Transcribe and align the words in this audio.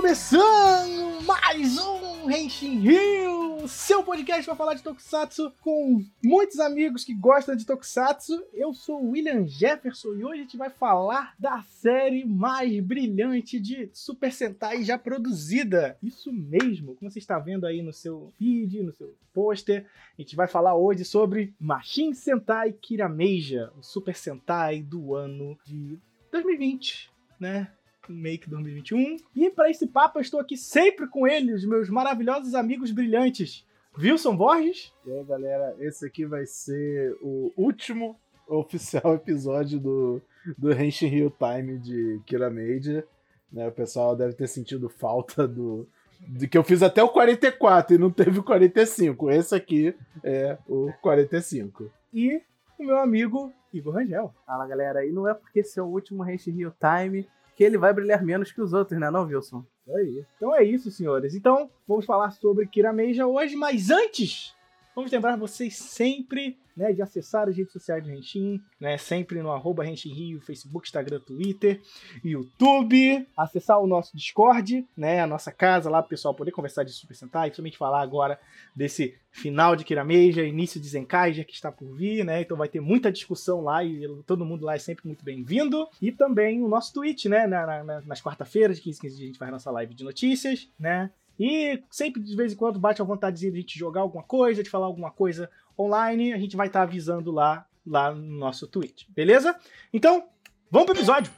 começando 0.00 1.20
mais 1.26 1.76
um 1.76 2.30
Henshin 2.30 2.78
Rio, 2.78 3.68
seu 3.68 4.02
podcast 4.02 4.46
para 4.46 4.56
falar 4.56 4.72
de 4.72 4.82
Tokusatsu 4.82 5.52
com 5.60 6.02
muitos 6.24 6.58
amigos 6.58 7.04
que 7.04 7.12
gostam 7.12 7.54
de 7.54 7.66
Tokusatsu. 7.66 8.42
Eu 8.54 8.72
sou 8.72 9.04
o 9.04 9.10
William 9.10 9.46
Jefferson 9.46 10.14
e 10.14 10.24
hoje 10.24 10.40
a 10.40 10.42
gente 10.44 10.56
vai 10.56 10.70
falar 10.70 11.34
da 11.38 11.60
série 11.64 12.24
mais 12.24 12.80
brilhante 12.80 13.60
de 13.60 13.90
Super 13.92 14.32
Sentai 14.32 14.84
já 14.84 14.96
produzida. 14.96 15.98
Isso 16.02 16.32
mesmo, 16.32 16.94
como 16.94 17.10
você 17.10 17.18
está 17.18 17.38
vendo 17.38 17.66
aí 17.66 17.82
no 17.82 17.92
seu 17.92 18.32
feed, 18.38 18.82
no 18.82 18.94
seu 18.94 19.14
pôster, 19.34 19.84
a 20.18 20.22
gente 20.22 20.34
vai 20.34 20.48
falar 20.48 20.74
hoje 20.74 21.04
sobre 21.04 21.54
Machine 21.60 22.14
Sentai 22.14 22.72
Kirameja, 22.72 23.70
o 23.78 23.82
Super 23.82 24.16
Sentai 24.16 24.80
do 24.80 25.14
ano 25.14 25.58
de 25.66 25.98
2020, 26.32 27.10
né? 27.38 27.70
Make 28.12 28.48
2021. 28.48 29.16
E 29.34 29.50
para 29.50 29.70
esse 29.70 29.86
papo 29.86 30.18
eu 30.18 30.22
estou 30.22 30.40
aqui 30.40 30.56
sempre 30.56 31.06
com 31.08 31.26
eles, 31.26 31.64
meus 31.64 31.88
maravilhosos 31.88 32.54
amigos 32.54 32.90
brilhantes. 32.90 33.66
Wilson 33.98 34.36
Borges. 34.36 34.92
E 35.04 35.12
aí, 35.12 35.24
galera, 35.24 35.76
esse 35.80 36.06
aqui 36.06 36.24
vai 36.24 36.46
ser 36.46 37.16
o 37.20 37.52
último 37.56 38.18
oficial 38.46 39.14
episódio 39.16 39.78
do, 39.78 40.22
do 40.56 40.72
Henshin 40.72 41.08
Rio 41.08 41.32
Time 41.38 41.78
de 41.78 42.20
Kira 42.24 42.50
Major. 42.50 43.04
Né, 43.52 43.66
o 43.66 43.72
pessoal 43.72 44.14
deve 44.14 44.34
ter 44.34 44.46
sentido 44.46 44.88
falta 44.88 45.46
do, 45.46 45.88
de 46.20 46.46
que 46.46 46.56
eu 46.56 46.62
fiz 46.62 46.82
até 46.82 47.02
o 47.02 47.08
44 47.08 47.94
e 47.94 47.98
não 47.98 48.10
teve 48.10 48.38
o 48.38 48.44
45. 48.44 49.30
Esse 49.30 49.54
aqui 49.54 49.94
é 50.22 50.56
o 50.68 50.92
45. 51.02 51.90
E 52.14 52.40
o 52.78 52.84
meu 52.84 52.98
amigo 52.98 53.52
Igor 53.72 53.94
Rangel. 53.94 54.34
Fala 54.46 54.66
galera, 54.66 55.04
e 55.04 55.12
não 55.12 55.28
é 55.28 55.34
porque 55.34 55.60
esse 55.60 55.78
é 55.78 55.82
o 55.82 55.86
último 55.86 56.28
Henshin 56.28 56.52
Rio 56.52 56.74
Time 56.78 57.28
que 57.60 57.64
ele 57.64 57.76
vai 57.76 57.92
brilhar 57.92 58.24
menos 58.24 58.50
que 58.50 58.62
os 58.62 58.72
outros, 58.72 58.98
né, 58.98 59.10
não, 59.10 59.26
Wilson? 59.26 59.62
Aí. 59.94 60.24
Então 60.34 60.56
é 60.56 60.64
isso, 60.64 60.90
senhores. 60.90 61.34
Então, 61.34 61.68
vamos 61.86 62.06
falar 62.06 62.30
sobre 62.30 62.66
Kirameja 62.66 63.26
hoje, 63.26 63.54
mas 63.54 63.90
antes, 63.90 64.56
vamos 64.94 65.10
lembrar 65.10 65.36
vocês 65.36 65.76
sempre 65.76 66.58
né, 66.76 66.92
de 66.92 67.02
acessar 67.02 67.48
as 67.48 67.56
redes 67.56 67.72
sociais 67.72 68.02
do 68.02 68.08
Renshin, 68.08 68.60
né, 68.80 68.96
sempre 68.96 69.42
no 69.42 69.50
arroba 69.50 69.84
Rio, 69.84 70.40
Facebook, 70.40 70.88
Instagram, 70.88 71.20
Twitter, 71.20 71.80
YouTube, 72.24 73.26
acessar 73.36 73.78
o 73.78 73.86
nosso 73.86 74.16
Discord, 74.16 74.86
né, 74.96 75.20
a 75.20 75.26
nossa 75.26 75.52
casa 75.52 75.90
lá, 75.90 76.00
para 76.00 76.06
o 76.06 76.10
pessoal 76.10 76.34
poder 76.34 76.52
conversar 76.52 76.84
de 76.84 76.92
Super 76.92 77.14
Sentai, 77.14 77.50
principalmente 77.50 77.76
falar 77.76 78.00
agora 78.00 78.40
desse 78.74 79.14
final 79.30 79.76
de 79.76 79.84
Kirameja, 79.84 80.42
início 80.42 80.80
de 80.80 80.88
Zenkai, 80.88 81.34
já 81.34 81.44
que 81.44 81.52
está 81.52 81.70
por 81.70 81.94
vir, 81.94 82.24
né, 82.24 82.40
então 82.40 82.56
vai 82.56 82.68
ter 82.68 82.80
muita 82.80 83.12
discussão 83.12 83.60
lá 83.60 83.84
e 83.84 84.08
todo 84.26 84.44
mundo 84.44 84.64
lá 84.64 84.74
é 84.74 84.78
sempre 84.78 85.06
muito 85.06 85.24
bem-vindo. 85.24 85.86
E 86.00 86.10
também 86.10 86.62
o 86.62 86.68
nosso 86.68 86.94
Twitch, 86.94 87.26
né, 87.26 87.46
na, 87.46 87.84
na, 87.84 88.00
nas 88.00 88.22
quarta-feiras, 88.22 88.76
de 88.76 88.82
15 88.84 89.00
15 89.00 89.16
dias 89.16 89.24
a 89.24 89.26
gente 89.26 89.38
faz 89.38 89.50
nossa 89.50 89.70
live 89.70 89.94
de 89.94 90.02
notícias, 90.02 90.68
né, 90.78 91.10
e 91.40 91.82
sempre 91.90 92.20
de 92.20 92.36
vez 92.36 92.52
em 92.52 92.56
quando 92.56 92.78
bate 92.78 93.00
a 93.00 93.04
vontade 93.04 93.40
de 93.40 93.48
a 93.48 93.50
gente 93.50 93.78
jogar 93.78 94.02
alguma 94.02 94.22
coisa, 94.22 94.62
de 94.62 94.68
falar 94.68 94.84
alguma 94.84 95.10
coisa 95.10 95.50
online, 95.78 96.34
a 96.34 96.38
gente 96.38 96.54
vai 96.54 96.66
estar 96.66 96.80
tá 96.80 96.82
avisando 96.82 97.32
lá, 97.32 97.66
lá 97.86 98.14
no 98.14 98.38
nosso 98.38 98.68
Twitch, 98.68 99.06
beleza? 99.08 99.58
Então, 99.90 100.28
vamos 100.70 100.84
pro 100.84 100.98
episódio! 100.98 101.32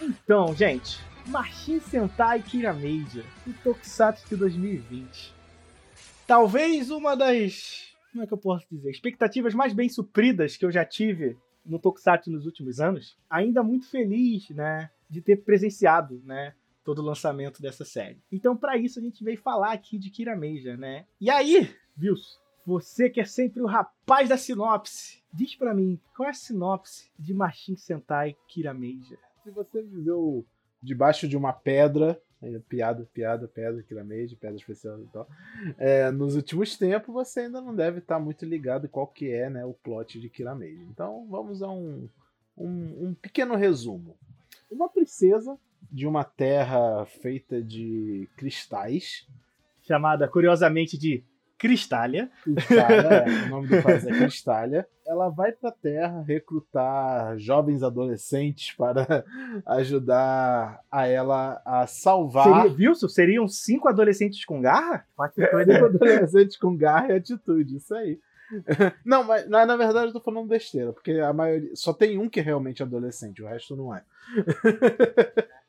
Então, 0.00 0.54
gente, 0.54 0.98
Machine 1.26 1.80
Sentai 1.80 2.40
Kirameja, 2.40 3.26
o 3.46 3.52
Tokusatsu 3.62 4.26
de 4.30 4.36
2020. 4.36 5.34
Talvez 6.26 6.90
uma 6.90 7.14
das, 7.14 7.94
como 8.10 8.24
é 8.24 8.26
que 8.26 8.32
eu 8.32 8.38
posso 8.38 8.66
dizer, 8.70 8.90
expectativas 8.90 9.52
mais 9.52 9.74
bem 9.74 9.90
supridas 9.90 10.56
que 10.56 10.64
eu 10.64 10.72
já 10.72 10.86
tive 10.86 11.36
no 11.64 11.78
Tokusatsu 11.78 12.30
nos 12.30 12.46
últimos 12.46 12.80
anos. 12.80 13.16
Ainda 13.28 13.62
muito 13.62 13.88
feliz, 13.88 14.48
né, 14.50 14.90
de 15.08 15.20
ter 15.20 15.36
presenciado, 15.36 16.20
né, 16.24 16.54
todo 16.84 17.00
o 17.00 17.04
lançamento 17.04 17.62
dessa 17.62 17.84
série. 17.84 18.22
Então, 18.30 18.56
para 18.56 18.76
isso, 18.76 18.98
a 18.98 19.02
gente 19.02 19.22
veio 19.22 19.38
falar 19.38 19.72
aqui 19.72 19.98
de 19.98 20.10
Kira 20.10 20.34
Major, 20.34 20.76
né? 20.76 21.06
E 21.20 21.30
aí, 21.30 21.72
Wilson, 22.00 22.38
você 22.66 23.08
que 23.08 23.20
é 23.20 23.24
sempre 23.24 23.62
o 23.62 23.66
rapaz 23.66 24.28
da 24.28 24.36
sinopse, 24.36 25.22
diz 25.32 25.54
para 25.54 25.74
mim, 25.74 26.00
qual 26.16 26.26
é 26.26 26.30
a 26.30 26.34
sinopse 26.34 27.10
de 27.18 27.34
Machine 27.34 27.76
Sentai 27.76 28.36
Kira 28.48 28.74
Major? 28.74 29.18
Se 29.42 29.50
você 29.50 29.82
viveu 29.82 30.44
debaixo 30.82 31.28
de 31.28 31.36
uma 31.36 31.52
pedra, 31.52 32.20
piada, 32.68 33.08
piada, 33.12 33.48
pedra, 33.48 33.82
Kira 33.82 34.04
Major, 34.04 34.36
pedra 34.38 34.56
especial 34.56 35.00
e 35.00 35.06
tal, 35.06 35.28
é, 35.78 36.10
nos 36.10 36.34
últimos 36.36 36.76
tempos 36.76 37.12
você 37.12 37.40
ainda 37.40 37.60
não 37.60 37.74
deve 37.74 37.98
estar 37.98 38.18
muito 38.18 38.44
ligado 38.44 38.88
qual 38.88 39.06
que 39.06 39.30
é 39.30 39.48
né, 39.48 39.64
o 39.64 39.74
plot 39.74 40.20
de 40.20 40.28
Kira 40.28 40.54
Major. 40.54 40.86
Então, 40.90 41.26
vamos 41.30 41.62
a 41.62 41.70
um, 41.70 42.08
um, 42.56 43.08
um 43.08 43.14
pequeno 43.14 43.54
resumo. 43.54 44.16
Uma 44.70 44.88
princesa 44.88 45.58
de 45.90 46.06
uma 46.06 46.24
terra 46.24 47.04
feita 47.04 47.60
de 47.60 48.28
cristais. 48.36 49.26
Chamada, 49.82 50.28
curiosamente, 50.28 50.96
de 50.96 51.24
Cristália. 51.62 52.28
Cristália, 52.42 53.24
é, 53.24 53.24
o 53.46 53.48
nome 53.50 53.68
do 53.68 53.80
país 53.80 54.04
é 54.04 54.10
Cristália. 54.10 54.84
Ela 55.06 55.28
vai 55.28 55.52
para 55.52 55.68
a 55.70 55.72
Terra 55.72 56.20
recrutar 56.26 57.38
jovens 57.38 57.84
adolescentes 57.84 58.74
para 58.76 59.24
ajudar 59.66 60.80
a 60.90 61.06
ela 61.06 61.62
a 61.64 61.86
salvar. 61.86 62.62
Seria, 62.62 62.88
Wilson, 62.88 63.08
seriam 63.08 63.46
cinco 63.46 63.88
adolescentes 63.88 64.44
com 64.44 64.60
garra? 64.60 65.06
Cinco 65.34 65.84
adolescentes 65.84 66.56
com 66.56 66.76
garra 66.76 67.12
e 67.12 67.16
atitude, 67.18 67.76
isso 67.76 67.94
aí. 67.94 68.18
Não, 69.06 69.22
mas 69.22 69.48
na, 69.48 69.64
na 69.64 69.76
verdade 69.76 70.08
eu 70.08 70.12
tô 70.12 70.20
falando 70.20 70.48
besteira, 70.48 70.92
porque 70.92 71.12
a 71.12 71.32
maioria. 71.32 71.70
Só 71.74 71.92
tem 71.92 72.18
um 72.18 72.28
que 72.28 72.40
é 72.40 72.42
realmente 72.42 72.82
adolescente, 72.82 73.40
o 73.40 73.46
resto 73.46 73.76
não 73.76 73.94
é. 73.94 74.02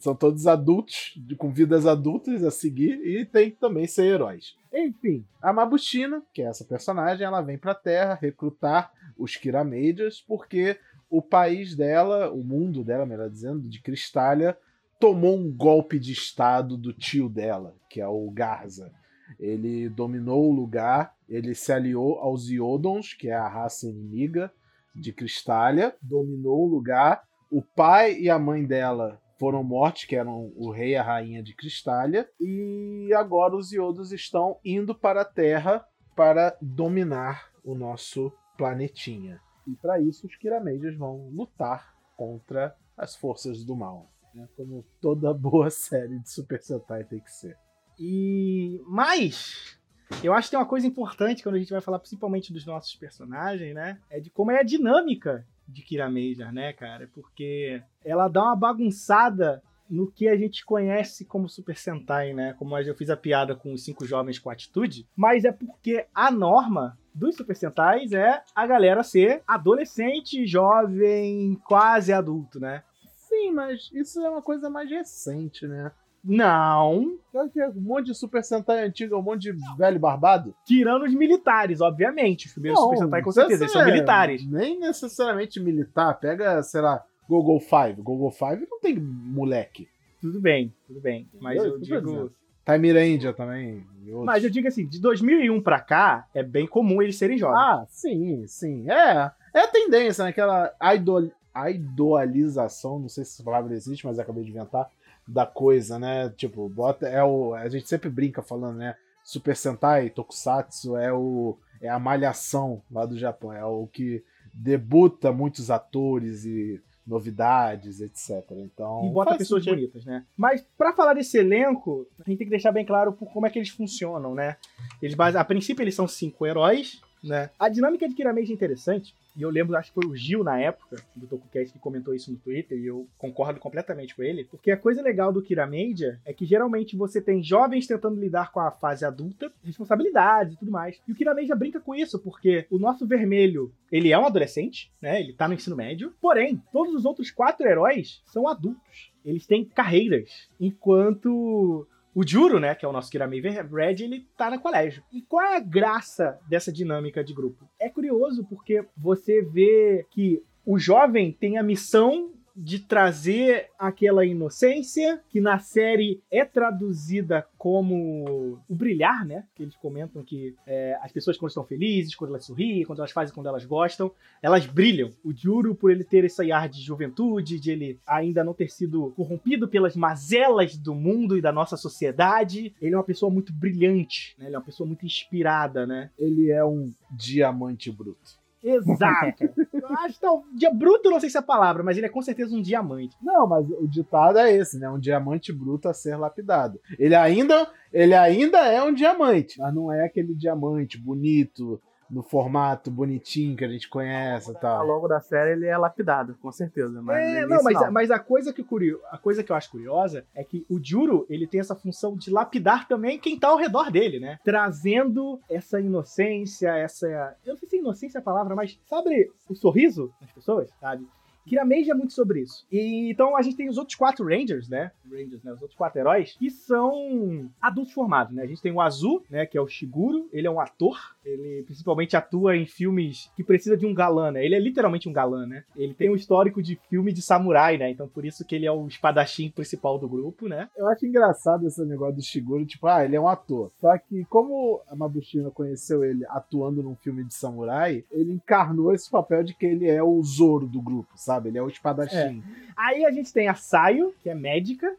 São 0.00 0.14
todos 0.14 0.46
adultos, 0.46 1.18
com 1.38 1.52
vidas 1.52 1.86
adultas 1.86 2.42
a 2.42 2.50
seguir, 2.50 3.00
e 3.04 3.24
tem 3.24 3.50
que 3.50 3.58
também 3.58 3.86
ser 3.86 4.04
heróis. 4.04 4.56
Enfim, 4.72 5.24
a 5.40 5.52
Mabutina, 5.52 6.22
que 6.32 6.42
é 6.42 6.46
essa 6.46 6.64
personagem, 6.64 7.26
ela 7.26 7.40
vem 7.40 7.58
pra 7.58 7.74
Terra 7.74 8.18
recrutar 8.20 8.92
os 9.16 9.36
Kiramejas, 9.36 10.20
porque 10.20 10.78
o 11.10 11.22
país 11.22 11.76
dela, 11.76 12.30
o 12.32 12.42
mundo 12.42 12.82
dela, 12.82 13.06
melhor 13.06 13.30
dizendo, 13.30 13.68
de 13.68 13.80
Cristália, 13.80 14.56
tomou 14.98 15.36
um 15.36 15.52
golpe 15.52 15.98
de 15.98 16.12
estado 16.12 16.76
do 16.76 16.92
tio 16.92 17.28
dela, 17.28 17.74
que 17.88 18.00
é 18.00 18.08
o 18.08 18.30
Garza. 18.30 18.90
Ele 19.38 19.88
dominou 19.88 20.50
o 20.50 20.54
lugar, 20.54 21.14
ele 21.28 21.54
se 21.54 21.72
aliou 21.72 22.18
aos 22.18 22.48
Iodons, 22.48 23.14
que 23.14 23.28
é 23.28 23.34
a 23.34 23.48
raça 23.48 23.86
inimiga 23.86 24.52
de 24.94 25.12
Cristália, 25.12 25.94
dominou 26.00 26.64
o 26.64 26.68
lugar. 26.68 27.22
O 27.50 27.62
pai 27.62 28.18
e 28.18 28.30
a 28.30 28.38
mãe 28.38 28.64
dela 28.64 29.20
foram 29.44 29.62
mortos, 29.62 30.06
que 30.06 30.16
eram 30.16 30.50
o 30.56 30.70
rei 30.70 30.92
e 30.92 30.96
a 30.96 31.02
rainha 31.02 31.42
de 31.42 31.54
Cristália, 31.54 32.26
e 32.40 33.10
agora 33.14 33.54
os 33.54 33.72
Iodos 33.72 34.10
estão 34.10 34.58
indo 34.64 34.94
para 34.94 35.20
a 35.20 35.24
Terra 35.24 35.86
para 36.16 36.56
dominar 36.62 37.52
o 37.62 37.74
nosso 37.74 38.32
planetinha. 38.56 39.38
E 39.66 39.76
para 39.76 40.00
isso 40.00 40.26
os 40.26 40.34
Kiramejas 40.34 40.96
vão 40.96 41.28
lutar 41.28 41.94
contra 42.16 42.74
as 42.96 43.14
forças 43.14 43.62
do 43.66 43.76
mal, 43.76 44.10
né? 44.34 44.48
como 44.56 44.82
toda 44.98 45.34
boa 45.34 45.68
série 45.68 46.18
de 46.20 46.30
Super 46.30 46.62
Sentai 46.62 47.04
tem 47.04 47.20
que 47.20 47.30
ser. 47.30 47.58
E 47.98 48.80
mais, 48.86 49.78
eu 50.22 50.32
acho 50.32 50.48
que 50.48 50.52
tem 50.52 50.58
uma 50.58 50.64
coisa 50.64 50.86
importante 50.86 51.42
quando 51.42 51.56
a 51.56 51.58
gente 51.58 51.72
vai 51.72 51.82
falar 51.82 51.98
principalmente 51.98 52.50
dos 52.50 52.64
nossos 52.64 52.96
personagens, 52.96 53.74
né? 53.74 54.00
É 54.08 54.20
de 54.20 54.30
como 54.30 54.52
é 54.52 54.60
a 54.60 54.64
dinâmica 54.64 55.46
de 55.66 55.82
Kira 55.82 56.08
Major, 56.08 56.52
né, 56.52 56.72
cara? 56.72 57.08
Porque 57.12 57.82
ela 58.04 58.28
dá 58.28 58.42
uma 58.42 58.56
bagunçada 58.56 59.62
no 59.88 60.10
que 60.10 60.28
a 60.28 60.36
gente 60.36 60.64
conhece 60.64 61.24
como 61.24 61.48
Super 61.48 61.76
Sentai, 61.76 62.32
né? 62.32 62.54
Como 62.54 62.76
eu 62.78 62.94
fiz 62.94 63.10
a 63.10 63.16
piada 63.16 63.54
com 63.54 63.72
os 63.72 63.84
cinco 63.84 64.04
jovens 64.04 64.38
com 64.38 64.50
atitude, 64.50 65.06
mas 65.14 65.44
é 65.44 65.52
porque 65.52 66.06
a 66.14 66.30
norma 66.30 66.98
dos 67.14 67.36
Super 67.36 67.54
Sentais 67.54 68.12
é 68.12 68.42
a 68.54 68.66
galera 68.66 69.02
ser 69.02 69.42
adolescente, 69.46 70.46
jovem, 70.46 71.54
quase 71.64 72.12
adulto, 72.12 72.58
né? 72.58 72.82
Sim, 73.16 73.52
mas 73.52 73.90
isso 73.92 74.20
é 74.20 74.28
uma 74.28 74.42
coisa 74.42 74.70
mais 74.70 74.90
recente, 74.90 75.66
né? 75.66 75.92
Não. 76.24 77.18
Um 77.34 77.80
monte 77.80 78.06
de 78.06 78.14
Super 78.14 78.42
Sentai 78.42 78.84
antigo, 78.84 79.16
um 79.16 79.22
monte 79.22 79.52
de 79.52 79.76
velho 79.76 79.98
barbado. 79.98 80.54
Tirando 80.64 81.04
os 81.04 81.14
militares, 81.14 81.80
obviamente. 81.80 82.46
Os 82.46 82.52
primeiros 82.52 82.80
não, 82.80 82.88
Super 82.88 82.98
Sentai, 83.04 83.22
com 83.22 83.32
certeza, 83.32 83.64
eles 83.64 83.72
são 83.72 83.84
militares. 83.84 84.46
Nem 84.46 84.78
necessariamente 84.78 85.60
militar. 85.60 86.14
Pega, 86.18 86.62
sei 86.62 86.80
lá, 86.80 87.04
Google 87.28 87.60
Five. 87.60 88.00
Google 88.00 88.30
Five 88.30 88.66
não 88.70 88.80
tem 88.80 88.98
moleque. 88.98 89.88
Tudo 90.20 90.40
bem, 90.40 90.72
tudo 90.86 91.00
bem. 91.00 91.28
Mas 91.40 91.58
eu, 91.58 91.72
eu 91.72 91.80
digo. 91.80 92.32
Time 92.64 92.92
Ranger 92.92 93.34
também. 93.34 93.84
Mas 94.24 94.42
eu 94.42 94.48
digo 94.48 94.66
assim, 94.66 94.86
de 94.86 94.98
2001 94.98 95.60
pra 95.60 95.80
cá, 95.80 96.26
é 96.34 96.42
bem 96.42 96.66
comum 96.66 97.02
eles 97.02 97.18
serem 97.18 97.36
jovens. 97.36 97.58
Ah, 97.58 97.86
sim, 97.90 98.46
sim. 98.46 98.90
É, 98.90 99.30
é 99.52 99.60
a 99.60 99.68
tendência, 99.68 100.24
né? 100.24 100.30
Aquela 100.30 100.72
idol, 100.94 101.30
idolização, 101.68 102.98
não 102.98 103.08
sei 103.08 103.24
se 103.24 103.34
essa 103.34 103.44
palavra 103.44 103.74
existe, 103.74 104.06
mas 104.06 104.18
acabei 104.18 104.44
de 104.44 104.50
inventar 104.50 104.88
da 105.26 105.46
coisa, 105.46 105.98
né? 105.98 106.28
Tipo, 106.36 106.68
bota 106.68 107.06
é 107.06 107.22
o 107.22 107.54
a 107.54 107.68
gente 107.68 107.88
sempre 107.88 108.10
brinca 108.10 108.42
falando, 108.42 108.76
né? 108.76 108.94
Super 109.22 109.56
Sentai, 109.56 110.10
Tokusatsu 110.10 110.96
é 110.96 111.12
o 111.12 111.56
é 111.80 111.88
a 111.88 111.98
malhação 111.98 112.82
lá 112.90 113.04
do 113.06 113.18
Japão, 113.18 113.52
é 113.52 113.64
o 113.64 113.86
que 113.86 114.22
debuta 114.52 115.32
muitos 115.32 115.70
atores 115.70 116.44
e 116.44 116.80
novidades, 117.06 118.00
etc. 118.00 118.44
Então, 118.52 119.04
E 119.04 119.12
bota 119.12 119.36
pessoas 119.36 119.62
sentido. 119.62 119.78
bonitas, 119.78 120.04
né? 120.04 120.24
Mas 120.36 120.66
pra 120.76 120.92
falar 120.92 121.14
desse 121.14 121.36
elenco, 121.36 122.06
a 122.18 122.28
gente 122.28 122.38
tem 122.38 122.46
que 122.46 122.50
deixar 122.50 122.72
bem 122.72 122.84
claro 122.84 123.12
por 123.12 123.30
como 123.30 123.46
é 123.46 123.50
que 123.50 123.58
eles 123.58 123.68
funcionam, 123.68 124.34
né? 124.34 124.56
Eles 125.02 125.14
base... 125.14 125.36
A 125.36 125.44
princípio, 125.44 125.82
eles 125.82 125.94
são 125.94 126.08
cinco 126.08 126.46
heróis, 126.46 127.02
né? 127.22 127.50
A 127.58 127.68
dinâmica 127.68 128.08
de 128.08 128.14
Kirameji 128.14 128.52
é 128.52 128.54
interessante. 128.54 129.14
E 129.36 129.42
eu 129.42 129.50
lembro, 129.50 129.76
acho 129.76 129.92
que 129.92 130.00
foi 130.00 130.10
o 130.10 130.16
Gil 130.16 130.44
na 130.44 130.58
época, 130.60 130.96
do 131.16 131.26
TokuCast, 131.26 131.72
que 131.72 131.78
comentou 131.78 132.14
isso 132.14 132.30
no 132.30 132.38
Twitter, 132.38 132.78
e 132.78 132.86
eu 132.86 133.08
concordo 133.18 133.58
completamente 133.58 134.14
com 134.14 134.22
ele. 134.22 134.44
Porque 134.44 134.70
a 134.70 134.76
coisa 134.76 135.02
legal 135.02 135.32
do 135.32 135.42
Kiramedia 135.42 136.20
é 136.24 136.32
que 136.32 136.44
geralmente 136.44 136.96
você 136.96 137.20
tem 137.20 137.42
jovens 137.42 137.86
tentando 137.86 138.20
lidar 138.20 138.52
com 138.52 138.60
a 138.60 138.70
fase 138.70 139.04
adulta, 139.04 139.52
responsabilidades 139.64 140.54
e 140.54 140.58
tudo 140.58 140.70
mais. 140.70 141.00
E 141.08 141.12
o 141.12 141.14
Kiramedia 141.14 141.56
brinca 141.56 141.80
com 141.80 141.94
isso, 141.94 142.18
porque 142.18 142.66
o 142.70 142.78
nosso 142.78 143.06
vermelho, 143.06 143.72
ele 143.90 144.12
é 144.12 144.18
um 144.18 144.26
adolescente, 144.26 144.92
né? 145.00 145.20
Ele 145.20 145.32
tá 145.32 145.48
no 145.48 145.54
ensino 145.54 145.76
médio. 145.76 146.14
Porém, 146.20 146.62
todos 146.72 146.94
os 146.94 147.04
outros 147.04 147.30
quatro 147.30 147.66
heróis 147.66 148.22
são 148.26 148.46
adultos. 148.46 149.12
Eles 149.24 149.46
têm 149.46 149.64
carreiras. 149.64 150.48
Enquanto 150.60 151.86
o 152.14 152.26
Juro, 152.26 152.60
né, 152.60 152.74
que 152.74 152.84
é 152.84 152.88
o 152.88 152.92
nosso 152.92 153.10
Kiramei 153.10 153.40
Red, 153.40 154.04
ele 154.04 154.26
tá 154.36 154.50
no 154.50 154.60
colégio. 154.60 155.02
E 155.12 155.20
qual 155.22 155.44
é 155.44 155.56
a 155.56 155.60
graça 155.60 156.38
dessa 156.48 156.72
dinâmica 156.72 157.24
de 157.24 157.34
grupo? 157.34 157.68
É 157.80 157.88
curioso 157.88 158.46
porque 158.48 158.84
você 158.96 159.42
vê 159.42 160.06
que 160.10 160.42
o 160.64 160.78
jovem 160.78 161.32
tem 161.32 161.58
a 161.58 161.62
missão 161.62 162.32
de 162.54 162.78
trazer 162.78 163.70
aquela 163.78 164.24
inocência 164.24 165.20
que 165.28 165.40
na 165.40 165.58
série 165.58 166.22
é 166.30 166.44
traduzida 166.44 167.46
como 167.58 168.60
o 168.68 168.74
brilhar, 168.74 169.24
né? 169.24 169.44
Que 169.54 169.64
eles 169.64 169.74
comentam 169.76 170.22
que 170.22 170.54
é, 170.66 170.96
as 171.02 171.10
pessoas 171.10 171.36
quando 171.36 171.50
estão 171.50 171.64
felizes, 171.64 172.14
quando 172.14 172.30
elas 172.30 172.44
sorriem, 172.44 172.84
quando 172.84 173.00
elas 173.00 173.10
fazem 173.10 173.34
quando 173.34 173.48
elas 173.48 173.64
gostam, 173.64 174.12
elas 174.40 174.66
brilham. 174.66 175.10
O 175.24 175.32
Juro, 175.32 175.74
por 175.74 175.90
ele 175.90 176.04
ter 176.04 176.24
esse 176.24 176.52
ar 176.52 176.68
de 176.68 176.80
juventude, 176.80 177.58
de 177.58 177.70
ele 177.70 177.98
ainda 178.06 178.44
não 178.44 178.54
ter 178.54 178.70
sido 178.70 179.12
corrompido 179.16 179.66
pelas 179.66 179.96
mazelas 179.96 180.76
do 180.76 180.94
mundo 180.94 181.36
e 181.36 181.42
da 181.42 181.52
nossa 181.52 181.76
sociedade, 181.76 182.74
ele 182.80 182.94
é 182.94 182.98
uma 182.98 183.04
pessoa 183.04 183.30
muito 183.30 183.52
brilhante, 183.52 184.36
né? 184.38 184.46
Ele 184.46 184.54
é 184.54 184.58
uma 184.58 184.64
pessoa 184.64 184.86
muito 184.86 185.04
inspirada, 185.04 185.86
né? 185.86 186.10
Ele 186.18 186.50
é 186.50 186.64
um 186.64 186.92
diamante 187.10 187.90
bruto. 187.90 188.43
Exato. 188.64 189.44
Eu 189.72 189.88
acho 189.98 190.18
não, 190.22 190.42
dia 190.54 190.72
bruto, 190.72 191.10
não 191.10 191.20
sei 191.20 191.28
se 191.28 191.36
é 191.36 191.40
a 191.40 191.42
palavra, 191.42 191.82
mas 191.82 191.98
ele 191.98 192.06
é 192.06 192.08
com 192.08 192.22
certeza 192.22 192.56
um 192.56 192.62
diamante. 192.62 193.14
Não, 193.22 193.46
mas 193.46 193.68
o 193.70 193.86
ditado 193.86 194.38
é 194.38 194.50
esse, 194.56 194.78
né? 194.78 194.88
Um 194.88 194.98
diamante 194.98 195.52
bruto 195.52 195.88
a 195.88 195.92
ser 195.92 196.16
lapidado. 196.16 196.80
Ele 196.98 197.14
ainda, 197.14 197.68
ele 197.92 198.14
ainda 198.14 198.58
é 198.66 198.82
um 198.82 198.94
diamante, 198.94 199.58
mas 199.58 199.74
não 199.74 199.92
é 199.92 200.04
aquele 200.06 200.34
diamante 200.34 200.98
bonito, 200.98 201.80
no 202.14 202.22
formato 202.22 202.90
bonitinho 202.90 203.56
que 203.56 203.64
a 203.64 203.68
gente 203.68 203.88
conhece 203.88 204.52
e 204.52 204.54
Ao 204.54 204.60
tal. 204.60 204.86
longo 204.86 205.08
da 205.08 205.20
série 205.20 205.52
ele 205.52 205.66
é 205.66 205.76
lapidado, 205.76 206.36
com 206.40 206.52
certeza. 206.52 207.02
Mas 207.02 207.16
É, 207.16 207.46
não, 207.46 207.62
mas, 207.62 207.74
não. 207.74 207.90
mas 207.90 208.10
a 208.10 208.18
coisa 208.18 208.52
que 208.52 208.62
curio, 208.62 209.00
a 209.10 209.18
coisa 209.18 209.42
que 209.42 209.50
eu 209.50 209.56
acho 209.56 209.70
curiosa 209.70 210.24
é 210.34 210.44
que 210.44 210.64
o 210.70 210.78
Juro, 210.82 211.26
ele 211.28 211.46
tem 211.46 211.58
essa 211.58 211.74
função 211.74 212.16
de 212.16 212.30
lapidar 212.30 212.86
também 212.86 213.18
quem 213.18 213.38
tá 213.38 213.48
ao 213.48 213.56
redor 213.56 213.90
dele, 213.90 214.20
né? 214.20 214.38
Trazendo 214.44 215.40
essa 215.50 215.80
inocência, 215.80 216.68
essa, 216.76 217.06
eu 217.44 217.54
não 217.54 217.58
sei 217.58 217.68
se 217.68 217.76
inocência 217.78 218.18
é 218.18 218.20
a 218.20 218.24
palavra, 218.24 218.54
mas 218.54 218.78
sabe 218.86 219.30
o 219.48 219.54
sorriso 219.54 220.12
das 220.20 220.30
pessoas, 220.30 220.70
sabe? 220.80 221.06
Kirameji 221.46 221.90
é 221.90 221.94
muito 221.94 222.12
sobre 222.12 222.40
isso. 222.40 222.66
E 222.70 223.10
então 223.10 223.36
a 223.36 223.42
gente 223.42 223.56
tem 223.56 223.68
os 223.68 223.78
outros 223.78 223.96
quatro 223.96 224.24
Rangers, 224.24 224.68
né? 224.68 224.90
Rangers, 225.10 225.42
né? 225.42 225.52
Os 225.52 225.62
outros 225.62 225.76
quatro 225.76 226.00
heróis, 226.00 226.36
que 226.38 226.50
são 226.50 227.50
adultos 227.60 227.92
formados, 227.92 228.34
né? 228.34 228.42
A 228.42 228.46
gente 228.46 228.62
tem 228.62 228.72
o 228.72 228.80
Azul, 228.80 229.24
né? 229.30 229.46
Que 229.46 229.58
é 229.58 229.60
o 229.60 229.68
Shiguro. 229.68 230.28
Ele 230.32 230.46
é 230.46 230.50
um 230.50 230.60
ator. 230.60 230.98
Ele 231.24 231.62
principalmente 231.64 232.16
atua 232.16 232.56
em 232.56 232.66
filmes 232.66 233.30
que 233.36 233.44
precisa 233.44 233.76
de 233.76 233.86
um 233.86 233.94
galã, 233.94 234.30
né? 234.30 234.44
Ele 234.44 234.54
é 234.54 234.60
literalmente 234.60 235.08
um 235.08 235.12
galã, 235.12 235.46
né? 235.46 235.64
Ele 235.76 235.94
tem 235.94 236.10
um 236.10 236.14
histórico 236.14 236.62
de 236.62 236.78
filme 236.88 237.12
de 237.12 237.22
samurai, 237.22 237.76
né? 237.78 237.90
Então 237.90 238.08
por 238.08 238.24
isso 238.24 238.44
que 238.44 238.54
ele 238.54 238.66
é 238.66 238.72
o 238.72 238.86
espadachim 238.86 239.50
principal 239.50 239.98
do 239.98 240.08
grupo, 240.08 240.48
né? 240.48 240.68
Eu 240.76 240.86
acho 240.88 241.06
engraçado 241.06 241.66
esse 241.66 241.84
negócio 241.84 242.16
do 242.16 242.22
Shiguro, 242.22 242.66
tipo, 242.66 242.86
ah, 242.86 243.04
ele 243.04 243.16
é 243.16 243.20
um 243.20 243.28
ator. 243.28 243.70
Só 243.80 243.96
que 243.98 244.24
como 244.26 244.82
a 244.88 244.94
Mabushina 244.94 245.50
conheceu 245.50 246.04
ele 246.04 246.24
atuando 246.28 246.82
num 246.82 246.96
filme 246.96 247.24
de 247.24 247.34
samurai, 247.34 248.04
ele 248.10 248.32
encarnou 248.32 248.92
esse 248.92 249.10
papel 249.10 249.42
de 249.42 249.54
que 249.54 249.66
ele 249.66 249.88
é 249.88 250.02
o 250.02 250.22
Zoro 250.22 250.66
do 250.66 250.80
grupo, 250.80 251.12
sabe? 251.16 251.33
Ele 251.48 251.58
é 251.58 251.62
o 251.62 251.68
espadachim. 251.68 252.42
Aí 252.76 253.04
a 253.04 253.10
gente 253.10 253.32
tem 253.32 253.48
a 253.48 253.54
Sayo, 253.54 254.14
que 254.22 254.28
é 254.28 254.34
médica. 254.34 254.94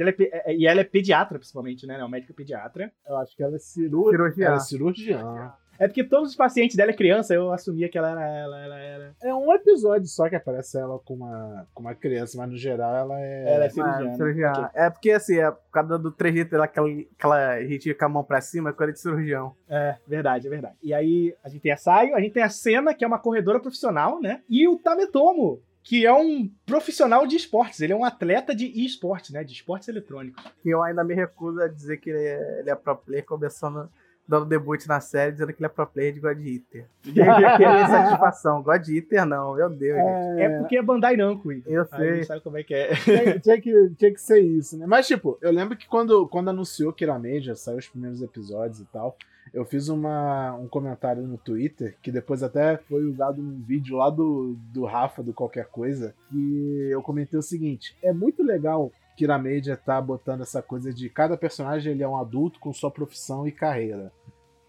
Ela 0.00 0.10
é 0.10 0.50
é- 0.50 0.56
e 0.56 0.66
ela 0.66 0.80
é 0.80 0.84
pediatra, 0.84 1.38
principalmente, 1.38 1.86
né? 1.86 1.94
Ela 1.94 2.02
é 2.02 2.04
uma 2.06 2.10
médica 2.10 2.32
pediatra. 2.34 2.90
Eu 3.06 3.16
acho 3.18 3.36
que 3.36 3.42
ela 3.42 3.56
é 3.56 3.58
cirurgiã. 3.58 4.10
Cirurgiã. 4.10 4.46
Ela 4.46 4.56
é 4.56 4.60
cirurgiã. 4.60 5.52
É 5.78 5.86
porque 5.88 6.04
todos 6.04 6.30
os 6.30 6.36
pacientes 6.36 6.76
dela 6.76 6.90
é 6.90 6.94
criança, 6.94 7.34
eu 7.34 7.52
assumia 7.52 7.88
que 7.88 7.98
ela 7.98 8.10
era. 8.10 8.22
Ela, 8.28 8.64
ela 8.64 8.78
era. 8.78 9.14
É 9.22 9.34
um 9.34 9.52
episódio 9.52 10.06
só 10.06 10.28
que 10.28 10.36
aparece 10.36 10.78
ela 10.78 10.98
com 11.00 11.14
uma, 11.14 11.66
com 11.74 11.82
uma 11.82 11.94
criança, 11.94 12.36
mas 12.38 12.48
no 12.50 12.56
geral 12.56 12.94
ela 12.94 13.20
é. 13.20 13.54
Ela 13.54 13.64
é 13.64 13.66
Ah, 13.66 13.70
cirurgiã. 14.16 14.52
né? 14.52 14.70
É 14.74 14.90
porque 14.90 15.10
assim, 15.10 15.38
é 15.38 15.50
por 15.50 15.70
causa 15.72 15.98
do 15.98 16.10
trejeito 16.10 16.56
daquela 16.56 16.88
aquela 17.18 17.56
ritinha 17.60 17.94
com 17.94 18.04
a 18.04 18.08
mão 18.08 18.24
pra 18.24 18.40
cima, 18.40 18.70
é 18.70 18.72
coisa 18.72 18.92
de 18.92 19.00
cirurgião. 19.00 19.54
É, 19.68 19.96
verdade, 20.06 20.46
é 20.46 20.50
verdade. 20.50 20.74
E 20.82 20.94
aí 20.94 21.34
a 21.42 21.48
gente 21.48 21.62
tem 21.62 21.72
a 21.72 21.76
Sayo, 21.76 22.14
a 22.14 22.20
gente 22.20 22.32
tem 22.32 22.42
a 22.42 22.48
Senna, 22.48 22.94
que 22.94 23.04
é 23.04 23.06
uma 23.06 23.18
corredora 23.18 23.58
profissional, 23.60 24.20
né? 24.20 24.42
E 24.48 24.68
o 24.68 24.76
Tametomo, 24.78 25.60
que 25.82 26.06
é 26.06 26.12
um 26.12 26.48
profissional 26.64 27.26
de 27.26 27.36
esportes. 27.36 27.80
Ele 27.80 27.92
é 27.92 27.96
um 27.96 28.04
atleta 28.04 28.54
de 28.54 28.66
esportes, 28.84 29.30
né? 29.32 29.42
De 29.44 29.52
esportes 29.52 29.88
eletrônicos. 29.88 30.42
E 30.64 30.70
eu 30.70 30.82
ainda 30.82 31.02
me 31.04 31.14
recuso 31.14 31.60
a 31.60 31.68
dizer 31.68 31.98
que 31.98 32.10
ele 32.10 32.24
é, 32.24 32.60
ele 32.60 32.70
é 32.70 32.74
pro 32.74 32.96
player, 32.96 33.24
começando 33.24 33.88
dando 34.26 34.46
debut 34.46 34.84
na 34.86 35.00
série, 35.00 35.32
dizendo 35.32 35.52
que 35.52 35.60
ele 35.60 35.66
é 35.66 35.68
pro 35.68 35.86
player 35.86 36.14
de 36.14 36.20
God 36.20 36.38
Eater. 36.38 36.86
Queria 37.02 37.56
querer 37.56 37.86
satisfação. 37.86 38.62
God 38.62 38.88
Eater 38.88 39.26
não, 39.26 39.54
meu 39.54 39.70
Deus. 39.70 39.98
gente. 39.98 40.40
É 40.40 40.58
porque 40.58 40.76
é 40.76 40.82
Bandai 40.82 41.16
Namco. 41.16 41.52
Eu 41.52 41.82
Aí 41.92 41.98
sei. 41.98 42.16
não 42.16 42.24
sabe 42.24 42.40
como 42.40 42.58
é 42.58 42.62
que 42.62 42.74
é. 42.74 42.94
tinha, 42.94 43.40
tinha 43.40 43.60
que, 43.60 43.90
tinha 43.96 44.12
que 44.12 44.20
ser 44.20 44.40
isso, 44.40 44.78
né? 44.78 44.86
Mas, 44.86 45.06
tipo, 45.06 45.38
eu 45.40 45.52
lembro 45.52 45.76
que 45.76 45.86
quando, 45.86 46.26
quando 46.28 46.50
anunciou 46.50 46.92
Kirameja, 46.92 47.54
saiu 47.54 47.78
os 47.78 47.88
primeiros 47.88 48.22
episódios 48.22 48.80
e 48.80 48.84
tal, 48.86 49.16
eu 49.52 49.64
fiz 49.64 49.88
uma, 49.88 50.54
um 50.54 50.66
comentário 50.66 51.22
no 51.22 51.38
Twitter, 51.38 51.96
que 52.02 52.10
depois 52.10 52.42
até 52.42 52.76
foi 52.76 53.04
usado 53.04 53.40
num 53.42 53.62
vídeo 53.62 53.96
lá 53.96 54.10
do, 54.10 54.56
do 54.72 54.84
Rafa, 54.84 55.22
do 55.22 55.32
Qualquer 55.32 55.66
Coisa, 55.66 56.14
que 56.28 56.88
eu 56.90 57.02
comentei 57.02 57.38
o 57.38 57.42
seguinte: 57.42 57.96
é 58.02 58.12
muito 58.12 58.42
legal 58.42 58.90
Kirameja 59.16 59.76
tá 59.76 60.00
botando 60.00 60.42
essa 60.42 60.62
coisa 60.62 60.92
de 60.92 61.08
cada 61.08 61.36
personagem 61.36 61.92
ele 61.92 62.02
é 62.02 62.08
um 62.08 62.16
adulto 62.16 62.58
com 62.60 62.72
sua 62.72 62.90
profissão 62.90 63.46
e 63.46 63.52
carreira. 63.52 64.12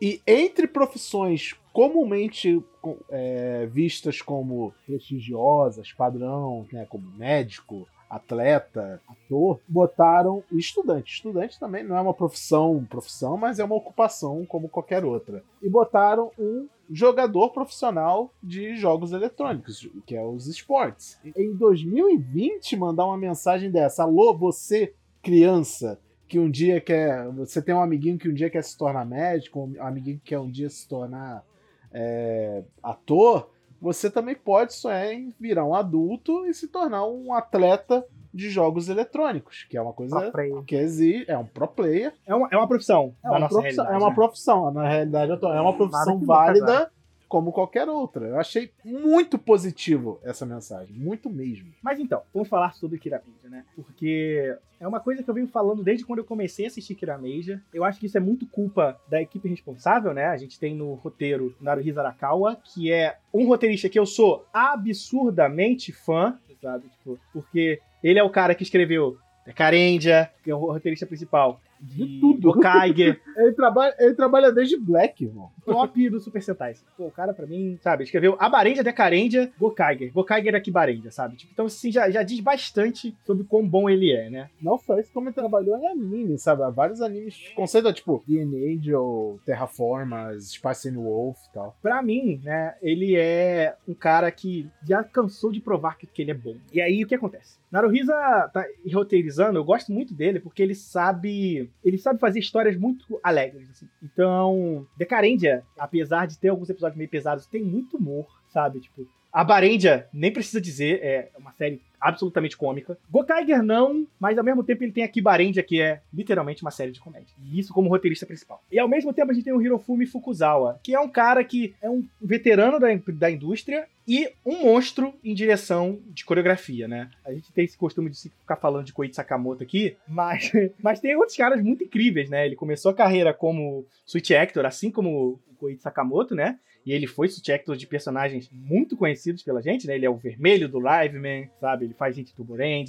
E 0.01 0.21
entre 0.27 0.67
profissões 0.67 1.53
comumente 1.71 2.63
com- 2.81 2.97
é, 3.09 3.65
vistas 3.65 4.21
como 4.21 4.73
prestigiosas, 4.85 5.91
padrão, 5.93 6.65
né, 6.71 6.85
como 6.89 7.09
médico, 7.17 7.87
atleta, 8.09 9.01
ator, 9.07 9.59
botaram 9.67 10.43
estudante. 10.51 11.13
Estudante 11.15 11.59
também 11.59 11.83
não 11.83 11.95
é 11.97 12.01
uma 12.01 12.13
profissão, 12.13 12.85
profissão, 12.89 13.35
mas 13.37 13.59
é 13.59 13.63
uma 13.63 13.75
ocupação 13.75 14.45
como 14.45 14.69
qualquer 14.69 15.03
outra. 15.03 15.43
E 15.61 15.69
botaram 15.69 16.31
um 16.37 16.67
jogador 16.89 17.51
profissional 17.51 18.33
de 18.41 18.75
jogos 18.75 19.11
eletrônicos, 19.11 19.87
que 20.05 20.15
é 20.15 20.23
os 20.23 20.47
esportes. 20.47 21.19
Em 21.35 21.53
2020, 21.53 22.75
mandar 22.75 23.05
uma 23.05 23.17
mensagem 23.17 23.71
dessa: 23.71 24.03
Alô, 24.03 24.35
você, 24.37 24.93
criança, 25.21 25.99
que 26.27 26.39
um 26.39 26.49
dia 26.49 26.79
quer. 26.81 27.29
Você 27.31 27.61
tem 27.61 27.73
um 27.73 27.81
amiguinho 27.81 28.17
que 28.17 28.29
um 28.29 28.33
dia 28.33 28.49
quer 28.49 28.63
se 28.63 28.77
tornar 28.77 29.05
médico, 29.05 29.61
um 29.61 29.81
amiguinho 29.81 30.17
que 30.17 30.29
quer 30.29 30.39
um 30.39 30.49
dia 30.49 30.69
se 30.69 30.87
tornar 30.87 31.43
é, 31.91 32.63
ator. 32.81 33.49
Você 33.81 34.09
também 34.09 34.35
pode 34.35 34.73
sonhar 34.73 35.13
em 35.13 35.33
virar 35.39 35.65
um 35.65 35.75
adulto 35.75 36.45
e 36.45 36.53
se 36.53 36.67
tornar 36.67 37.05
um 37.05 37.33
atleta 37.33 38.05
de 38.35 38.49
jogos 38.49 38.89
eletrônicos, 38.89 39.65
que 39.69 39.77
é 39.77 39.81
uma 39.81 39.93
coisa 39.93 40.31
que 40.67 40.75
existe, 40.75 41.31
é 41.31 41.37
um 41.37 41.45
pro 41.45 41.67
player, 41.67 42.13
É 42.27 42.35
uma, 42.35 42.49
é 42.51 42.57
uma 42.57 42.67
profissão 42.67 43.15
é 43.23 43.29
uma, 43.29 43.39
nossa 43.39 43.59
profissão, 43.59 43.85
é 43.85 43.97
uma 43.97 44.09
né? 44.09 44.15
profissão, 44.15 44.71
na 44.71 44.87
realidade 44.87 45.31
atual, 45.31 45.53
é 45.53 45.61
uma 45.61 45.73
profissão 45.73 46.19
válida 46.19 46.91
como 47.27 47.51
qualquer 47.51 47.89
outra. 47.89 48.27
Eu 48.27 48.39
achei 48.39 48.71
muito 48.83 49.37
positivo 49.37 50.19
essa 50.23 50.45
mensagem, 50.45 50.95
muito 50.95 51.29
mesmo. 51.29 51.73
Mas 51.81 51.99
então, 51.99 52.21
vamos 52.33 52.47
falar 52.47 52.73
sobre 52.73 52.99
Kirameja, 52.99 53.49
né? 53.49 53.65
Porque 53.75 54.55
é 54.79 54.87
uma 54.87 54.99
coisa 54.99 55.23
que 55.23 55.29
eu 55.29 55.33
venho 55.33 55.47
falando 55.47 55.83
desde 55.83 56.05
quando 56.05 56.19
eu 56.19 56.25
comecei 56.25 56.65
a 56.65 56.67
assistir 56.67 56.95
Kirameja. 56.95 57.61
Eu 57.73 57.83
acho 57.83 57.99
que 57.99 58.05
isso 58.05 58.17
é 58.17 58.21
muito 58.21 58.45
culpa 58.45 58.99
da 59.09 59.21
equipe 59.21 59.49
responsável, 59.49 60.13
né? 60.13 60.27
A 60.27 60.37
gente 60.37 60.59
tem 60.59 60.75
no 60.75 60.93
roteiro 60.93 61.55
Naruhisa 61.59 62.01
Arakawa, 62.01 62.57
que 62.63 62.91
é 62.91 63.17
um 63.33 63.47
roteirista 63.47 63.89
que 63.89 63.99
eu 63.99 64.05
sou 64.05 64.45
absurdamente 64.53 65.91
fã, 65.91 66.37
sabe? 66.61 66.87
Tipo, 66.89 67.19
porque 67.33 67.79
ele 68.09 68.19
é 68.19 68.23
o 68.23 68.29
cara 68.29 68.53
que 68.53 68.63
escreveu 68.63 69.17
Carendia, 69.55 70.29
que 70.43 70.49
é 70.51 70.55
o 70.55 70.59
roteirista 70.59 71.05
principal. 71.05 71.59
de 71.79 72.19
tudo. 72.19 72.53
Gokaiger, 72.53 73.19
Ele 73.37 73.51
trabalha, 73.53 73.93
ele 73.99 74.13
trabalha 74.15 74.51
desde 74.51 74.77
Black, 74.77 75.25
irmão. 75.25 75.51
top 75.65 76.09
do 76.09 76.19
Super 76.19 76.41
Sentai. 76.41 76.73
Pô, 76.97 77.07
o 77.07 77.11
cara, 77.11 77.33
pra 77.33 77.45
mim, 77.45 77.77
sabe, 77.81 78.03
escreveu 78.03 78.35
Abarendia, 78.39 78.83
Decarendia, 78.83 79.51
Gokaiger. 79.59 80.11
Gokaiger 80.13 80.55
aqui 80.55 80.71
Barendia, 80.71 81.11
sabe? 81.11 81.35
Tipo, 81.35 81.51
então, 81.53 81.65
assim, 81.65 81.91
já, 81.91 82.09
já 82.09 82.23
diz 82.23 82.39
bastante 82.39 83.15
sobre 83.25 83.43
quão 83.43 83.67
bom 83.67 83.89
ele 83.89 84.11
é, 84.11 84.29
né? 84.29 84.49
Não 84.61 84.77
só 84.77 84.97
isso, 84.97 85.11
como 85.13 85.27
ele 85.27 85.35
trabalhou 85.35 85.77
em 85.77 85.87
anime, 85.87 86.39
sabe? 86.39 86.63
Há 86.63 86.69
vários 86.69 87.01
animes. 87.01 87.37
Conceito 87.55 87.91
tipo 87.93 88.23
The 88.27 88.41
Angel, 88.41 89.39
Terraformas, 89.45 90.51
Spice 90.53 90.89
and 90.89 90.95
Wolf 90.95 91.37
e 91.49 91.53
tal. 91.53 91.75
Pra 91.81 92.01
mim, 92.01 92.39
né, 92.43 92.75
ele 92.81 93.15
é 93.15 93.75
um 93.87 93.93
cara 93.93 94.31
que 94.31 94.67
já 94.87 95.03
cansou 95.03 95.51
de 95.51 95.59
provar 95.59 95.97
que, 95.97 96.07
que 96.07 96.21
ele 96.21 96.31
é 96.31 96.35
bom. 96.35 96.55
E 96.73 96.81
aí, 96.81 97.03
o 97.03 97.07
que 97.07 97.15
acontece? 97.15 97.59
Naruhisa 97.75 98.13
tá 98.53 98.65
roteirizando, 98.93 99.59
eu 99.59 99.63
gosto 99.65 99.91
muito 99.91 100.13
dele, 100.13 100.39
porque 100.39 100.63
ele 100.63 100.73
sabe. 100.73 101.69
Ele 101.83 101.97
sabe 101.97 102.21
fazer 102.21 102.39
histórias 102.39 102.77
muito 102.77 103.19
alegres. 103.21 103.69
assim. 103.69 103.85
Então, 104.01 104.87
Decarendia, 104.95 105.61
apesar 105.77 106.25
de 106.25 106.39
ter 106.39 106.47
alguns 106.47 106.69
episódios 106.69 106.97
meio 106.97 107.09
pesados, 107.09 107.45
tem 107.45 107.61
muito 107.61 107.97
humor, 107.97 108.27
sabe? 108.47 108.79
Tipo. 108.79 109.05
A 109.35 109.43
Barendia, 109.43 110.07
nem 110.13 110.31
precisa 110.31 110.61
dizer, 110.61 111.03
é 111.03 111.29
uma 111.37 111.51
série 111.51 111.81
absolutamente 111.99 112.55
cômica. 112.55 112.97
Gokaiger 113.11 113.61
não, 113.61 114.07
mas 114.17 114.37
ao 114.37 114.45
mesmo 114.45 114.63
tempo 114.63 114.81
ele 114.81 114.93
tem 114.93 115.03
aqui 115.03 115.19
Barendia, 115.21 115.61
que 115.61 115.81
é 115.81 115.99
literalmente 116.13 116.61
uma 116.61 116.71
série 116.71 116.93
de 116.93 117.01
comédia. 117.01 117.35
E 117.43 117.59
isso 117.59 117.73
como 117.73 117.89
roteirista 117.89 118.25
principal. 118.25 118.63
E 118.71 118.79
ao 118.79 118.87
mesmo 118.87 119.11
tempo 119.11 119.29
a 119.29 119.33
gente 119.33 119.43
tem 119.43 119.51
o 119.51 119.61
Hirofumi 119.61 120.05
Fukuzawa, 120.05 120.79
que 120.81 120.95
é 120.95 120.99
um 121.01 121.09
cara 121.09 121.43
que 121.43 121.75
é 121.81 121.89
um 121.89 122.07
veterano 122.21 122.79
da, 122.79 122.87
da 123.07 123.29
indústria 123.29 123.89
e 124.07 124.31
um 124.45 124.63
monstro 124.63 125.13
em 125.21 125.33
direção 125.33 125.99
de 126.07 126.23
coreografia, 126.23 126.87
né? 126.87 127.11
A 127.25 127.33
gente 127.33 127.51
tem 127.51 127.65
esse 127.65 127.77
costume 127.77 128.09
de 128.09 128.17
ficar 128.17 128.55
falando 128.55 128.85
de 128.85 128.93
Koichi 128.93 129.15
Sakamoto 129.15 129.63
aqui, 129.63 129.97
mas, 130.07 130.49
mas 130.81 131.01
tem 131.01 131.13
outros 131.17 131.35
caras 131.35 131.61
muito 131.61 131.83
incríveis, 131.83 132.29
né? 132.29 132.45
Ele 132.45 132.55
começou 132.55 132.91
a 132.91 132.95
carreira 132.95 133.33
como 133.33 133.85
Switch 134.05 134.31
Actor, 134.31 134.65
assim 134.65 134.89
como 134.89 135.39
o 135.51 135.55
Koichi 135.55 135.81
Sakamoto, 135.81 136.33
né? 136.33 136.57
E 136.85 136.91
ele 136.93 137.07
foi 137.07 137.27
Actor 137.51 137.75
de 137.75 137.87
personagens 137.87 138.49
muito 138.51 138.95
conhecidos 138.95 139.41
pela 139.41 139.61
gente, 139.61 139.87
né? 139.87 139.95
Ele 139.95 140.05
é 140.05 140.09
o 140.09 140.15
vermelho 140.15 140.69
do 140.69 140.79
Liveman, 140.79 141.49
sabe? 141.59 141.85
Ele 141.85 141.93
faz 141.93 142.15
gente 142.15 142.33
do 142.35 142.43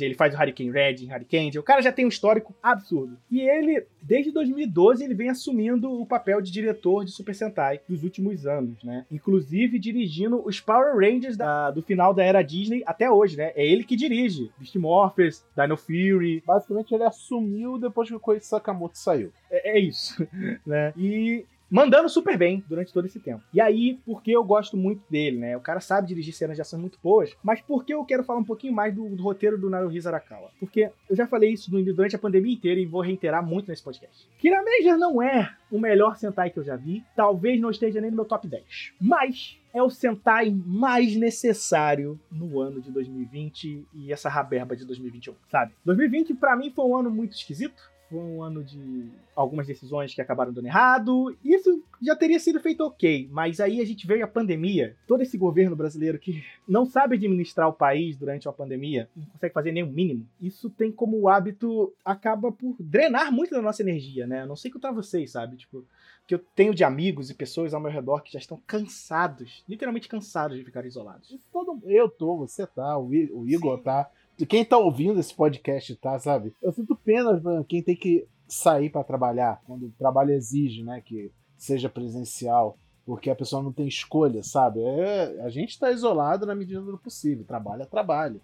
ele 0.05 0.15
faz 0.15 0.35
o 0.35 0.37
Hurricane 0.39 0.71
Red 0.71 0.97
em 1.03 1.13
Hurricane. 1.13 1.59
O 1.59 1.63
cara 1.63 1.81
já 1.81 1.91
tem 1.91 2.05
um 2.05 2.09
histórico 2.09 2.55
absurdo. 2.63 3.17
E 3.31 3.41
ele, 3.41 3.87
desde 4.03 4.31
2012, 4.33 5.03
ele 5.03 5.15
vem 5.15 5.31
assumindo 5.31 5.91
o 5.91 6.05
papel 6.05 6.41
de 6.43 6.51
diretor 6.53 7.05
de 7.05 7.11
Super 7.11 7.35
Sentai 7.35 7.81
dos 7.89 8.03
últimos 8.05 8.47
anos, 8.47 8.83
né? 8.85 9.07
Inclusive 9.11 9.79
dirigindo 9.79 10.43
os 10.47 10.61
Power 10.61 10.95
Rangers 10.97 11.37
da- 11.37 11.71
do 11.71 11.83
final 11.83 12.13
da 12.13 12.23
era 12.23 12.43
Disney 12.43 12.83
até 12.87 13.11
hoje, 13.11 13.37
né? 13.37 13.53
É 13.57 13.67
ele 13.67 13.83
que 13.85 13.97
dirige 13.97 14.51
Beast 14.59 14.77
Morphers, 14.77 15.45
Dino 15.57 15.77
Fury, 15.77 16.43
Basicamente, 16.47 16.95
ele 16.95 17.05
assumiu 17.05 17.79
depois 17.79 18.09
que 18.09 18.15
o 18.15 18.21
Koichi 18.21 18.45
Sakamoto 18.47 18.99
saiu. 18.99 19.33
é, 19.51 19.77
é 19.77 19.81
isso, 19.81 20.27
né? 20.67 20.93
E 20.97 21.45
mandando 21.71 22.09
super 22.09 22.37
bem 22.37 22.65
durante 22.69 22.93
todo 22.93 23.07
esse 23.07 23.21
tempo. 23.21 23.43
E 23.53 23.61
aí, 23.61 23.99
porque 24.05 24.31
eu 24.31 24.45
gosto 24.45 24.77
muito 24.77 25.03
dele, 25.11 25.39
né? 25.39 25.57
O 25.57 25.61
cara 25.61 25.81
sabe 25.81 26.09
dirigir 26.09 26.35
cenas 26.35 26.57
de 26.57 26.63
ação 26.63 26.79
muito 26.79 26.99
boas, 27.03 27.37
mas 27.43 27.61
por 27.61 27.85
que 27.85 27.95
eu 27.95 28.05
quero 28.05 28.25
falar 28.25 28.41
um 28.41 28.45
pouquinho 28.45 28.73
mais 28.73 28.95
do, 28.95 29.09
do 29.09 29.23
roteiro 29.23 29.59
do 29.59 29.71
Naruhisa 29.71 30.11
Arakawa? 30.11 30.51
Porque 30.59 30.91
eu 31.09 31.17
já 31.17 31.27
falei 31.27 31.53
isso 31.53 31.71
durante 31.71 32.17
a 32.17 32.19
pandemia 32.19 32.55
inteira 32.55 32.81
e 32.81 32.87
vou 32.87 33.01
reiterar 33.01 33.45
muito 33.45 33.69
nesse 33.69 33.83
podcast. 33.83 34.29
Kira 34.39 34.63
não 34.97 35.23
é 35.23 35.55
o 35.71 35.79
melhor 35.79 36.17
Sentai 36.17 36.51
que 36.51 36.59
eu 36.59 36.65
já 36.65 36.77
vi, 36.77 37.05
talvez 37.15 37.61
não 37.61 37.71
esteja 37.71 38.01
nem 38.01 38.11
no 38.11 38.17
meu 38.17 38.25
top 38.25 38.47
10, 38.47 38.93
mas 39.01 39.59
é 39.75 39.83
o 39.83 39.91
Sentai 39.91 40.51
mais 40.51 41.17
necessário 41.17 42.19
no 42.31 42.61
ano 42.61 42.81
de 42.81 42.91
2020 42.91 43.87
e 43.93 44.13
essa 44.13 44.29
raberba 44.29 44.77
de 44.77 44.85
2021, 44.85 45.35
sabe? 45.51 45.73
2020 45.85 46.35
pra 46.35 46.57
mim 46.57 46.71
foi 46.71 46.85
um 46.85 46.97
ano 46.97 47.11
muito 47.11 47.37
esquisito, 47.37 47.91
foi 48.09 48.19
um 48.21 48.43
ano 48.43 48.63
de 48.63 49.09
algumas 49.35 49.67
decisões 49.67 50.15
que 50.15 50.21
acabaram 50.21 50.53
dando 50.53 50.67
errado. 50.67 51.37
Isso 51.45 51.83
já 52.01 52.15
teria 52.15 52.39
sido 52.39 52.61
feito 52.61 52.83
ok, 52.85 53.29
mas 53.31 53.59
aí 53.61 53.81
a 53.81 53.85
gente 53.85 54.07
veio 54.07 54.25
a 54.25 54.29
pandemia, 54.29 54.95
todo 55.07 55.23
esse 55.23 55.37
governo 55.37 55.75
brasileiro 55.75 56.19
que 56.19 56.45
não 56.69 56.87
sabe 56.87 57.17
administrar 57.17 57.69
o 57.69 57.73
país 57.73 58.17
durante 58.17 58.47
uma 58.47 58.55
pandemia, 58.55 59.09
não 59.17 59.25
consegue 59.27 59.55
fazer 59.55 59.73
nem 59.73 59.83
o 59.83 59.91
mínimo. 59.91 60.27
Isso 60.41 60.71
tem 60.71 60.93
como 60.93 61.29
hábito 61.29 61.93
acaba 62.05 62.53
por 62.53 62.77
drenar 62.79 63.33
muito 63.33 63.51
da 63.51 63.61
nossa 63.63 63.83
energia, 63.83 64.27
né? 64.27 64.43
Eu 64.43 64.47
não 64.47 64.57
sei 64.57 64.71
contar 64.71 64.93
vocês, 64.93 65.33
sabe? 65.33 65.57
Tipo, 65.57 65.85
que 66.27 66.35
eu 66.35 66.39
tenho 66.57 66.75
de 66.75 66.83
amigos 66.85 67.31
e 67.31 67.35
pessoas 67.35 67.73
ao 67.73 67.81
meu 67.81 67.91
redor 67.91 68.21
que 68.23 68.33
já 68.33 68.39
estão 68.39 68.61
cansados, 68.67 69.63
literalmente 69.69 70.09
cansados 70.09 70.57
de 70.59 70.65
ficar 70.65 70.85
isolados. 70.85 71.37
Todo, 71.53 71.81
eu 71.85 72.09
tô, 72.09 72.37
você 72.37 72.67
tá, 72.67 72.99
o, 72.99 73.13
I- 73.15 73.31
o 73.33 73.47
Igor 73.49 73.79
tá. 73.81 74.11
Quem 74.45 74.65
tá 74.65 74.77
ouvindo 74.77 75.19
esse 75.19 75.35
podcast 75.35 75.95
tá, 75.97 76.19
sabe? 76.19 76.55
Eu 76.63 76.73
sinto 76.73 76.95
pena 76.97 77.41
pra 77.41 77.65
quem 77.65 77.83
tem 77.83 77.97
que 77.97 78.27
sair 78.47 78.91
pra 78.91 79.03
trabalhar, 79.03 79.63
quando 79.67 79.87
o 79.87 79.93
trabalho 79.99 80.33
exige, 80.33 80.83
né, 80.83 81.01
que 81.01 81.33
seja 81.57 81.89
presencial, 81.89 82.77
porque 83.05 83.31
a 83.31 83.35
pessoa 83.35 83.63
não 83.63 83.73
tem 83.73 83.89
escolha, 83.89 84.43
sabe? 84.43 84.81
É, 84.81 85.41
a 85.43 85.49
gente 85.49 85.79
tá 85.79 85.91
isolado 85.91 86.45
na 86.45 86.55
medida 86.55 86.81
do 86.81 86.99
possível, 86.99 87.45
trabalho 87.45 87.83
é 87.83 87.87
trabalho. 87.87 88.41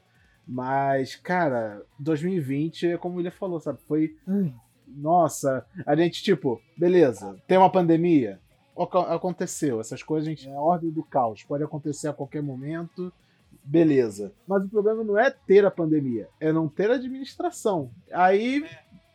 Mas, 0.46 1.14
cara, 1.14 1.82
2020, 2.00 2.88
é 2.88 2.98
como 2.98 3.20
ele 3.20 3.30
falou, 3.30 3.60
sabe? 3.60 3.78
Foi. 3.86 4.16
Nossa, 4.88 5.64
a 5.86 5.94
gente, 5.96 6.22
tipo, 6.22 6.60
beleza, 6.76 7.36
tem 7.46 7.56
uma 7.56 7.70
pandemia, 7.70 8.40
aconteceu. 9.08 9.80
Essas 9.80 10.02
coisas, 10.02 10.28
gente, 10.28 10.48
é 10.48 10.54
a 10.54 10.60
ordem 10.60 10.90
do 10.90 11.02
caos. 11.02 11.42
Pode 11.44 11.64
acontecer 11.64 12.08
a 12.08 12.12
qualquer 12.12 12.42
momento. 12.42 13.12
Beleza. 13.64 14.32
Mas 14.46 14.64
o 14.64 14.68
problema 14.68 15.04
não 15.04 15.18
é 15.18 15.30
ter 15.30 15.64
a 15.64 15.70
pandemia, 15.70 16.28
é 16.40 16.52
não 16.52 16.68
ter 16.68 16.90
administração. 16.90 17.90
Aí 18.12 18.64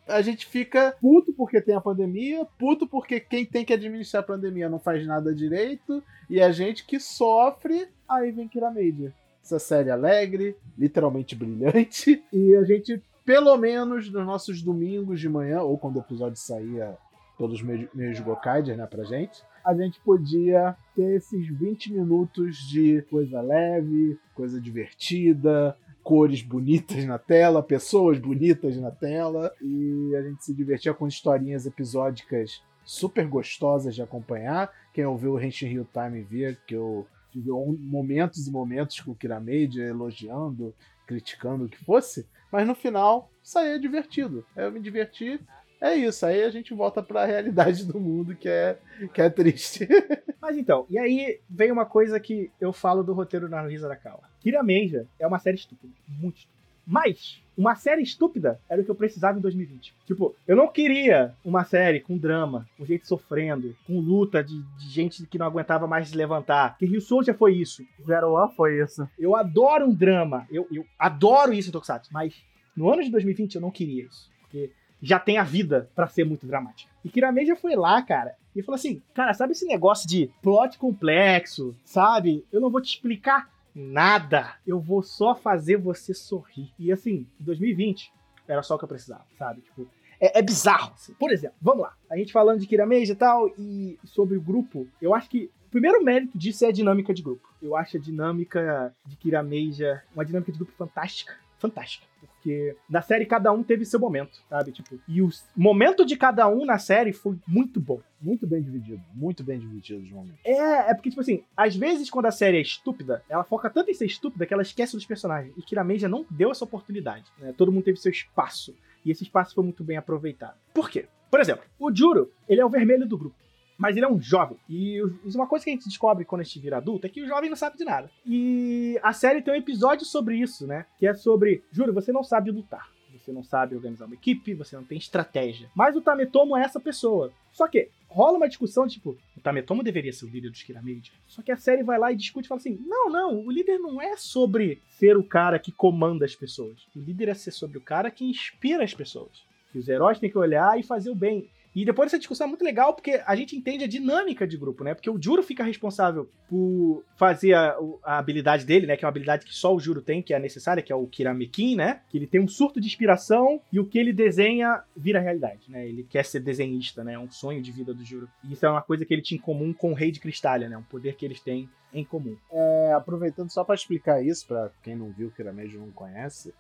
a 0.08 0.22
gente 0.22 0.46
fica 0.46 0.96
puto 1.02 1.34
porque 1.34 1.62
tem 1.62 1.76
a 1.76 1.82
pandemia, 1.82 2.46
puto 2.58 2.88
porque 2.88 3.20
quem 3.20 3.46
tem 3.46 3.66
que 3.66 3.74
administrar 3.74 4.24
a 4.24 4.26
pandemia 4.26 4.70
não 4.70 4.80
faz 4.80 5.06
nada 5.06 5.34
direito, 5.34 6.02
e 6.30 6.42
a 6.42 6.52
gente 6.52 6.86
que 6.86 7.00
sofre, 7.00 7.88
aí 8.08 8.32
vem 8.32 8.48
Kira 8.48 8.72
Major. 8.72 9.12
Essa 9.44 9.60
série 9.60 9.90
alegre, 9.90 10.56
literalmente 10.78 11.36
brilhante, 11.36 12.24
e 12.32 12.56
a 12.56 12.64
gente, 12.64 13.02
pelo 13.26 13.56
menos 13.58 14.10
nos 14.10 14.26
nossos 14.26 14.62
domingos 14.62 15.20
de 15.20 15.30
manhã, 15.30 15.62
ou 15.62 15.78
quando 15.78 15.98
o 15.98 16.02
episódio 16.02 16.38
saía 16.38 16.98
pelos 17.38 17.62
meios, 17.62 17.90
meios 17.94 18.18
de 18.18 18.24
Gokaider, 18.24 18.76
né, 18.76 18.88
pra 18.88 19.04
gente, 19.04 19.44
a 19.68 19.76
gente 19.76 20.00
podia 20.00 20.78
ter 20.96 21.18
esses 21.18 21.46
20 21.46 21.92
minutos 21.92 22.56
de 22.70 23.02
coisa 23.10 23.42
leve, 23.42 24.18
coisa 24.34 24.62
divertida, 24.62 25.78
cores 26.02 26.42
bonitas 26.42 27.04
na 27.04 27.20
tela, 27.20 27.62
pessoas 27.62 28.18
bonitas 28.18 28.78
na 28.78 28.92
tela, 28.92 29.52
e 29.62 30.16
a 30.16 30.22
gente 30.22 30.46
se 30.46 30.54
divertia 30.54 30.94
com 30.94 31.06
historinhas 31.06 31.66
episódicas 31.66 32.64
super 32.86 33.28
gostosas 33.28 33.94
de 33.94 34.02
acompanhar. 34.02 34.72
Quem 34.94 35.06
ouviu 35.06 35.34
o 35.34 35.42
Henshin 35.42 35.68
Hill 35.68 35.88
Time 35.92 36.22
via 36.22 36.58
que 36.66 36.74
eu 36.74 37.06
tive 37.30 37.50
momentos 37.52 38.48
e 38.48 38.52
momentos 38.52 39.02
com 39.02 39.12
o 39.12 39.16
Kiramedia 39.16 39.84
elogiando, 39.84 40.74
criticando 41.06 41.66
o 41.66 41.70
que 41.70 41.84
fosse, 41.84 42.26
mas 42.50 42.66
no 42.66 42.74
final 42.74 43.30
saía 43.44 43.78
divertido. 43.78 44.46
Eu 44.56 44.72
me 44.72 44.80
diverti. 44.80 45.38
É 45.80 45.96
isso, 45.96 46.26
aí 46.26 46.44
a 46.44 46.50
gente 46.50 46.74
volta 46.74 47.04
pra 47.04 47.26
realidade 47.26 47.86
do 47.86 48.00
mundo 48.00 48.36
que 48.36 48.50
é, 48.50 48.78
que 49.14 49.22
é 49.22 49.30
triste. 49.30 49.88
Mas 50.42 50.58
então, 50.58 50.86
e 50.90 50.98
aí 50.98 51.40
vem 51.50 51.72
uma 51.72 51.86
coisa 51.86 52.20
que 52.20 52.52
eu 52.60 52.74
falo 52.74 53.04
do 53.04 53.14
roteiro 53.14 53.48
na 53.48 53.62
Risa 53.62 53.86
Arakawa. 53.88 54.22
Kira 54.40 54.64
Meija 54.64 55.06
é 55.20 55.28
uma 55.28 55.40
série 55.40 55.58
estúpida, 55.58 55.94
muito 56.08 56.38
estúpida. 56.38 56.58
Mas 56.90 57.44
uma 57.58 57.76
série 57.76 58.02
estúpida 58.02 58.62
era 58.70 58.82
o 58.82 58.86
que 58.86 58.90
eu 58.90 58.96
precisava 58.96 59.38
em 59.38 59.42
2020. 59.42 59.94
Tipo, 60.06 60.34
eu 60.48 60.56
não 60.56 60.70
queria 60.70 61.34
uma 61.44 61.66
série 61.66 62.00
com 62.00 62.18
drama, 62.18 62.66
com 62.78 62.86
gente 62.86 63.06
sofrendo, 63.06 63.76
com 63.86 64.00
luta 64.00 64.42
de, 64.42 64.62
de 64.62 64.90
gente 64.90 65.26
que 65.26 65.38
não 65.38 65.48
aguentava 65.48 65.86
mais 65.86 66.08
se 66.08 66.16
levantar. 66.16 66.78
Que 66.78 66.86
Rio 66.86 67.02
Soul 67.02 67.24
já 67.24 67.34
foi 67.34 67.56
isso. 67.56 67.84
Zero 68.06 68.32
One 68.32 68.56
foi 68.56 68.82
isso. 68.82 69.06
Eu 69.20 69.36
adoro 69.36 69.86
um 69.86 69.94
drama, 69.94 70.48
eu, 70.50 70.66
eu 70.72 70.86
adoro 70.98 71.52
isso 71.52 71.68
em 71.68 71.72
Tokusatsu, 71.74 72.10
mas 72.14 72.34
no 72.76 72.90
ano 72.90 73.04
de 73.04 73.12
2020 73.12 73.56
eu 73.56 73.62
não 73.62 73.72
queria 73.72 74.06
isso. 74.06 74.32
Porque 74.40 74.72
já 75.02 75.20
tem 75.20 75.38
a 75.38 75.44
vida 75.44 75.90
pra 75.96 76.08
ser 76.08 76.26
muito 76.26 76.46
dramática. 76.46 76.92
E 77.04 77.10
Kiramei 77.10 77.46
já 77.46 77.56
foi 77.56 77.76
lá, 77.76 78.02
cara, 78.02 78.36
e 78.56 78.64
falou 78.64 78.76
assim: 78.76 79.02
Cara, 79.14 79.34
sabe 79.34 79.52
esse 79.52 79.66
negócio 79.66 80.08
de 80.08 80.30
plot 80.42 80.78
complexo, 80.78 81.76
sabe? 81.84 82.46
Eu 82.52 82.60
não 82.60 82.70
vou 82.70 82.82
te 82.82 82.90
explicar 82.90 83.50
nada. 83.74 84.56
Eu 84.66 84.80
vou 84.80 85.04
só 85.04 85.36
fazer 85.36 85.78
você 85.78 86.14
sorrir. 86.14 86.72
E 86.80 86.92
assim, 86.92 87.28
em 87.40 87.44
2020, 87.44 88.12
era 88.48 88.64
só 88.64 88.76
o 88.76 88.78
que 88.78 88.84
eu 88.84 88.90
precisava, 88.90 89.26
sabe? 89.38 89.62
Tipo, 89.62 89.88
é, 90.20 90.40
é 90.40 90.42
bizarro. 90.42 90.94
assim. 90.96 91.14
Por 91.14 91.32
exemplo, 91.32 91.56
vamos 91.62 91.84
lá. 91.84 91.94
A 92.10 92.18
gente 92.18 92.34
falando 92.34 92.60
de 92.60 92.66
Kirameja 92.68 93.14
e 93.14 93.16
tal, 93.16 93.48
e 93.58 94.00
sobre 94.04 94.38
o 94.38 94.42
grupo, 94.42 94.88
eu 95.02 95.14
acho 95.14 95.30
que 95.30 95.52
o 95.68 95.70
primeiro 95.70 96.04
mérito 96.04 96.38
disso 96.38 96.66
é 96.66 96.70
a 96.70 96.72
dinâmica 96.72 97.14
de 97.14 97.22
grupo. 97.22 97.48
Eu 97.62 97.76
acho 97.76 97.98
a 97.98 98.00
dinâmica 98.00 98.94
de 99.06 99.16
Kirameja 99.16 100.02
uma 100.16 100.26
dinâmica 100.26 100.52
de 100.52 100.58
grupo 100.58 100.74
fantástica. 100.78 101.36
Fantástica. 101.60 102.06
Porque 102.48 102.78
na 102.90 103.02
série 103.02 103.26
cada 103.26 103.52
um 103.52 103.62
teve 103.62 103.84
seu 103.84 104.00
momento, 104.00 104.42
sabe? 104.50 104.72
Tipo, 104.72 104.98
e 105.06 105.22
o 105.22 105.30
momento 105.54 106.06
de 106.06 106.16
cada 106.16 106.48
um 106.48 106.64
na 106.64 106.80
série 106.80 107.12
foi 107.12 107.38
muito 107.46 107.78
bom. 107.78 108.00
Muito 108.22 108.48
bem 108.48 108.62
dividido, 108.62 109.02
muito 109.14 109.44
bem 109.44 109.60
dividido 109.60 110.02
os 110.02 110.10
momentos. 110.10 110.40
É, 110.46 110.92
é 110.92 110.94
porque, 110.94 111.10
tipo 111.10 111.20
assim, 111.20 111.44
às 111.58 111.76
vezes 111.76 112.10
quando 112.10 112.28
a 112.28 112.32
série 112.32 112.58
é 112.58 112.62
estúpida, 112.62 113.22
ela 113.28 113.44
foca 113.44 113.70
tanto 113.70 113.92
em 113.92 113.94
ser 113.94 114.06
estúpida 114.06 114.46
que 114.46 114.54
ela 114.54 114.64
esquece 114.64 114.96
dos 114.96 115.06
personagens. 115.06 115.54
E 115.58 115.62
Kirameja 115.62 116.04
já 116.04 116.10
não 116.10 116.26
deu 116.30 116.50
essa 116.50 116.64
oportunidade. 116.64 117.26
né? 117.38 117.54
Todo 117.58 117.70
mundo 117.70 117.84
teve 117.84 117.98
seu 117.98 118.12
espaço. 118.12 118.74
E 119.04 119.12
esse 119.12 119.24
espaço 119.24 119.54
foi 119.54 119.66
muito 119.66 119.84
bem 119.84 119.98
aproveitado. 119.98 120.56
Por 120.74 120.90
quê? 120.90 121.06
Por 121.30 121.42
exemplo, 121.42 121.66
o 121.78 121.94
Juro, 121.94 122.32
ele 122.48 122.62
é 122.62 122.66
o 122.66 122.70
vermelho 122.70 123.06
do 123.06 123.18
grupo. 123.18 123.36
Mas 123.78 123.96
ele 123.96 124.06
é 124.06 124.10
um 124.10 124.20
jovem. 124.20 124.58
E 124.68 125.02
uma 125.36 125.48
coisa 125.48 125.64
que 125.64 125.70
a 125.70 125.74
gente 125.74 125.88
descobre 125.88 126.26
quando 126.26 126.42
a 126.42 126.44
gente 126.44 126.60
vira 126.60 126.78
adulto 126.78 127.06
é 127.06 127.10
que 127.10 127.22
o 127.22 127.28
jovem 127.28 127.50
não 127.50 127.56
sabe 127.56 127.78
de 127.78 127.86
nada. 127.86 128.10
E 128.26 129.00
a 129.04 129.14
série 129.14 129.42
tem 129.42 129.54
um 129.54 129.58
episódio 129.58 130.06
sobre 130.06 130.36
isso, 130.36 130.66
né? 130.66 130.86
Que 130.98 131.08
é 131.08 131.14
sobre, 131.14 131.64
juro, 131.72 131.94
você 131.94 132.12
não 132.12 132.24
sabe 132.24 132.52
lutar. 132.52 132.90
Você 133.28 133.34
não 133.34 133.44
sabe 133.44 133.76
organizar 133.76 134.06
uma 134.06 134.16
equipe, 134.16 134.54
você 134.54 134.76
não 134.78 134.86
tem 134.86 134.98
estratégia. 134.98 135.70
Mas 135.76 135.98
o 135.98 136.02
Tametomo 136.02 136.56
é 136.56 136.64
essa 136.64 136.80
pessoa. 136.80 137.34
Só 137.52 137.68
que 137.68 137.90
rola 138.08 138.38
uma 138.38 138.48
discussão, 138.48 138.88
tipo, 138.88 139.18
o 139.36 139.42
Tametomo 139.42 139.84
deveria 139.84 140.14
ser 140.14 140.26
o 140.26 140.30
líder 140.30 140.50
dos 140.50 140.64
Kiramide. 140.64 141.12
Só 141.28 141.42
que 141.42 141.52
a 141.52 141.58
série 141.58 141.84
vai 141.84 142.00
lá 142.00 142.12
e 142.12 142.16
discute 142.16 142.46
e 142.46 142.48
fala 142.48 142.60
assim: 142.60 142.80
não, 142.86 143.10
não, 143.10 143.46
o 143.46 143.52
líder 143.52 143.80
não 143.80 144.02
é 144.02 144.16
sobre 144.16 144.82
ser 144.88 145.18
o 145.18 145.24
cara 145.24 145.60
que 145.60 145.74
comanda 145.74 146.24
as 146.24 146.36
pessoas. 146.36 146.88
O 146.96 147.00
líder 147.00 147.28
é 147.28 147.34
ser 147.34 147.52
sobre 147.52 147.78
o 147.78 147.82
cara 147.82 148.10
que 148.10 148.24
inspira 148.24 148.84
as 148.84 148.94
pessoas. 148.94 149.46
Que 149.74 149.78
os 149.78 149.90
heróis 149.90 150.20
têm 150.20 150.30
que 150.30 150.38
olhar 150.38 150.80
e 150.80 150.84
fazer 150.84 151.10
o 151.10 151.16
bem. 151.16 151.50
E 151.78 151.86
depois 151.86 152.08
essa 152.08 152.18
discussão 152.18 152.46
é 152.46 152.48
muito 152.48 152.66
legal 152.66 152.96
porque 152.96 153.22
a 153.24 153.36
gente 153.36 153.56
entende 153.56 153.84
a 153.84 153.88
dinâmica 153.88 154.48
de 154.48 154.58
grupo, 154.58 154.84
né? 154.84 154.96
Porque 154.96 155.12
o 155.12 155.22
Juro 155.22 155.44
fica 155.44 155.64
responsável 155.64 156.28
por 156.50 157.06
fazer 157.16 157.54
a, 157.54 157.78
a, 158.04 158.18
habilidade 158.18 158.66
dele, 158.66 158.88
né? 158.88 158.98
Que 158.98 159.06
é 159.06 159.08
uma 159.08 159.12
habilidade 159.12 159.46
que 159.46 159.54
só 159.54 159.76
o 159.76 159.80
Juro 159.80 160.02
tem, 160.02 160.24
que 160.24 160.34
é 160.34 160.40
necessária, 160.40 160.82
que 160.82 160.92
é 160.92 160.96
o 160.96 161.06
Kiramekin, 161.06 161.76
né? 161.76 162.02
Que 162.10 162.18
ele 162.18 162.26
tem 162.26 162.42
um 162.42 162.48
surto 162.48 162.82
de 162.82 162.88
inspiração 162.88 163.62
e 163.72 163.80
o 163.80 163.86
que 163.86 164.00
ele 164.00 164.12
desenha 164.12 164.82
vira 164.96 165.20
realidade, 165.20 165.70
né? 165.70 165.88
Ele 165.88 166.04
quer 166.04 166.26
ser 166.26 166.40
desenhista, 166.40 167.04
né? 167.04 167.14
É 167.14 167.20
um 167.20 167.30
sonho 167.30 167.62
de 167.62 167.72
vida 167.72 167.94
do 167.94 168.04
Juro. 168.04 168.28
E 168.44 168.54
isso 168.54 168.66
é 168.66 168.70
uma 168.72 168.82
coisa 168.82 169.06
que 169.06 169.14
ele 169.14 169.22
tinha 169.22 169.38
em 169.38 169.42
comum 169.42 169.72
com 169.72 169.92
o 169.92 169.96
Rei 169.96 170.10
de 170.10 170.20
Cristália, 170.20 170.68
né? 170.68 170.76
Um 170.76 170.82
poder 170.82 171.16
que 171.16 171.26
eles 171.26 171.40
têm 171.42 171.70
em 171.94 172.04
comum. 172.04 172.36
É, 172.52 172.94
aproveitando 172.94 173.52
só 173.52 173.64
para 173.64 173.76
explicar 173.76 174.20
isso, 174.26 174.48
para 174.48 174.72
quem 174.82 174.96
não 174.96 175.12
viu, 175.12 175.30
Kirameji 175.30 175.78
não 175.78 175.92
conhece, 175.92 176.56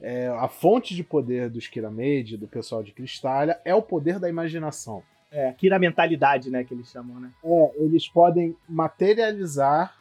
é, 0.00 0.28
a 0.28 0.48
fonte 0.48 0.94
de 0.94 1.02
poder 1.02 1.48
dos 1.48 1.66
Kiramade, 1.66 2.36
do 2.36 2.46
pessoal 2.46 2.82
de 2.82 2.92
Cristália, 2.92 3.60
é 3.64 3.74
o 3.74 3.82
poder 3.82 4.18
da 4.18 4.28
imaginação. 4.28 5.02
É, 5.30 5.52
Kira 5.52 5.78
mentalidade, 5.78 6.50
né, 6.50 6.64
que 6.64 6.72
eles 6.72 6.90
chamam, 6.90 7.18
né? 7.20 7.30
É, 7.44 7.72
eles 7.82 8.08
podem 8.08 8.56
materializar 8.68 9.96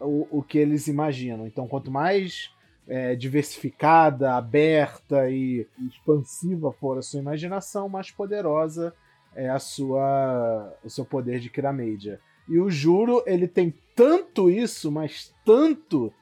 o, 0.00 0.26
o 0.30 0.42
que 0.42 0.58
eles 0.58 0.86
imaginam. 0.86 1.46
Então, 1.46 1.66
quanto 1.66 1.90
mais 1.90 2.50
é, 2.86 3.14
diversificada, 3.14 4.34
aberta 4.34 5.28
e 5.30 5.66
expansiva 5.88 6.72
for 6.72 6.98
a 6.98 7.02
sua 7.02 7.20
imaginação, 7.20 7.88
mais 7.88 8.10
poderosa 8.10 8.94
é 9.34 9.48
a 9.48 9.58
sua, 9.58 10.74
o 10.82 10.90
seu 10.90 11.04
poder 11.04 11.38
de 11.38 11.50
Kiramedia. 11.50 12.20
E 12.48 12.58
o 12.58 12.70
Juro, 12.70 13.22
ele 13.26 13.46
tem 13.46 13.74
tanto 13.94 14.50
isso, 14.50 14.90
mas 14.90 15.34
tanto 15.44 16.12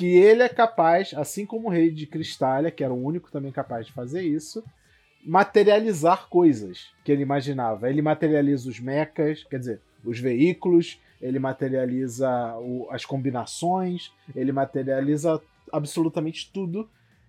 que 0.00 0.06
ele 0.06 0.42
é 0.42 0.48
capaz, 0.48 1.12
assim 1.12 1.44
como 1.44 1.68
o 1.68 1.70
rei 1.70 1.90
de 1.90 2.06
Cristália, 2.06 2.70
que 2.70 2.82
era 2.82 2.90
o 2.90 3.04
único 3.04 3.30
também 3.30 3.52
capaz 3.52 3.84
de 3.84 3.92
fazer 3.92 4.22
isso, 4.22 4.64
materializar 5.22 6.26
coisas 6.30 6.90
que 7.04 7.12
ele 7.12 7.20
imaginava. 7.20 7.90
Ele 7.90 8.00
materializa 8.00 8.70
os 8.70 8.80
mechas, 8.80 9.44
quer 9.44 9.58
dizer, 9.58 9.82
os 10.02 10.18
veículos, 10.18 10.98
ele 11.20 11.38
materializa 11.38 12.30
o, 12.60 12.88
as 12.90 13.04
combinações, 13.04 14.10
ele 14.34 14.52
materializa 14.52 15.38
absolutamente 15.70 16.50
tudo. 16.50 16.88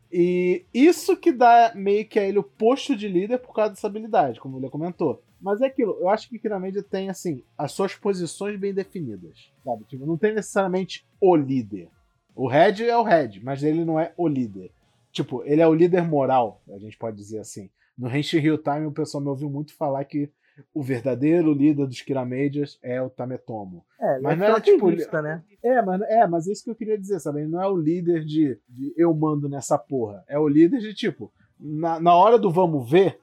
E 0.10 0.64
isso 0.74 1.18
que 1.18 1.34
dá 1.34 1.74
meio 1.76 2.08
que 2.08 2.20
a 2.20 2.24
ele 2.24 2.40
o 2.40 2.44
posto 2.44 2.96
de 2.96 3.10
líder 3.10 3.40
por 3.40 3.54
causa 3.54 3.72
dessa 3.72 3.88
habilidade, 3.88 4.40
como 4.40 4.58
ele 4.60 4.70
comentou. 4.70 5.22
Mas 5.42 5.60
é 5.60 5.66
aquilo, 5.66 5.98
eu 6.00 6.08
acho 6.08 6.30
que 6.30 6.40
Kiramedia 6.40 6.84
tem, 6.84 7.10
assim, 7.10 7.44
as 7.58 7.74
suas 7.74 7.96
posições 7.96 8.58
bem 8.58 8.74
definidas, 8.74 9.52
sabe? 9.62 9.84
Tipo, 9.90 10.06
não 10.06 10.16
tem 10.16 10.34
necessariamente 10.34 11.06
o 11.20 11.36
líder. 11.36 11.90
O 12.36 12.48
Red 12.48 12.84
é 12.84 12.98
o 12.98 13.04
Red, 13.04 13.40
mas 13.44 13.64
ele 13.64 13.84
não 13.84 14.00
é 14.00 14.14
o 14.18 14.28
líder. 14.28 14.72
Tipo, 15.12 15.44
ele 15.44 15.62
é 15.62 15.68
o 15.68 15.74
líder 15.74 16.04
moral, 16.04 16.62
a 16.70 16.78
gente 16.78 16.98
pode 16.98 17.18
dizer 17.18 17.40
assim. 17.40 17.70
No 17.98 18.14
Henshin 18.14 18.40
Hill 18.40 18.58
Time, 18.58 18.86
o 18.86 18.92
pessoal 18.92 19.22
me 19.22 19.30
ouviu 19.30 19.50
muito 19.50 19.76
falar 19.76 20.04
que 20.06 20.32
o 20.74 20.82
verdadeiro 20.82 21.54
líder 21.54 21.86
dos 21.88 22.02
Kiramedias 22.02 22.80
é 22.82 23.02
o 23.02 23.10
Tametomo. 23.10 23.86
É, 24.00 24.20
mas 24.20 24.38
não 24.38 24.46
é 24.46 24.62
tipo. 24.62 24.90
né? 25.22 25.44
É 25.64 25.82
mas, 25.82 26.02
é, 26.02 26.28
mas 26.28 26.48
é 26.48 26.52
isso 26.52 26.64
que 26.64 26.70
eu 26.70 26.76
queria 26.76 26.98
dizer, 26.98 27.20
sabe? 27.20 27.42
Ele 27.42 27.50
não 27.50 27.62
é 27.62 27.68
o 27.68 27.76
líder 27.76 28.24
de, 28.24 28.58
de 28.68 28.94
eu 28.98 29.14
mando 29.14 29.50
nessa 29.50 29.78
porra. 29.78 30.24
É 30.28 30.38
o 30.40 30.48
líder 30.48 30.80
de 30.80 30.94
tipo, 30.94 31.32
na, 31.60 32.00
na 32.00 32.16
hora 32.16 32.38
do 32.38 32.50
vamos 32.50 32.90
ver, 32.90 33.20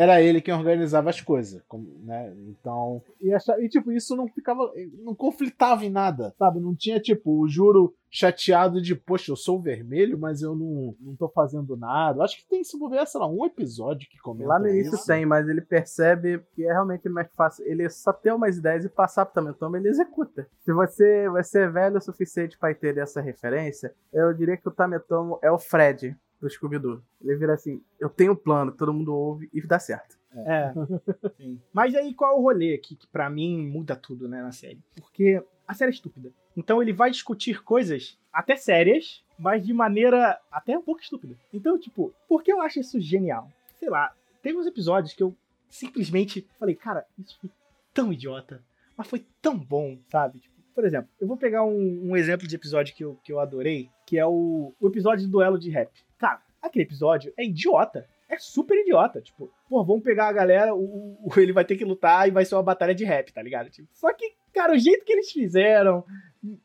era 0.00 0.22
ele 0.22 0.40
quem 0.40 0.54
organizava 0.54 1.10
as 1.10 1.20
coisas, 1.20 1.62
né? 2.02 2.34
Então, 2.48 3.02
e, 3.20 3.30
e, 3.34 3.68
tipo, 3.68 3.92
isso 3.92 4.16
não 4.16 4.26
ficava, 4.26 4.72
não 5.04 5.14
conflitava 5.14 5.84
em 5.84 5.90
nada, 5.90 6.34
sabe? 6.38 6.58
Não 6.58 6.74
tinha 6.74 6.98
tipo 6.98 7.38
o 7.38 7.46
juro 7.46 7.94
chateado 8.10 8.80
de, 8.80 8.94
poxa, 8.94 9.30
eu 9.30 9.36
sou 9.36 9.58
o 9.58 9.62
vermelho, 9.62 10.18
mas 10.18 10.40
eu 10.40 10.56
não, 10.56 10.96
não 10.98 11.14
tô 11.14 11.28
fazendo 11.28 11.76
nada. 11.76 12.24
Acho 12.24 12.38
que 12.38 12.48
tem 12.48 12.64
se 12.64 12.78
bobear, 12.78 13.06
sei 13.06 13.20
lá, 13.20 13.28
um 13.28 13.44
episódio 13.44 14.08
que 14.08 14.18
comenta 14.18 14.48
Lá 14.48 14.58
no 14.58 14.68
início 14.68 14.94
isso. 14.94 15.06
tem, 15.06 15.26
mas 15.26 15.46
ele 15.46 15.60
percebe 15.60 16.42
que 16.54 16.64
é 16.64 16.72
realmente 16.72 17.06
mais 17.10 17.28
fácil. 17.34 17.66
Ele 17.66 17.88
só 17.90 18.10
tem 18.10 18.32
umas 18.32 18.56
ideias 18.56 18.86
e 18.86 18.88
passar 18.88 19.26
pro 19.26 19.34
Tamentoma, 19.34 19.76
ele 19.76 19.90
executa. 19.90 20.48
Se 20.60 20.72
você 20.72 21.28
vai 21.28 21.44
ser 21.44 21.70
velho 21.70 21.98
o 21.98 22.00
suficiente 22.00 22.58
para 22.58 22.74
ter 22.74 22.96
essa 22.96 23.20
referência, 23.20 23.94
eu 24.10 24.32
diria 24.32 24.56
que 24.56 24.66
o 24.66 24.72
Tametomo 24.72 25.38
é 25.42 25.50
o 25.50 25.58
Fred 25.58 26.16
do 26.40 26.48
Scooby-Doo. 26.48 27.02
Ele 27.20 27.36
vira 27.36 27.54
assim, 27.54 27.82
eu 27.98 28.08
tenho 28.08 28.32
um 28.32 28.36
plano, 28.36 28.72
todo 28.72 28.94
mundo 28.94 29.14
ouve 29.14 29.48
e 29.52 29.60
dá 29.60 29.78
certo. 29.78 30.18
É. 30.34 30.72
Sim. 31.36 31.60
Mas 31.72 31.94
aí 31.94 32.14
qual 32.14 32.32
é 32.32 32.38
o 32.38 32.42
rolê 32.42 32.74
aqui 32.74 32.94
que 32.94 33.06
para 33.06 33.28
mim 33.28 33.66
muda 33.66 33.96
tudo, 33.96 34.28
né, 34.28 34.42
na 34.42 34.52
série? 34.52 34.80
Porque 34.96 35.42
a 35.66 35.74
série 35.74 35.90
é 35.90 35.94
estúpida. 35.94 36.32
Então 36.56 36.82
ele 36.82 36.92
vai 36.92 37.10
discutir 37.10 37.62
coisas 37.62 38.18
até 38.32 38.56
sérias, 38.56 39.24
mas 39.38 39.64
de 39.64 39.72
maneira 39.72 40.40
até 40.50 40.76
um 40.76 40.82
pouco 40.82 41.00
estúpida. 41.00 41.36
Então, 41.52 41.78
tipo, 41.78 42.12
por 42.28 42.42
que 42.42 42.52
eu 42.52 42.60
acho 42.60 42.80
isso 42.80 43.00
genial? 43.00 43.50
Sei 43.78 43.88
lá, 43.88 44.14
teve 44.42 44.58
uns 44.58 44.66
episódios 44.66 45.12
que 45.14 45.22
eu 45.22 45.34
simplesmente 45.68 46.46
falei, 46.58 46.74
cara, 46.74 47.06
isso 47.18 47.38
foi 47.40 47.50
tão 47.94 48.12
idiota, 48.12 48.62
mas 48.96 49.06
foi 49.08 49.24
tão 49.40 49.56
bom, 49.56 49.98
sabe? 50.10 50.42
Por 50.74 50.84
exemplo, 50.84 51.08
eu 51.20 51.26
vou 51.26 51.36
pegar 51.36 51.64
um, 51.64 52.10
um, 52.10 52.16
exemplo 52.16 52.46
de 52.46 52.54
episódio 52.54 52.94
que 52.94 53.04
eu, 53.04 53.18
que 53.22 53.32
eu 53.32 53.40
adorei, 53.40 53.90
que 54.06 54.18
é 54.18 54.26
o, 54.26 54.74
o 54.80 54.88
episódio 54.88 55.26
do 55.26 55.32
duelo 55.32 55.58
de 55.58 55.70
rap. 55.70 55.90
Cara, 56.18 56.40
aquele 56.62 56.84
episódio 56.84 57.32
é 57.36 57.44
idiota. 57.44 58.08
É 58.28 58.38
super 58.38 58.78
idiota. 58.78 59.20
Tipo, 59.20 59.52
pô, 59.68 59.84
vamos 59.84 60.02
pegar 60.02 60.28
a 60.28 60.32
galera, 60.32 60.74
o, 60.74 61.18
o, 61.22 61.30
ele 61.36 61.52
vai 61.52 61.64
ter 61.64 61.76
que 61.76 61.84
lutar 61.84 62.28
e 62.28 62.30
vai 62.30 62.44
ser 62.44 62.54
uma 62.54 62.62
batalha 62.62 62.94
de 62.94 63.04
rap, 63.04 63.32
tá 63.32 63.42
ligado? 63.42 63.70
Tipo, 63.70 63.88
só 63.92 64.12
que, 64.12 64.32
cara, 64.52 64.72
o 64.72 64.78
jeito 64.78 65.04
que 65.04 65.12
eles 65.12 65.32
fizeram, 65.32 66.04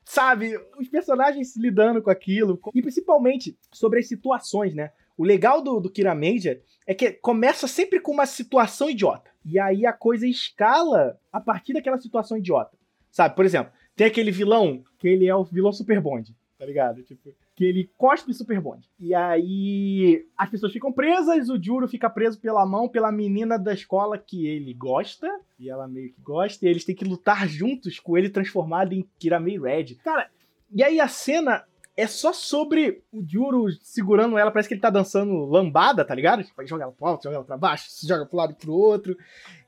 sabe? 0.05 0.55
Os 0.79 0.87
personagens 0.87 1.55
lidando 1.55 2.01
com 2.01 2.09
aquilo, 2.09 2.59
e 2.73 2.81
principalmente 2.81 3.57
sobre 3.71 3.99
as 3.99 4.07
situações, 4.07 4.75
né? 4.75 4.91
O 5.17 5.23
legal 5.23 5.61
do, 5.61 5.79
do 5.79 5.89
Kira 5.89 6.13
Major 6.13 6.57
é 6.85 6.93
que 6.93 7.11
começa 7.11 7.67
sempre 7.67 7.99
com 7.99 8.11
uma 8.11 8.25
situação 8.25 8.89
idiota. 8.89 9.31
E 9.45 9.57
aí 9.59 9.85
a 9.85 9.93
coisa 9.93 10.27
escala 10.27 11.19
a 11.31 11.39
partir 11.39 11.73
daquela 11.73 11.97
situação 11.97 12.37
idiota. 12.37 12.77
Sabe, 13.11 13.33
por 13.35 13.45
exemplo, 13.45 13.71
tem 13.95 14.07
aquele 14.07 14.31
vilão 14.31 14.83
que 14.99 15.07
ele 15.07 15.27
é 15.27 15.35
o 15.35 15.43
vilão 15.43 15.71
Super 15.71 16.01
Bond, 16.01 16.35
tá 16.57 16.65
ligado? 16.65 17.01
Tipo, 17.03 17.33
que 17.55 17.63
ele 17.63 17.89
cospe 17.97 18.33
Super 18.33 18.59
Bond. 18.59 18.87
E 18.99 19.15
aí 19.15 20.25
as 20.37 20.49
pessoas 20.49 20.73
ficam 20.73 20.91
presas, 20.91 21.49
o 21.49 21.61
Juro 21.61 21.87
fica 21.87 22.09
preso 22.09 22.39
pela 22.39 22.65
mão 22.65 22.89
pela 22.89 23.11
menina 23.11 23.57
da 23.57 23.73
escola 23.73 24.17
que 24.17 24.45
ele 24.45 24.73
gosta, 24.73 25.29
e 25.57 25.69
ela 25.69 25.87
meio 25.87 26.11
que 26.11 26.21
gosta, 26.21 26.65
e 26.65 26.69
eles 26.69 26.83
têm 26.83 26.95
que 26.95 27.05
lutar 27.05 27.47
juntos 27.47 27.99
com 27.99 28.17
ele 28.17 28.29
transformado 28.29 28.93
em 28.93 29.07
Kiramei 29.17 29.57
Red. 29.57 29.95
Cara, 30.03 30.29
e 30.71 30.83
aí 30.83 30.99
a 30.99 31.07
cena 31.07 31.63
é 31.97 32.07
só 32.07 32.33
sobre 32.33 33.01
o 33.09 33.23
Juro 33.25 33.71
segurando 33.81 34.37
ela, 34.37 34.51
parece 34.51 34.67
que 34.67 34.73
ele 34.73 34.81
tá 34.81 34.89
dançando 34.89 35.45
lambada, 35.45 36.03
tá 36.03 36.13
ligado? 36.13 36.43
Tipo, 36.43 36.67
joga 36.67 36.83
ela 36.83 36.91
pro 36.91 37.07
alto, 37.07 37.23
joga 37.23 37.37
ela 37.37 37.45
pra 37.45 37.57
baixo, 37.57 37.89
joga 38.05 38.25
pro 38.25 38.37
lado 38.37 38.51
e 38.51 38.55
pro 38.55 38.73
outro. 38.73 39.17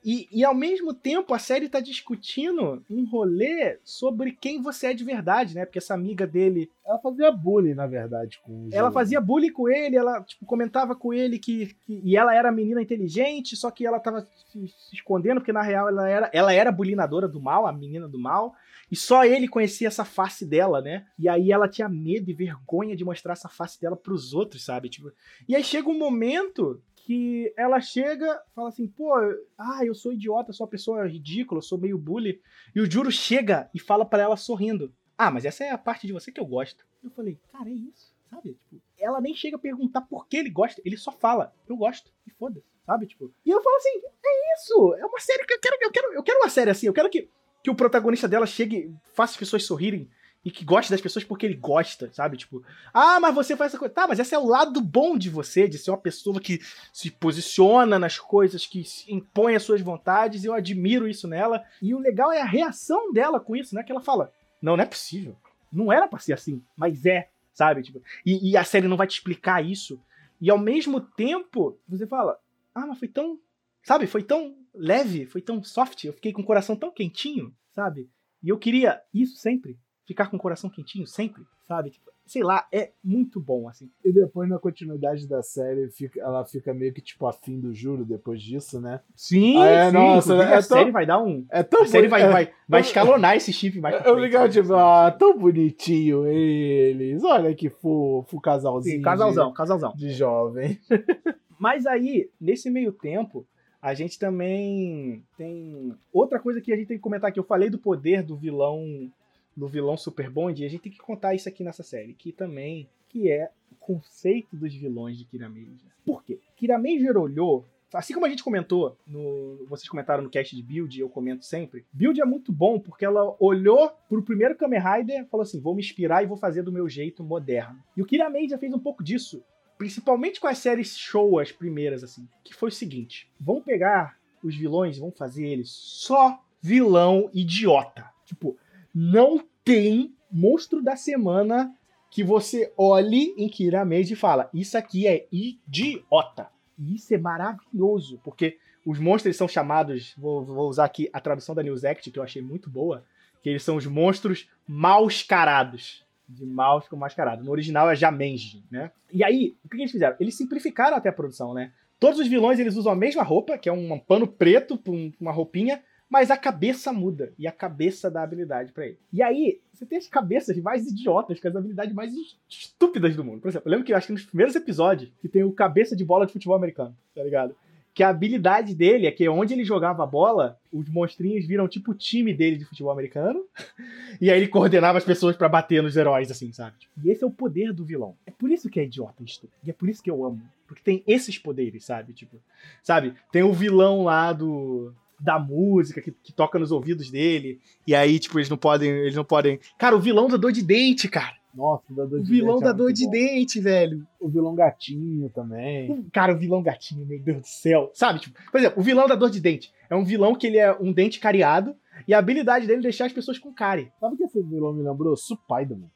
E, 0.08 0.26
e 0.32 0.46
ao 0.46 0.56
mesmo 0.56 0.93
tempo 0.93 1.34
a 1.34 1.38
série 1.38 1.67
tá 1.67 1.82
discutindo 1.82 2.82
um 2.89 3.04
rolê 3.04 3.78
sobre 3.84 4.32
quem 4.32 4.62
você 4.62 4.88
é 4.88 4.93
de 4.93 5.04
verdade, 5.04 5.54
né? 5.54 5.65
Porque 5.65 5.80
essa 5.80 5.93
amiga 5.93 6.26
dele. 6.26 6.72
Ela 6.86 6.98
fazia 6.98 7.30
bullying, 7.30 7.74
na 7.74 7.86
verdade, 7.86 8.39
com 8.41 8.54
o 8.54 8.70
Ela 8.72 8.89
fazia 8.89 9.20
bullying 9.20 9.52
com 9.52 9.67
ele, 9.67 9.98
ela, 9.98 10.24
tipo, 10.24 10.46
comentava 10.46 10.96
com 10.96 11.13
ele 11.13 11.38
que, 11.38 11.76
que. 11.86 12.00
E 12.06 12.15
ela 12.15 12.34
era 12.34 12.54
menina 12.54 12.82
inteligente, 12.82 13.58
só 13.58 13.70
que 13.70 13.86
ela 13.86 14.00
tava 14.00 14.22
se, 14.22 14.67
se 14.70 14.96
escondendo, 14.96 15.41
porque 15.41 15.52
na 15.52 15.62
real 15.62 15.89
ela 15.89 16.08
era, 16.08 16.30
ela 16.32 16.54
era 16.54 16.72
bulinadora 16.72 17.28
do 17.28 17.41
mal, 17.41 17.67
a 17.67 17.74
menina 17.74 18.08
do 18.08 18.17
mal. 18.17 18.56
E 18.89 18.96
só 18.96 19.26
ele 19.26 19.50
conhecia 19.50 19.89
essa 19.89 20.06
face 20.06 20.46
dela, 20.46 20.82
né? 20.82 21.06
E 21.20 21.28
aí 21.28 21.52
ela 21.52 21.67
tinha 21.67 21.89
medo 21.89 22.32
e 22.32 22.34
vergonha 22.34 22.96
de 22.96 23.04
mostrar 23.04 23.34
essa 23.34 23.50
face 23.50 23.82
dela 23.82 23.98
pros 23.98 24.34
outros, 24.34 24.63
sabe? 24.63 24.88
Tipo, 24.88 25.12
e 25.50 25.54
aí 25.54 25.65
chega 25.65 25.89
um 25.89 26.00
momento 26.00 26.82
que 27.08 27.54
ela 27.56 27.80
chega, 27.80 28.38
fala 28.54 28.67
assim, 28.67 28.86
pô, 28.86 29.13
ah, 29.58 29.80
eu 29.86 29.96
sou 29.96 30.12
idiota, 30.12 30.52
sou 30.52 30.65
uma 30.65 30.70
pessoa 30.70 31.08
ridícula, 31.08 31.62
sou 31.62 31.78
meio 31.78 31.98
bully. 31.98 32.41
E 32.76 32.82
o 32.82 32.91
Juro 32.91 33.10
chega 33.10 33.70
e 33.74 33.80
fala 33.80 34.06
para 34.06 34.24
ela 34.24 34.36
sorrindo, 34.36 34.93
ah, 35.17 35.32
mas 35.32 35.46
essa 35.46 35.63
é 35.63 35.70
a 35.70 35.78
parte 35.78 36.06
de 36.06 36.12
você 36.12 36.34
que 36.34 36.41
eu 36.41 36.46
gosto. 36.46 36.86
Eu 37.02 37.10
falei, 37.12 37.39
cara, 37.50 37.70
é 37.70 37.72
isso, 37.72 38.13
sabe? 38.30 38.56
Tipo, 38.56 38.82
ela 39.00 39.22
nem 39.22 39.34
chega 39.34 39.56
a 39.56 39.60
perguntar 39.60 40.02
por 40.02 40.28
que 40.28 40.36
ele 40.36 40.50
gosta, 40.50 40.82
ele 40.84 40.98
só 40.98 41.13
fala, 41.13 41.54
eu 41.70 41.78
gosto, 41.78 42.12
e 42.28 42.32
foda-se, 42.32 42.67
sabe? 42.86 43.08
Tipo, 43.08 43.32
e 43.46 43.52
eu 43.52 43.63
falo 43.63 43.78
assim, 43.78 44.02
é 44.26 44.56
isso, 44.58 44.96
é 44.96 45.06
uma 45.06 45.20
série 45.22 45.46
que 45.46 45.54
eu 45.54 45.60
quero, 45.62 45.78
eu 45.80 45.91
quero, 45.91 46.13
eu 46.13 46.24
quero 46.24 46.39
uma 46.39 46.50
série 46.50 46.72
assim, 46.72 46.88
eu 46.88 46.93
quero 46.93 47.10
que, 47.10 47.30
que 47.63 47.72
o 47.72 47.76
protagonista 47.76 48.28
dela 48.28 48.46
chegue, 48.46 48.93
faça 49.13 49.32
as 49.32 49.38
pessoas 49.38 49.63
sorrirem, 49.63 50.10
e 50.47 50.49
que 50.49 50.63
gosta 50.63 50.93
das 50.93 51.01
pessoas 51.01 51.25
porque 51.25 51.45
ele 51.45 51.55
gosta, 51.55 52.10
sabe? 52.13 52.38
Tipo, 52.38 52.63
ah, 52.93 53.19
mas 53.19 53.36
você 53.36 53.53
faz 53.53 53.69
essa 53.69 53.77
coisa. 53.77 53.93
Tá, 53.93 54.07
mas 54.07 54.17
esse 54.17 54.33
é 54.33 54.39
o 54.39 54.47
lado 54.47 54.79
bom 54.79 55.17
de 55.17 55.29
você, 55.29 55.67
de 55.67 55.77
ser 55.77 55.91
uma 55.91 55.97
pessoa 55.97 56.39
que 56.39 56.62
se 56.93 57.12
posiciona 57.12 57.99
nas 57.99 58.17
coisas, 58.17 58.65
que 58.65 58.81
impõe 59.10 59.57
as 59.57 59.63
suas 59.63 59.81
vontades, 59.81 60.45
e 60.45 60.47
eu 60.47 60.53
admiro 60.53 61.05
isso 61.05 61.27
nela. 61.27 61.65
E 61.81 61.93
o 61.93 61.99
legal 61.99 62.31
é 62.31 62.39
a 62.39 62.45
reação 62.45 63.12
dela 63.12 63.41
com 63.41 63.57
isso, 63.57 63.75
né? 63.75 63.83
Que 63.83 63.91
ela 63.91 63.99
fala: 63.99 64.31
Não, 64.62 64.77
não 64.77 64.83
é 64.86 64.88
possível. 64.88 65.36
Não 65.69 65.91
era 65.91 66.07
pra 66.07 66.17
ser 66.17 66.31
assim, 66.31 66.63
mas 66.77 67.05
é, 67.05 67.27
sabe? 67.53 67.83
Tipo, 67.83 68.01
e, 68.25 68.51
e 68.51 68.55
a 68.55 68.63
série 68.63 68.88
não 68.88 68.95
vai 68.95 69.05
te 69.05 69.15
explicar 69.15 69.62
isso. 69.62 69.99
E 70.39 70.49
ao 70.49 70.57
mesmo 70.57 71.01
tempo, 71.01 71.77
você 71.89 72.07
fala: 72.07 72.39
Ah, 72.73 72.88
mas 72.88 72.97
foi 72.97 73.10
tão. 73.10 73.38
Sabe? 73.83 74.07
Foi 74.07 74.23
tão 74.23 74.55
leve, 74.73 75.25
foi 75.25 75.41
tão 75.41 75.62
soft. 75.62 76.05
Eu 76.05 76.13
fiquei 76.13 76.31
com 76.31 76.41
o 76.41 76.45
coração 76.45 76.73
tão 76.73 76.89
quentinho, 76.89 77.53
sabe? 77.73 78.10
E 78.41 78.47
eu 78.47 78.57
queria 78.57 79.01
isso 79.13 79.36
sempre 79.36 79.77
ficar 80.08 80.28
com 80.32 80.38
o 80.38 80.39
coração 80.39 80.70
quentinho 80.70 81.06
sempre, 81.06 81.43
sabe? 81.67 81.89
Tipo, 81.91 82.10
sei 82.26 82.41
lá, 82.43 82.65
é 82.74 82.91
muito 83.04 83.39
bom, 83.39 83.70
assim. 83.70 83.89
E 84.04 84.12
depois, 84.12 84.50
na 84.50 84.58
continuidade 84.58 85.28
da 85.28 85.41
série, 85.43 85.89
fica, 85.89 86.20
ela 86.20 86.43
fica 86.46 86.74
meio 86.74 86.93
que, 86.93 87.02
tipo, 87.02 87.26
afim 87.28 87.60
do 87.60 87.74
Juro 87.74 88.04
depois 88.06 88.41
disso, 88.41 88.80
né? 88.82 89.02
Sim, 89.15 89.58
Ah, 89.58 89.65
é, 89.67 89.88
sim. 89.88 89.93
nossa, 89.93 90.34
é 90.36 90.46
a 90.46 90.50
tão- 90.54 90.62
série 90.78 90.91
vai 90.91 91.06
dar 91.06 91.22
um... 91.22 91.46
É 91.50 91.62
tão 91.63 91.84
A 91.84 91.86
série 91.86 92.08
vai, 92.08 92.24
é, 92.24 92.30
vai, 92.30 92.54
vai 92.67 92.82
escalonar 92.82 93.36
esse 93.36 93.52
chip 93.54 93.80
mais 93.80 94.04
Eu 94.06 94.17
ligava, 94.17 94.50
tipo, 94.50 94.74
ah, 94.74 95.12
tão 95.12 95.38
bonitinho 95.38 96.26
eles. 96.26 97.24
Olha 97.24 97.54
que 97.54 97.70
fofo, 97.70 98.39
casalzinho. 98.41 98.93
Sim, 98.96 99.00
de- 99.00 99.04
casalzão, 99.06 99.54
casalzão. 99.54 99.93
De, 99.96 100.10
jovem. 100.12 100.80
Mas 101.60 101.86
aí, 101.86 102.30
nesse 102.39 102.70
meio 102.70 102.91
tempo, 102.91 103.46
a 103.82 103.93
gente 103.93 104.20
também 104.20 105.24
tem 105.38 105.93
outra 106.13 106.39
coisa 106.39 106.60
que 106.62 106.72
a 106.72 106.76
gente 106.76 106.88
tem 106.88 106.98
que 106.98 107.04
comentar 107.04 107.30
aqui. 107.30 107.39
Eu 107.39 107.43
falei 107.43 107.70
do 107.70 107.80
poder 107.80 108.22
do 108.24 108.36
vilão 108.38 109.10
do 109.58 109.67
vilão 109.67 109.98
Super 109.98 110.30
Bond, 110.30 110.62
e 110.62 110.65
a 110.65 110.70
gente 110.70 110.82
tem 110.82 110.91
que 110.91 111.00
contar 111.00 111.34
isso 111.34 111.50
aqui 111.50 111.63
nessa 111.63 111.82
série, 111.84 112.13
que 112.13 112.32
também 112.32 112.88
que 113.10 113.32
é 113.32 113.50
o 113.72 113.76
conceito 113.76 114.56
dos 114.56 114.74
vilões 114.74 115.17
de 115.17 115.26
Kira 115.26 115.50
Major. 115.50 115.91
Por 116.06 116.24
quê? 116.24 116.39
Kira 116.56 116.78
Major 116.78 117.17
olhou, 117.17 117.65
assim 117.91 118.13
como 118.13 118.26
a 118.26 118.30
gente 118.30 118.43
comentou, 118.43 118.96
no, 119.08 119.65
vocês 119.67 119.89
comentaram 119.89 120.24
no 120.24 120.30
cast 120.30 120.56
de 120.56 120.62
Build, 120.62 121.00
eu 121.00 121.10
comento 121.10 121.43
sempre, 121.43 121.86
Build 121.91 122.22
é 122.22 122.26
muito 122.26 122.52
bom 122.52 122.80
porque 122.80 123.04
ela 123.04 123.36
olhou 123.39 123.91
pro 124.08 124.22
primeiro 124.22 124.56
Kamen 124.56 124.80
Rider 124.80 125.26
falou 125.28 125.43
assim, 125.43 125.60
vou 125.60 125.74
me 125.74 125.82
inspirar 125.82 126.22
e 126.22 126.28
vou 126.28 126.38
fazer 126.38 126.62
do 126.62 126.72
meu 126.72 126.88
jeito 126.88 127.24
moderno. 127.24 127.82
E 127.96 128.02
o 128.02 128.06
Kira 128.06 128.30
Major 128.30 128.60
fez 128.60 128.74
um 128.74 128.80
pouco 128.80 129.04
disso 129.04 129.43
principalmente 129.78 130.39
com 130.39 130.48
as 130.48 130.58
séries 130.58 130.98
show, 130.98 131.39
as 131.39 131.52
primeiras, 131.52 132.04
assim, 132.04 132.28
que 132.43 132.54
foi 132.54 132.70
o 132.70 132.72
seguinte: 132.72 133.30
vão 133.39 133.62
pegar 133.62 134.17
os 134.43 134.56
vilões 134.56 134.98
e 134.98 135.00
vão 135.00 135.12
fazer 135.12 135.46
eles 135.46 135.70
só 135.70 136.41
vilão 136.62 137.30
idiota. 137.34 138.10
Tipo, 138.26 138.58
não 138.99 139.45
tem 139.63 140.12
monstro 140.31 140.81
da 140.81 140.95
semana 140.95 141.71
que 142.10 142.23
você 142.23 142.73
olhe 142.75 143.36
em 143.38 143.47
Kira 143.47 143.86
Mage 143.86 144.13
e 144.13 144.15
fala: 144.15 144.49
Isso 144.51 144.75
aqui 144.75 145.05
é 145.05 145.27
idiota. 145.31 146.49
E 146.79 146.95
isso 146.95 147.13
é 147.13 147.17
maravilhoso, 147.19 148.19
porque 148.23 148.57
os 148.83 148.97
monstros 148.97 149.36
são 149.36 149.47
chamados, 149.47 150.15
vou, 150.17 150.43
vou 150.43 150.67
usar 150.67 150.86
aqui 150.86 151.10
a 151.13 151.19
tradução 151.19 151.53
da 151.53 151.62
News 151.62 151.86
Act, 151.86 152.10
que 152.10 152.17
eu 152.17 152.23
achei 152.23 152.41
muito 152.41 152.71
boa, 152.71 153.03
que 153.43 153.49
eles 153.49 153.62
são 153.62 153.75
os 153.75 153.86
monstros 153.86 154.49
mauscarados 154.67 156.03
de 156.27 156.45
mouse 156.45 156.89
com 156.89 156.95
mascarado. 156.95 157.43
No 157.43 157.51
original 157.51 157.91
é 157.91 157.95
Jamenji, 157.95 158.63
né? 158.71 158.91
E 159.13 159.23
aí, 159.23 159.55
o 159.63 159.69
que 159.69 159.77
eles 159.77 159.91
fizeram? 159.91 160.15
Eles 160.19 160.36
simplificaram 160.36 160.97
até 160.97 161.10
a 161.10 161.13
produção, 161.13 161.53
né? 161.53 161.71
Todos 161.99 162.19
os 162.19 162.27
vilões 162.27 162.60
eles 162.60 162.75
usam 162.75 162.93
a 162.93 162.95
mesma 162.95 163.21
roupa, 163.21 163.57
que 163.57 163.69
é 163.69 163.71
um 163.71 163.99
pano 163.99 164.27
preto 164.27 164.79
uma 165.19 165.31
roupinha, 165.31 165.83
mas 166.10 166.32
a 166.32 166.38
cabeça 166.38 166.93
muda 166.93 167.34
e 167.38 167.46
a 167.48 167.52
cabeça 167.52 168.10
dá 168.10 168.24
habilidade 168.24 168.72
pra 168.72 168.86
ele. 168.86 168.98
E 169.12 169.22
aí, 169.22 169.60
você 169.74 169.86
tem 169.86 169.98
as 169.98 170.08
cabeças 170.08 170.58
mais 170.58 170.88
idiotas, 170.88 171.39
com 171.39 171.48
as 171.48 171.56
habilidades 171.56 171.93
mais 171.93 172.13
estúpidas 172.50 173.15
do 173.15 173.24
mundo. 173.24 173.41
Por 173.41 173.50
exemplo, 173.50 173.67
eu 173.67 173.72
lembro 173.72 173.86
que 173.86 173.91
eu 173.91 173.98
acho 173.98 174.08
que 174.08 174.13
nos 174.13 174.24
primeiros 174.24 174.56
episódios 174.56 175.12
que 175.22 175.28
tem 175.28 175.43
o 175.43 175.52
cabeça 175.52 175.96
de 175.96 176.06
bola 176.06 176.26
de 176.26 176.34
futebol 176.34 176.56
americano, 176.56 176.96
tá 177.13 177.24
ligado? 177.24 177.56
Que 177.93 178.04
a 178.04 178.10
habilidade 178.10 178.74
dele 178.76 179.08
é 179.08 179.12
que 179.12 179.28
onde 179.28 179.54
ele 179.54 179.65
jogava 179.65 180.04
a 180.04 180.08
bola, 180.08 180.58
os 180.72 180.88
monstrinhos 180.88 181.46
viram 181.46 181.67
tipo 181.67 181.91
o 181.91 181.96
time 181.96 182.34
dele 182.34 182.58
de 182.58 182.65
futebol 182.65 182.91
americano. 182.91 183.43
E 184.20 184.32
aí 184.32 184.39
ele 184.39 184.48
coordenava 184.48 184.98
as 184.98 185.04
pessoas 185.04 185.36
pra 185.36 185.48
bater 185.48 185.84
nos 185.84 185.96
heróis, 185.96 186.32
assim, 186.32 186.52
sabe? 186.52 186.76
E 187.04 187.12
esse 187.12 187.24
é 187.24 187.28
o 187.28 187.30
poder 187.30 187.72
do 187.72 187.86
vilão. 187.86 188.15
É 188.26 188.32
por 188.32 188.50
isso 188.50 188.67
que 188.67 188.80
é 188.80 188.84
idiota 188.84 189.24
isso. 189.24 189.48
E 189.63 189.70
é 189.70 189.74
por 189.74 189.88
isso 189.88 190.02
que 190.02 190.10
eu 190.10 190.26
amo. 190.26 190.41
Porque 190.65 190.82
tem 190.82 191.04
esses 191.06 191.38
poderes, 191.38 191.86
sabe? 191.86 192.13
Tipo, 192.13 192.41
sabe? 192.82 193.13
Tem 193.32 193.43
o 193.43 193.54
vilão 193.54 194.06
lá 194.06 194.34
do 194.34 194.91
da 195.19 195.39
música 195.39 196.01
que, 196.01 196.12
que 196.12 196.32
toca 196.34 196.60
nos 196.60 196.71
ouvidos 196.71 197.10
dele. 197.10 197.60
E 197.86 197.95
aí, 197.95 198.19
tipo, 198.19 198.38
eles 198.38 198.49
não 198.49 198.58
podem, 198.58 198.89
eles 198.89 199.15
não 199.15 199.25
podem. 199.25 199.60
Cara, 199.77 199.95
o 199.95 199.99
vilão 199.99 200.27
da 200.27 200.38
dor 200.38 200.51
de 200.51 200.62
dente, 200.63 201.08
cara. 201.08 201.36
Nossa, 201.53 201.84
o 201.89 201.95
dor 201.95 202.19
O 202.19 202.23
de 202.23 202.30
vilão 202.30 202.56
dente 202.56 202.63
da 202.65 202.69
é 202.69 202.73
dor 202.73 202.93
de 202.93 203.06
bom. 203.06 203.12
dente, 203.12 203.60
velho. 203.60 204.08
O 204.19 204.30
vilão 204.30 204.53
gatinho 204.53 205.30
também. 205.30 206.06
Cara, 206.13 206.34
o 206.34 206.38
vilão 206.38 206.62
gatinho, 206.62 207.06
meu 207.06 207.19
Deus 207.19 207.41
do 207.41 207.47
céu. 207.47 207.89
Sabe, 207.93 208.19
tipo, 208.19 208.39
por 208.51 208.60
exemplo, 208.60 208.80
o 208.80 208.84
vilão 208.84 209.08
da 209.08 209.15
dor 209.15 209.32
de 209.32 209.39
dente 209.39 209.71
é 209.89 209.95
um 209.95 210.03
vilão 210.06 210.36
que 210.36 210.45
ele 210.45 210.58
é 210.58 210.71
um 210.80 210.93
dente 210.93 211.19
cariado 211.19 211.75
e 212.08 212.13
a 212.13 212.19
habilidade 212.19 212.67
dele 212.67 212.80
é 212.80 212.84
deixar 212.84 213.06
as 213.06 213.13
pessoas 213.13 213.39
com 213.39 213.51
cárie. 213.51 213.91
Sabe 213.99 214.13
o 214.13 214.17
que 214.17 214.23
esse 214.25 214.41
vilão 214.43 214.71
me 214.71 214.84
lembrou? 214.84 215.15
Spider-Man. 215.17 215.89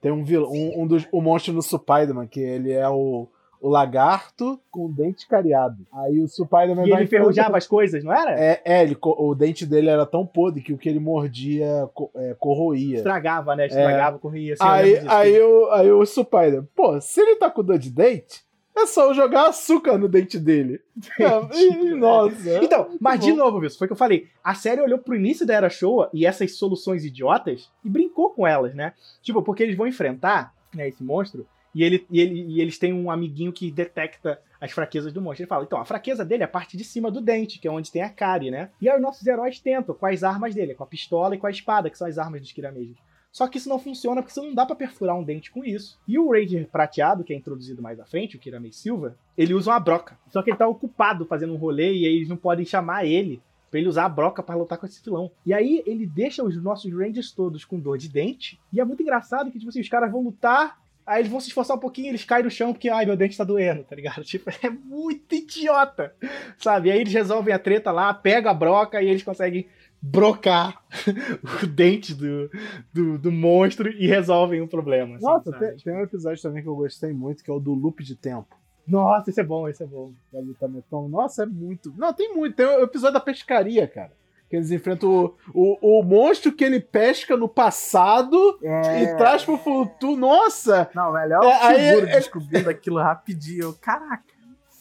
Tem 0.00 0.10
um 0.10 0.24
vilão, 0.24 0.50
um, 0.50 0.82
um 0.82 0.86
dos 0.86 1.06
o 1.12 1.20
monstro 1.20 1.52
no 1.52 1.62
Spider-Man, 1.62 2.26
que 2.26 2.40
ele 2.40 2.72
é 2.72 2.88
o, 2.88 3.28
o 3.62 3.68
lagarto 3.68 4.60
com 4.72 4.90
dente 4.90 5.26
cariado. 5.28 5.86
Aí 5.92 6.20
o 6.20 6.26
Spider-Man 6.26 6.84
E 6.84 6.90
ele 6.92 7.04
enferrujava 7.04 7.56
as 7.56 7.66
coisas, 7.66 8.02
não 8.02 8.12
era? 8.12 8.32
É, 8.38 8.60
é 8.64 8.82
ele, 8.82 8.96
o 9.00 9.34
dente 9.36 9.64
dele 9.64 9.88
era 9.88 10.04
tão 10.04 10.26
podre 10.26 10.60
que 10.60 10.72
o 10.72 10.78
que 10.78 10.88
ele 10.88 10.98
mordia 10.98 11.88
co- 11.94 12.10
é, 12.16 12.34
corroía. 12.40 12.96
Estragava, 12.96 13.54
né? 13.54 13.66
Estragava, 13.66 14.18
corria 14.18 14.54
assim. 14.54 14.64
eu 14.64 14.68
Aí, 14.68 14.94
disso. 14.96 15.10
aí, 15.10 15.40
o, 15.40 15.70
aí 15.70 15.92
o 15.92 16.04
Spider, 16.04 16.64
pô, 16.74 17.00
se 17.00 17.20
ele 17.20 17.36
tá 17.36 17.48
com 17.48 17.62
dor 17.62 17.78
de 17.78 17.88
dente, 17.88 18.42
é 18.76 18.84
só 18.84 19.08
eu 19.10 19.14
jogar 19.14 19.48
açúcar 19.48 19.96
no 19.96 20.08
dente 20.08 20.38
dele. 20.40 20.80
É, 21.20 21.56
e- 21.62 21.94
nossa. 21.94 22.64
Então, 22.64 22.88
mas 23.00 23.20
de 23.20 23.32
novo, 23.32 23.58
Wilson, 23.58 23.78
foi 23.78 23.84
o 23.86 23.88
que 23.88 23.92
eu 23.92 23.96
falei. 23.96 24.26
A 24.42 24.54
série 24.54 24.80
olhou 24.80 24.98
pro 24.98 25.14
início 25.14 25.46
da 25.46 25.54
Era 25.54 25.70
Showa 25.70 26.10
e 26.12 26.26
essas 26.26 26.56
soluções 26.56 27.04
idiotas 27.04 27.70
e 27.84 27.88
brincou 27.88 28.30
com 28.30 28.44
elas, 28.44 28.74
né? 28.74 28.92
Tipo, 29.22 29.40
porque 29.40 29.62
eles 29.62 29.76
vão 29.76 29.86
enfrentar 29.86 30.52
né, 30.74 30.88
esse 30.88 31.04
monstro 31.04 31.46
e, 31.74 31.82
ele, 31.82 32.06
e, 32.10 32.20
ele, 32.20 32.42
e 32.48 32.60
eles 32.60 32.78
têm 32.78 32.92
um 32.92 33.10
amiguinho 33.10 33.52
que 33.52 33.70
detecta 33.70 34.40
as 34.60 34.70
fraquezas 34.70 35.12
do 35.12 35.20
monstro. 35.20 35.42
Ele 35.42 35.48
fala, 35.48 35.64
então, 35.64 35.80
a 35.80 35.84
fraqueza 35.84 36.24
dele 36.24 36.42
é 36.42 36.46
a 36.46 36.48
parte 36.48 36.76
de 36.76 36.84
cima 36.84 37.10
do 37.10 37.20
dente, 37.20 37.58
que 37.58 37.66
é 37.66 37.70
onde 37.70 37.90
tem 37.90 38.02
a 38.02 38.10
cárie, 38.10 38.50
né? 38.50 38.70
E 38.80 38.88
aí 38.88 38.96
os 38.96 39.02
nossos 39.02 39.26
heróis 39.26 39.58
tentam 39.58 39.94
com 39.94 40.06
as 40.06 40.22
armas 40.22 40.54
dele, 40.54 40.74
com 40.74 40.84
a 40.84 40.86
pistola 40.86 41.34
e 41.34 41.38
com 41.38 41.46
a 41.46 41.50
espada, 41.50 41.90
que 41.90 41.98
são 41.98 42.06
as 42.06 42.18
armas 42.18 42.40
dos 42.40 42.52
Kiramejos. 42.52 42.96
Só 43.32 43.48
que 43.48 43.56
isso 43.56 43.68
não 43.68 43.78
funciona 43.78 44.20
porque 44.20 44.34
você 44.34 44.42
não 44.42 44.54
dá 44.54 44.66
pra 44.66 44.76
perfurar 44.76 45.16
um 45.16 45.24
dente 45.24 45.50
com 45.50 45.64
isso. 45.64 45.98
E 46.06 46.18
o 46.18 46.30
Ranger 46.30 46.68
prateado, 46.68 47.24
que 47.24 47.32
é 47.32 47.36
introduzido 47.36 47.80
mais 47.80 47.98
à 47.98 48.04
frente, 48.04 48.36
o 48.36 48.38
Kiramei 48.38 48.72
Silva, 48.72 49.16
ele 49.36 49.54
usa 49.54 49.70
uma 49.70 49.80
broca. 49.80 50.18
Só 50.28 50.42
que 50.42 50.50
ele 50.50 50.58
tá 50.58 50.68
ocupado 50.68 51.24
fazendo 51.24 51.54
um 51.54 51.56
rolê 51.56 51.94
e 51.94 52.06
aí 52.06 52.16
eles 52.16 52.28
não 52.28 52.36
podem 52.36 52.66
chamar 52.66 53.06
ele 53.06 53.40
pra 53.70 53.80
ele 53.80 53.88
usar 53.88 54.04
a 54.04 54.08
broca 54.08 54.42
pra 54.42 54.54
lutar 54.54 54.76
com 54.76 54.84
esse 54.84 55.02
vilão. 55.02 55.30
E 55.46 55.54
aí 55.54 55.82
ele 55.86 56.06
deixa 56.06 56.44
os 56.44 56.62
nossos 56.62 56.92
Rangers 56.92 57.32
todos 57.32 57.64
com 57.64 57.80
dor 57.80 57.96
de 57.96 58.06
dente. 58.06 58.60
E 58.70 58.78
é 58.78 58.84
muito 58.84 59.02
engraçado 59.02 59.50
que, 59.50 59.58
tipo 59.58 59.70
assim, 59.70 59.80
os 59.80 59.88
caras 59.88 60.12
vão 60.12 60.22
lutar. 60.22 60.78
Aí 61.06 61.20
eles 61.20 61.30
vão 61.30 61.40
se 61.40 61.48
esforçar 61.48 61.76
um 61.76 61.80
pouquinho, 61.80 62.08
eles 62.08 62.24
caem 62.24 62.44
no 62.44 62.50
chão 62.50 62.72
porque, 62.72 62.88
ai, 62.88 63.04
meu 63.04 63.16
dente 63.16 63.36
tá 63.36 63.44
doendo, 63.44 63.84
tá 63.84 63.96
ligado? 63.96 64.22
Tipo, 64.32 64.50
é 64.50 64.70
muito 64.70 65.34
idiota, 65.34 66.14
sabe? 66.58 66.88
E 66.88 66.92
aí 66.92 67.00
eles 67.00 67.12
resolvem 67.12 67.52
a 67.52 67.58
treta 67.58 67.90
lá, 67.90 68.12
pega 68.14 68.50
a 68.50 68.54
broca 68.54 69.02
e 69.02 69.08
eles 69.08 69.22
conseguem 69.22 69.66
brocar 70.00 70.82
o 71.62 71.66
dente 71.66 72.14
do, 72.14 72.50
do, 72.92 73.18
do 73.18 73.32
monstro 73.32 73.88
e 73.88 74.06
resolvem 74.06 74.60
o 74.60 74.68
problema. 74.68 75.16
assim, 75.16 75.24
Nossa, 75.24 75.52
tem, 75.52 75.76
tem 75.76 75.94
um 75.94 76.02
episódio 76.02 76.42
também 76.42 76.62
que 76.62 76.68
eu 76.68 76.74
gostei 76.76 77.12
muito, 77.12 77.44
que 77.44 77.50
é 77.50 77.54
o 77.54 77.60
do 77.60 77.72
loop 77.72 78.02
de 78.02 78.16
tempo. 78.16 78.56
Nossa, 78.86 79.30
esse 79.30 79.40
é 79.40 79.44
bom, 79.44 79.68
esse 79.68 79.82
é 79.82 79.86
bom. 79.86 80.12
Da. 80.32 80.98
Nossa, 81.08 81.44
é 81.44 81.46
muito. 81.46 81.94
Não, 81.96 82.12
tem 82.12 82.34
muito. 82.34 82.56
Tem 82.56 82.66
o 82.66 82.82
episódio 82.82 83.14
da 83.14 83.20
pescaria, 83.20 83.86
cara. 83.86 84.10
Que 84.52 84.56
eles 84.56 84.70
enfrentam 84.70 85.08
o, 85.08 85.78
o, 85.80 86.00
o 86.00 86.02
monstro 86.02 86.52
que 86.52 86.62
ele 86.62 86.78
pesca 86.78 87.38
no 87.38 87.48
passado 87.48 88.36
É... 88.62 89.02
e 89.02 89.16
traz 89.16 89.42
pro 89.42 89.56
futuro. 89.56 90.14
Nossa! 90.14 90.90
Não, 90.94 91.10
velho, 91.10 91.32
é 91.32 91.38
o 91.38 91.42
É, 91.44 91.62
aí 91.62 91.80
seguro 91.88 92.06
ele- 92.06 92.12
descobrindo 92.12 92.68
aquilo 92.68 92.98
rapidinho. 92.98 93.72
Caraca. 93.80 94.22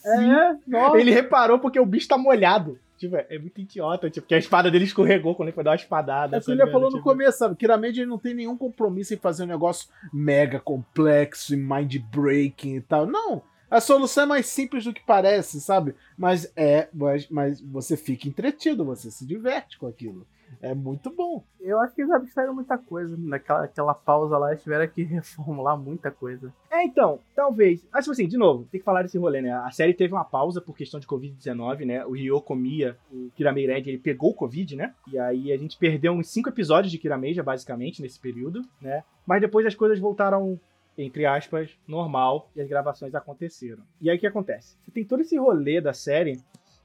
É, 0.05 0.55
nossa. 0.67 0.97
Ele 0.99 1.11
reparou 1.11 1.57
porque 1.57 1.79
o 1.79 1.85
bicho 1.85 2.05
tá 2.09 2.17
molhado. 2.17 2.77
Tipo, 2.97 3.15
é 3.15 3.39
muito 3.39 3.61
idiota, 3.61 4.09
tipo, 4.09 4.25
porque 4.25 4.35
a 4.35 4.39
espada 4.39 4.69
dele 4.69 4.83
escorregou 4.83 5.35
quando 5.35 5.47
ele 5.47 5.55
foi 5.55 5.63
dar 5.63 5.71
uma 5.71 5.75
espadada. 5.77 6.35
É 6.35 6.39
o 6.39 6.43
que 6.43 6.51
ele 6.51 6.67
falou 6.67 6.89
no 6.91 6.97
tipo, 6.97 7.03
começo, 7.09 7.37
sabe? 7.37 7.55
Kiramage 7.55 8.01
ele 8.01 8.09
não 8.09 8.17
tem 8.17 8.33
nenhum 8.33 8.57
compromisso 8.57 9.13
em 9.13 9.17
fazer 9.17 9.43
um 9.43 9.47
negócio 9.47 9.87
mega 10.11 10.59
complexo 10.59 11.53
e 11.53 11.57
mind-breaking 11.57 12.75
e 12.75 12.81
tal. 12.81 13.05
Não. 13.07 13.41
A 13.71 13.79
solução 13.79 14.25
é 14.25 14.27
mais 14.27 14.47
simples 14.47 14.83
do 14.83 14.93
que 14.93 15.01
parece, 15.01 15.61
sabe? 15.61 15.95
Mas 16.17 16.51
é. 16.57 16.89
Mas, 16.93 17.29
mas 17.29 17.61
você 17.61 17.95
fica 17.95 18.27
entretido, 18.27 18.83
você 18.83 19.09
se 19.09 19.25
diverte 19.25 19.79
com 19.79 19.87
aquilo. 19.87 20.27
é 20.61 20.75
muito 20.75 21.09
bom. 21.09 21.41
Eu 21.61 21.79
acho 21.79 21.95
que 21.95 22.01
eles 22.01 22.11
abstraíram 22.11 22.53
muita 22.53 22.77
coisa. 22.77 23.15
Naquela 23.17 23.63
aquela 23.63 23.93
pausa 23.93 24.37
lá, 24.37 24.49
eles 24.51 24.61
tiveram 24.61 24.85
que 24.87 25.03
reformular 25.05 25.77
muita 25.77 26.11
coisa. 26.11 26.53
É, 26.69 26.83
então, 26.83 27.19
talvez. 27.33 27.87
Mas, 27.93 28.03
tipo 28.03 28.11
assim, 28.11 28.27
de 28.27 28.37
novo, 28.37 28.67
tem 28.69 28.79
que 28.79 28.85
falar 28.85 29.03
desse 29.03 29.17
rolê, 29.17 29.41
né? 29.41 29.53
A 29.53 29.71
série 29.71 29.93
teve 29.93 30.13
uma 30.13 30.25
pausa 30.25 30.59
por 30.59 30.75
questão 30.75 30.99
de 30.99 31.07
Covid-19, 31.07 31.85
né? 31.85 32.05
O 32.05 32.11
Ryo 32.11 32.41
comia, 32.41 32.97
o 33.09 33.29
Kiramei 33.37 33.67
Red, 33.67 33.87
ele 33.87 33.97
pegou 33.99 34.31
o 34.31 34.35
Covid, 34.35 34.75
né? 34.75 34.93
E 35.07 35.17
aí 35.17 35.49
a 35.53 35.57
gente 35.57 35.77
perdeu 35.77 36.11
uns 36.11 36.27
cinco 36.27 36.49
episódios 36.49 36.91
de 36.91 36.97
Kirameja, 36.97 37.41
basicamente, 37.41 38.01
nesse 38.01 38.19
período, 38.19 38.63
né? 38.81 39.03
Mas 39.25 39.39
depois 39.39 39.65
as 39.65 39.75
coisas 39.75 39.97
voltaram 39.97 40.59
entre 40.97 41.25
aspas, 41.25 41.77
normal, 41.87 42.49
e 42.55 42.61
as 42.61 42.67
gravações 42.67 43.15
aconteceram. 43.15 43.83
E 43.99 44.09
aí 44.09 44.17
o 44.17 44.19
que 44.19 44.27
acontece? 44.27 44.77
Você 44.83 44.91
tem 44.91 45.05
todo 45.05 45.21
esse 45.21 45.37
rolê 45.37 45.79
da 45.81 45.93
série 45.93 46.39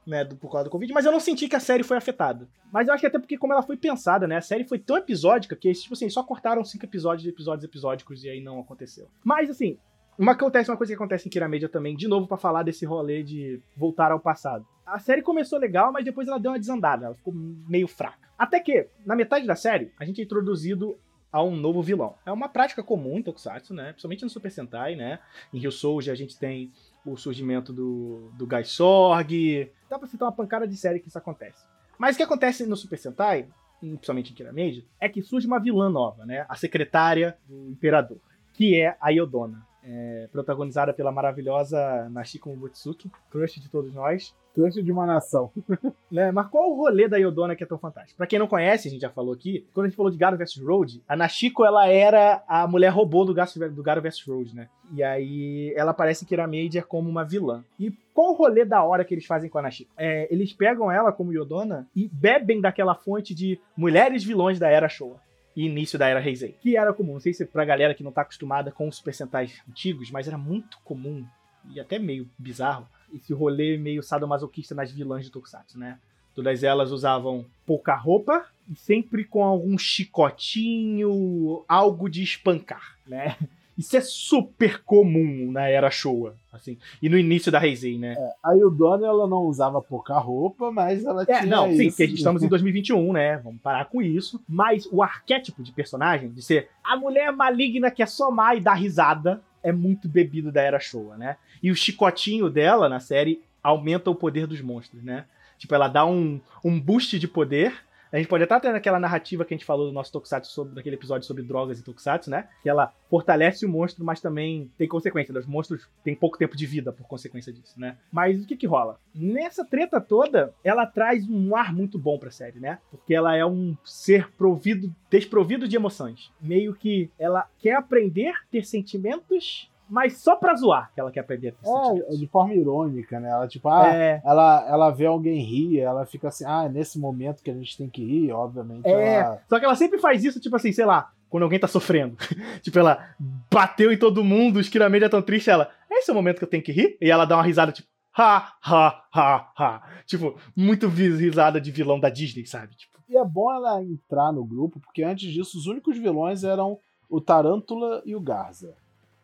né, 0.07 0.23
do, 0.23 0.35
por 0.37 0.49
causa 0.49 0.65
do 0.65 0.69
Covid, 0.69 0.93
mas 0.93 1.05
eu 1.05 1.11
não 1.11 1.19
senti 1.19 1.49
que 1.49 1.55
a 1.55 1.59
série 1.59 1.83
foi 1.83 1.97
afetada. 1.97 2.47
Mas 2.71 2.87
eu 2.87 2.93
acho 2.93 3.01
que 3.01 3.07
até 3.07 3.19
porque 3.19 3.37
como 3.37 3.51
ela 3.51 3.61
foi 3.61 3.75
pensada, 3.75 4.25
né, 4.25 4.37
a 4.37 4.41
série 4.41 4.63
foi 4.63 4.79
tão 4.79 4.97
episódica 4.97 5.55
que, 5.55 5.71
tipo 5.73 5.93
assim, 5.93 6.09
só 6.09 6.23
cortaram 6.23 6.63
cinco 6.63 6.85
episódios 6.85 7.27
episódios 7.27 7.65
episódicos 7.65 8.23
e 8.23 8.29
aí 8.29 8.41
não 8.41 8.59
aconteceu. 8.59 9.07
Mas, 9.23 9.49
assim, 9.49 9.77
uma, 10.17 10.31
acontece, 10.31 10.71
uma 10.71 10.77
coisa 10.77 10.91
que 10.91 10.95
acontece 10.95 11.27
em 11.27 11.31
Kira 11.31 11.47
Media 11.47 11.67
também, 11.67 11.95
de 11.95 12.07
novo 12.07 12.25
para 12.25 12.37
falar 12.37 12.63
desse 12.63 12.85
rolê 12.85 13.21
de 13.21 13.61
voltar 13.75 14.11
ao 14.11 14.19
passado. 14.19 14.65
A 14.85 14.97
série 14.99 15.21
começou 15.21 15.59
legal, 15.59 15.91
mas 15.91 16.05
depois 16.05 16.27
ela 16.27 16.39
deu 16.39 16.51
uma 16.51 16.59
desandada, 16.59 17.05
ela 17.05 17.15
ficou 17.15 17.33
meio 17.33 17.87
fraca. 17.87 18.27
Até 18.37 18.59
que, 18.59 18.87
na 19.05 19.15
metade 19.15 19.45
da 19.45 19.55
série, 19.55 19.91
a 19.99 20.05
gente 20.05 20.21
é 20.21 20.23
introduzido 20.23 20.97
a 21.31 21.43
um 21.43 21.55
novo 21.55 21.81
vilão. 21.81 22.15
É 22.25 22.31
uma 22.31 22.47
prática 22.47 22.81
comum 22.81 23.17
em 23.17 23.23
Tokusatsu, 23.23 23.73
né? 23.73 23.91
Principalmente 23.91 24.23
no 24.23 24.29
Super 24.29 24.51
Sentai, 24.51 24.95
né? 24.95 25.19
Em 25.53 25.59
Rio 25.59 25.71
Soldier 25.71 26.13
a 26.13 26.17
gente 26.17 26.37
tem 26.37 26.71
o 27.05 27.17
surgimento 27.17 27.73
do, 27.73 28.31
do 28.33 28.47
Gai 28.47 28.63
Sorg. 28.63 29.71
Dá 29.89 29.99
pra 29.99 30.07
citar 30.07 30.27
uma 30.27 30.35
pancada 30.35 30.67
de 30.67 30.77
série 30.77 30.99
que 30.99 31.09
isso 31.09 31.17
acontece. 31.17 31.65
Mas 31.97 32.15
o 32.15 32.17
que 32.17 32.23
acontece 32.23 32.65
no 32.65 32.77
Super 32.77 32.97
Sentai, 32.97 33.47
principalmente 33.79 34.31
em 34.31 34.35
Kirameji, 34.35 34.87
é 34.99 35.09
que 35.09 35.21
surge 35.21 35.47
uma 35.47 35.59
vilã 35.59 35.89
nova, 35.89 36.25
né? 36.25 36.45
A 36.47 36.55
secretária 36.55 37.37
do 37.47 37.69
Imperador, 37.69 38.19
que 38.53 38.79
é 38.79 38.95
a 39.01 39.09
Yodona. 39.09 39.66
É, 39.89 40.27
protagonizada 40.33 40.91
pela 40.91 41.13
maravilhosa 41.13 42.09
Nashiko 42.09 42.53
Mutsuki, 42.53 43.09
crush 43.31 43.61
de 43.61 43.69
todos 43.69 43.93
nós. 43.93 44.35
Crush 44.53 44.83
de 44.83 44.91
uma 44.91 45.05
nação. 45.05 45.49
né? 46.11 46.29
Mas 46.31 46.47
qual 46.47 46.71
o 46.71 46.75
rolê 46.75 47.07
da 47.07 47.15
Yodona 47.15 47.55
que 47.55 47.63
é 47.63 47.67
tão 47.67 47.77
fantástico? 47.77 48.17
Pra 48.17 48.27
quem 48.27 48.37
não 48.37 48.47
conhece, 48.47 48.89
a 48.89 48.91
gente 48.91 49.01
já 49.01 49.09
falou 49.09 49.33
aqui, 49.33 49.65
quando 49.73 49.85
a 49.85 49.89
gente 49.89 49.95
falou 49.95 50.11
de 50.11 50.17
Garo 50.17 50.35
vs 50.35 50.57
Road, 50.57 51.01
a 51.07 51.15
Nashiko, 51.15 51.63
ela 51.63 51.87
era 51.87 52.43
a 52.47 52.67
mulher 52.67 52.89
robô 52.89 53.23
do, 53.23 53.33
do 53.33 53.83
Garo 53.83 54.01
vs 54.01 54.21
Road, 54.27 54.53
né? 54.53 54.67
E 54.93 55.01
aí 55.01 55.73
ela 55.75 55.91
aparece 55.91 56.25
em 56.25 56.27
Kira 56.27 56.47
Major 56.47 56.85
como 56.85 57.09
uma 57.09 57.23
vilã. 57.23 57.63
E 57.79 57.91
qual 58.13 58.31
o 58.31 58.35
rolê 58.35 58.65
da 58.65 58.83
hora 58.83 59.05
que 59.05 59.13
eles 59.13 59.25
fazem 59.25 59.49
com 59.49 59.57
a 59.57 59.61
Nashiko? 59.61 59.91
É, 59.95 60.27
eles 60.33 60.51
pegam 60.51 60.91
ela 60.91 61.13
como 61.13 61.31
Yodona 61.31 61.87
e 61.95 62.09
bebem 62.11 62.59
daquela 62.59 62.95
fonte 62.95 63.33
de 63.33 63.59
mulheres 63.75 64.23
vilões 64.23 64.59
da 64.59 64.67
Era 64.67 64.89
Showa 64.89 65.26
e 65.57 65.65
início 65.65 65.97
da 65.97 66.07
era 66.07 66.23
Heisei. 66.23 66.55
Que 66.61 66.77
era 66.77 66.93
comum, 66.93 67.13
não 67.13 67.19
sei 67.19 67.33
se 67.33 67.43
pra 67.43 67.65
galera 67.65 67.95
que 67.95 68.03
não 68.03 68.11
tá 68.11 68.21
acostumada 68.21 68.71
com 68.71 68.87
os 68.87 68.97
Super 68.97 69.15
Sentais 69.15 69.59
antigos, 69.67 70.11
mas 70.11 70.27
era 70.27 70.37
muito 70.37 70.77
comum 70.83 71.25
e 71.73 71.79
até 71.79 71.97
meio 71.97 72.29
bizarro 72.37 72.87
esse 73.11 73.33
rolê 73.33 73.75
meio 73.75 74.03
sadomasoquista 74.03 74.75
nas 74.75 74.91
vilãs 74.91 75.25
de 75.25 75.31
Tokusatsu, 75.31 75.79
né? 75.79 75.97
Todas 76.35 76.61
elas 76.61 76.91
usavam 76.91 77.43
pouca 77.65 77.95
roupa 77.95 78.45
e 78.69 78.75
sempre 78.75 79.23
com 79.23 79.43
algum 79.43 79.75
chicotinho, 79.79 81.65
algo 81.67 82.07
de 82.07 82.21
espancar, 82.21 82.95
né? 83.07 83.35
Isso 83.77 83.95
é 83.95 84.01
super 84.01 84.81
comum 84.83 85.51
na 85.51 85.67
era 85.67 85.91
Showa, 85.91 86.35
assim. 86.51 86.79
E 86.99 87.07
no 87.07 87.17
início 87.17 87.51
da 87.51 87.63
Heisei, 87.63 87.97
né? 87.97 88.15
É, 88.17 88.31
a 88.43 88.53
Yudona, 88.53 89.05
ela 89.05 89.27
não 89.27 89.43
usava 89.43 89.79
pouca 89.81 90.17
roupa, 90.17 90.71
mas 90.71 91.05
ela 91.05 91.21
é, 91.21 91.25
tinha 91.25 91.45
não, 91.45 91.69
isso. 91.71 91.97
sim, 91.97 92.05
estamos 92.05 92.41
em 92.41 92.47
2021, 92.47 93.13
né? 93.13 93.37
Vamos 93.37 93.61
parar 93.61 93.85
com 93.85 94.01
isso. 94.01 94.43
Mas 94.49 94.87
o 94.91 95.03
arquétipo 95.03 95.61
de 95.61 95.71
personagem, 95.71 96.31
de 96.31 96.41
ser 96.41 96.69
a 96.83 96.97
mulher 96.97 97.31
maligna 97.31 97.91
que 97.91 98.01
é 98.01 98.07
somar 98.07 98.57
e 98.57 98.61
dar 98.61 98.73
risada, 98.73 99.41
é 99.61 99.71
muito 99.71 100.09
bebido 100.09 100.51
da 100.51 100.61
era 100.61 100.79
Showa, 100.79 101.15
né? 101.15 101.37
E 101.61 101.69
o 101.69 101.75
chicotinho 101.75 102.49
dela 102.49 102.89
na 102.89 102.99
série 102.99 103.41
aumenta 103.61 104.09
o 104.09 104.15
poder 104.15 104.47
dos 104.47 104.61
monstros, 104.61 105.03
né? 105.03 105.25
Tipo, 105.57 105.75
ela 105.75 105.87
dá 105.87 106.05
um, 106.05 106.39
um 106.63 106.79
boost 106.79 107.19
de 107.19 107.27
poder 107.27 107.73
a 108.11 108.17
gente 108.17 108.27
pode 108.27 108.43
até 108.43 108.59
ter 108.59 108.71
naquela 108.71 108.99
narrativa 108.99 109.43
que 109.43 109.53
a 109.53 109.57
gente 109.57 109.65
falou 109.65 109.87
do 109.87 109.93
nosso 109.93 110.11
Tokusatsu, 110.11 110.51
sobre, 110.51 110.75
naquele 110.75 110.95
episódio 110.95 111.27
sobre 111.27 111.43
drogas 111.43 111.79
e 111.79 111.83
Tokusatsu, 111.83 112.29
né? 112.29 112.47
Que 112.61 112.69
ela 112.69 112.93
fortalece 113.09 113.65
o 113.65 113.69
monstro, 113.69 114.03
mas 114.03 114.21
também 114.21 114.71
tem 114.77 114.87
consequência. 114.87 115.37
Os 115.37 115.45
monstros 115.45 115.87
têm 116.03 116.15
pouco 116.15 116.37
tempo 116.37 116.55
de 116.55 116.65
vida 116.65 116.91
por 116.91 117.07
consequência 117.07 117.51
disso, 117.51 117.79
né? 117.79 117.97
Mas 118.11 118.43
o 118.43 118.47
que 118.47 118.55
que 118.55 118.67
rola? 118.67 118.99
Nessa 119.13 119.65
treta 119.65 119.99
toda, 119.99 120.53
ela 120.63 120.85
traz 120.85 121.27
um 121.29 121.55
ar 121.55 121.73
muito 121.73 121.97
bom 121.97 122.17
pra 122.17 122.31
série, 122.31 122.59
né? 122.59 122.79
Porque 122.89 123.13
ela 123.13 123.35
é 123.35 123.45
um 123.45 123.75
ser 123.83 124.31
provido, 124.31 124.93
desprovido 125.09 125.67
de 125.67 125.75
emoções. 125.75 126.31
Meio 126.41 126.73
que 126.73 127.09
ela 127.17 127.47
quer 127.59 127.75
aprender, 127.75 128.33
ter 128.51 128.65
sentimentos, 128.65 129.69
mas 129.89 130.17
só 130.17 130.35
pra 130.35 130.55
zoar 130.55 130.91
que 130.93 130.99
ela 130.99 131.11
quer 131.11 131.21
aprender 131.21 131.55
É, 131.65 132.15
de 132.15 132.27
forma 132.27 132.53
irônica, 132.53 133.19
né? 133.19 133.29
Ela, 133.29 133.47
tipo, 133.47 133.69
ah, 133.69 133.87
é. 133.87 134.21
ela, 134.25 134.65
ela 134.67 134.89
vê 134.91 135.05
alguém 135.05 135.41
rir, 135.41 135.79
ela 135.79 136.05
fica 136.05 136.27
assim, 136.27 136.43
ah, 136.45 136.65
é 136.65 136.69
nesse 136.69 136.99
momento 136.99 137.41
que 137.41 137.51
a 137.51 137.53
gente 137.53 137.77
tem 137.77 137.89
que 137.89 138.03
rir, 138.03 138.31
obviamente. 138.31 138.85
É, 138.85 139.19
ela... 139.19 139.41
só 139.47 139.59
que 139.59 139.65
ela 139.65 139.75
sempre 139.75 139.99
faz 139.99 140.23
isso, 140.23 140.39
tipo 140.39 140.55
assim, 140.55 140.71
sei 140.71 140.85
lá, 140.85 141.11
quando 141.29 141.43
alguém 141.43 141.59
tá 141.59 141.67
sofrendo. 141.67 142.15
tipo, 142.61 142.77
ela 142.77 143.15
bateu 143.51 143.91
em 143.91 143.97
todo 143.97 144.23
mundo, 144.23 144.57
os 144.57 144.69
Kiramedia 144.69 145.09
tão 145.09 145.21
triste, 145.21 145.49
ela, 145.49 145.69
é 145.89 145.99
esse 145.99 146.11
o 146.11 146.15
momento 146.15 146.37
que 146.37 146.43
eu 146.43 146.49
tenho 146.49 146.63
que 146.63 146.71
rir? 146.71 146.97
E 147.01 147.09
ela 147.09 147.25
dá 147.25 147.35
uma 147.35 147.43
risada, 147.43 147.71
tipo, 147.71 147.87
ha, 148.17 148.53
ha, 148.61 149.05
ha, 149.13 149.51
ha. 149.57 149.83
Tipo, 150.05 150.37
muito 150.55 150.87
risada 150.87 151.61
de 151.61 151.71
vilão 151.71 151.99
da 151.99 152.09
Disney, 152.09 152.45
sabe? 152.45 152.75
Tipo. 152.75 152.97
E 153.09 153.17
é 153.17 153.23
bom 153.23 153.53
ela 153.53 153.81
entrar 153.81 154.33
no 154.33 154.43
grupo, 154.43 154.79
porque 154.79 155.03
antes 155.03 155.31
disso 155.31 155.57
os 155.57 155.65
únicos 155.65 155.97
vilões 155.97 156.43
eram 156.43 156.77
o 157.09 157.21
Tarântula 157.21 158.01
e 158.05 158.15
o 158.15 158.19
Garza. 158.21 158.75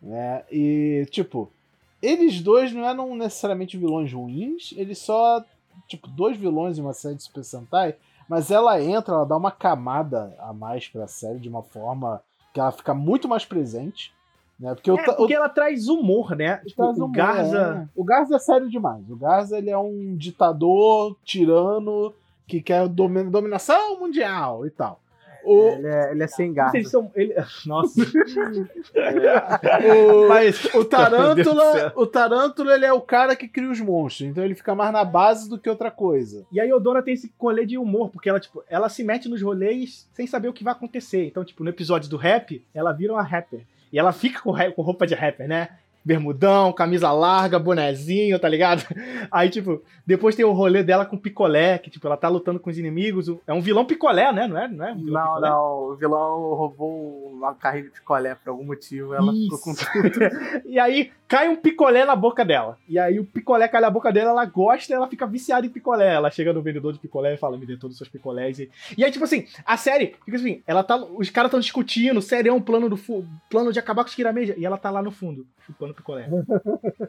Né? 0.03 0.43
E, 0.51 1.07
tipo, 1.09 1.49
eles 2.01 2.41
dois 2.41 2.73
não 2.73 2.83
eram 2.83 3.15
necessariamente 3.15 3.77
vilões 3.77 4.11
ruins, 4.11 4.73
eles 4.75 4.97
só, 4.99 5.43
tipo, 5.87 6.09
dois 6.09 6.35
vilões 6.35 6.77
em 6.77 6.81
uma 6.81 6.93
série 6.93 7.15
de 7.15 7.23
Super 7.23 7.43
Sentai, 7.45 7.95
mas 8.27 8.51
ela 8.51 8.81
entra, 8.81 9.15
ela 9.15 9.25
dá 9.25 9.37
uma 9.37 9.51
camada 9.51 10.35
a 10.39 10.51
mais 10.51 10.87
pra 10.89 11.07
série 11.07 11.39
de 11.39 11.47
uma 11.47 11.63
forma 11.63 12.21
que 12.53 12.59
ela 12.59 12.71
fica 12.71 12.93
muito 12.93 13.27
mais 13.27 13.45
presente. 13.45 14.13
Né? 14.59 14.75
Porque, 14.75 14.89
é, 14.89 14.93
o, 14.93 15.15
porque 15.15 15.33
ela 15.33 15.49
traz 15.49 15.87
humor, 15.87 16.35
né? 16.35 16.57
Tipo, 16.57 16.83
traz 16.83 16.99
o 16.99 17.07
Garza. 17.07 17.87
É. 17.87 17.99
O 17.99 18.03
Garza 18.03 18.35
é 18.35 18.39
sério 18.39 18.69
demais. 18.69 19.09
O 19.09 19.15
Garza 19.15 19.57
ele 19.57 19.69
é 19.69 19.77
um 19.77 20.15
ditador, 20.15 21.17
tirano, 21.23 22.13
que 22.47 22.61
quer 22.61 22.87
dominação 22.87 23.99
mundial 23.99 24.65
e 24.65 24.69
tal. 24.69 24.99
O... 25.43 25.69
Ele, 25.69 25.87
é, 25.87 26.11
ele 26.11 26.23
é 26.23 26.27
sem 26.27 26.53
garra. 26.53 26.71
Ele... 26.75 27.33
Nossa. 27.65 28.01
o... 29.83 30.27
Mas 30.27 30.65
o 30.73 30.85
Tarântula, 30.85 31.93
o 31.95 32.05
Tarântula 32.05 32.73
ele 32.73 32.85
é 32.85 32.93
o 32.93 33.01
cara 33.01 33.35
que 33.35 33.47
cria 33.47 33.69
os 33.69 33.79
monstros, 33.79 34.29
então 34.29 34.43
ele 34.43 34.55
fica 34.55 34.73
mais 34.75 34.91
na 34.91 35.03
base 35.03 35.49
do 35.49 35.57
que 35.57 35.69
outra 35.69 35.91
coisa. 35.91 36.45
E 36.51 36.59
a 36.59 36.63
Yodona 36.63 37.01
tem 37.01 37.13
esse 37.13 37.31
rolê 37.39 37.65
de 37.65 37.77
humor, 37.77 38.09
porque 38.09 38.29
ela 38.29 38.39
tipo, 38.39 38.63
ela 38.69 38.89
se 38.89 39.03
mete 39.03 39.27
nos 39.29 39.41
rolês 39.41 40.07
sem 40.13 40.27
saber 40.27 40.47
o 40.47 40.53
que 40.53 40.63
vai 40.63 40.73
acontecer. 40.73 41.25
Então, 41.25 41.43
tipo, 41.43 41.63
no 41.63 41.69
episódio 41.69 42.09
do 42.09 42.17
rap, 42.17 42.63
ela 42.73 42.91
vira 42.91 43.13
uma 43.13 43.23
rapper. 43.23 43.61
E 43.91 43.99
ela 43.99 44.11
fica 44.11 44.41
com, 44.41 44.53
com 44.75 44.81
roupa 44.81 45.05
de 45.05 45.13
rapper, 45.13 45.47
né? 45.47 45.69
Bermudão, 46.03 46.73
camisa 46.73 47.11
larga, 47.11 47.57
bonezinho, 47.57 48.37
tá 48.37 48.49
ligado? 48.49 48.83
Aí, 49.31 49.49
tipo, 49.49 49.81
depois 50.05 50.35
tem 50.35 50.43
o 50.43 50.51
rolê 50.51 50.83
dela 50.83 51.05
com 51.05 51.17
picolé, 51.17 51.77
que, 51.77 51.89
tipo, 51.89 52.05
ela 52.05 52.17
tá 52.17 52.27
lutando 52.27 52.59
com 52.59 52.69
os 52.69 52.77
inimigos. 52.77 53.27
É 53.47 53.53
um 53.53 53.61
vilão 53.61 53.85
picolé, 53.85 54.31
né? 54.33 54.47
Não 54.47 54.57
é? 54.57 54.67
Não, 54.67 54.85
é 54.85 54.91
um 54.91 54.95
não, 54.95 55.21
picolé? 55.21 55.49
não. 55.49 55.73
O 55.91 55.95
vilão 55.95 56.53
roubou 56.53 57.31
uma 57.31 57.53
carrinho 57.55 57.85
de 57.85 57.91
picolé 57.91 58.35
por 58.35 58.49
algum 58.49 58.65
motivo. 58.65 59.13
Ela 59.13 59.31
Isso. 59.31 59.43
ficou 59.43 59.59
com 59.59 59.73
tudo. 59.73 60.19
e 60.67 60.77
aí, 60.77 61.11
cai 61.27 61.47
um 61.47 61.55
picolé 61.55 62.03
na 62.05 62.15
boca 62.15 62.43
dela. 62.43 62.77
E 62.87 62.99
aí, 62.99 63.19
o 63.19 63.25
picolé 63.25 63.67
cai 63.67 63.79
na 63.79 63.89
boca 63.89 64.11
dela, 64.11 64.31
ela 64.31 64.45
gosta 64.45 64.91
e 64.91 64.95
ela 64.95 65.07
fica 65.07 65.25
viciada 65.25 65.65
em 65.65 65.69
picolé. 65.69 66.13
Ela 66.15 66.29
chega 66.29 66.51
no 66.51 66.61
vendedor 66.61 66.91
de 66.91 66.99
picolé 66.99 67.33
e 67.33 67.37
fala: 67.37 67.57
me 67.57 67.65
dê 67.65 67.77
todos 67.77 67.95
os 67.95 67.97
seus 67.97 68.09
picolés. 68.09 68.59
E, 68.59 68.69
e 68.97 69.03
aí, 69.05 69.11
tipo 69.11 69.23
assim, 69.23 69.45
a 69.65 69.77
série, 69.77 70.15
fica 70.25 70.37
assim, 70.37 70.61
ela 70.67 70.83
tá. 70.83 70.97
Os 70.97 71.29
caras 71.29 71.47
estão 71.47 71.59
discutindo, 71.59 72.21
sério, 72.21 72.49
é 72.49 72.53
um 72.53 72.61
plano 72.61 72.89
do 72.89 72.97
plano 73.49 73.71
de 73.71 73.79
acabar 73.79 74.03
com 74.03 74.09
os 74.09 74.15
Kirameja. 74.15 74.53
E 74.57 74.65
ela 74.65 74.77
tá 74.77 74.89
lá 74.89 75.01
no 75.01 75.11
fundo, 75.11 75.45
chupando 75.65 75.92
picolé. 75.93 76.29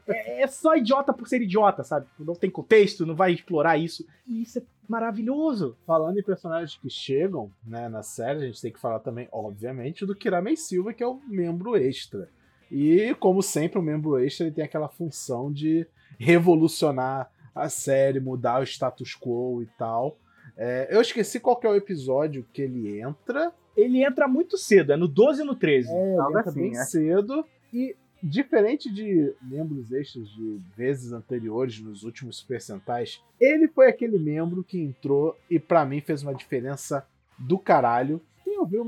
é, 0.06 0.42
é, 0.42 0.46
só 0.46 0.76
idiota 0.76 1.12
por 1.12 1.26
ser 1.26 1.42
idiota, 1.42 1.82
sabe? 1.82 2.06
Não 2.18 2.34
tem 2.34 2.50
contexto, 2.50 3.06
não 3.06 3.14
vai 3.14 3.32
explorar 3.32 3.76
isso. 3.78 4.06
E 4.26 4.42
isso 4.42 4.58
é 4.58 4.62
maravilhoso. 4.88 5.76
Falando 5.86 6.18
em 6.18 6.22
personagens 6.22 6.78
que 6.80 6.90
chegam 6.90 7.50
né, 7.66 7.88
na 7.88 8.02
série, 8.02 8.42
a 8.42 8.46
gente 8.46 8.60
tem 8.60 8.72
que 8.72 8.80
falar 8.80 9.00
também, 9.00 9.28
obviamente, 9.32 10.06
do 10.06 10.14
Kiramei 10.14 10.56
Silva, 10.56 10.92
que 10.92 11.02
é 11.02 11.06
o 11.06 11.20
membro 11.26 11.76
extra. 11.76 12.28
E, 12.70 13.14
como 13.20 13.42
sempre, 13.42 13.78
o 13.78 13.82
membro 13.82 14.18
extra 14.18 14.46
ele 14.46 14.54
tem 14.54 14.64
aquela 14.64 14.88
função 14.88 15.52
de 15.52 15.86
revolucionar 16.18 17.30
a 17.54 17.68
série, 17.68 18.20
mudar 18.20 18.60
o 18.60 18.64
status 18.64 19.14
quo 19.14 19.62
e 19.62 19.66
tal. 19.78 20.18
É, 20.56 20.88
eu 20.90 21.00
esqueci 21.00 21.40
qual 21.40 21.58
é 21.62 21.68
o 21.68 21.76
episódio 21.76 22.46
que 22.52 22.62
ele 22.62 23.00
entra. 23.00 23.52
Ele 23.76 24.04
entra 24.04 24.28
muito 24.28 24.56
cedo, 24.56 24.92
é 24.92 24.96
no 24.96 25.08
12 25.08 25.42
e 25.42 25.44
no 25.44 25.54
13. 25.54 25.88
É, 25.88 25.92
ele 25.92 26.12
entra 26.12 26.40
assim, 26.40 26.60
bem 26.60 26.76
é. 26.76 26.84
cedo. 26.84 27.44
E 27.72 27.96
diferente 28.26 28.90
de 28.90 29.34
membros 29.42 29.92
extras 29.92 30.26
de 30.30 30.58
vezes 30.74 31.12
anteriores 31.12 31.78
nos 31.78 32.04
últimos 32.04 32.38
Super 32.38 32.58
Sentais, 32.58 33.22
ele 33.38 33.68
foi 33.68 33.86
aquele 33.86 34.18
membro 34.18 34.64
que 34.64 34.80
entrou 34.80 35.36
e 35.50 35.58
para 35.58 35.84
mim 35.84 36.00
fez 36.00 36.22
uma 36.22 36.34
diferença 36.34 37.06
do 37.38 37.58
caralho. 37.58 38.22
Quem 38.42 38.58
ouviu, 38.58 38.82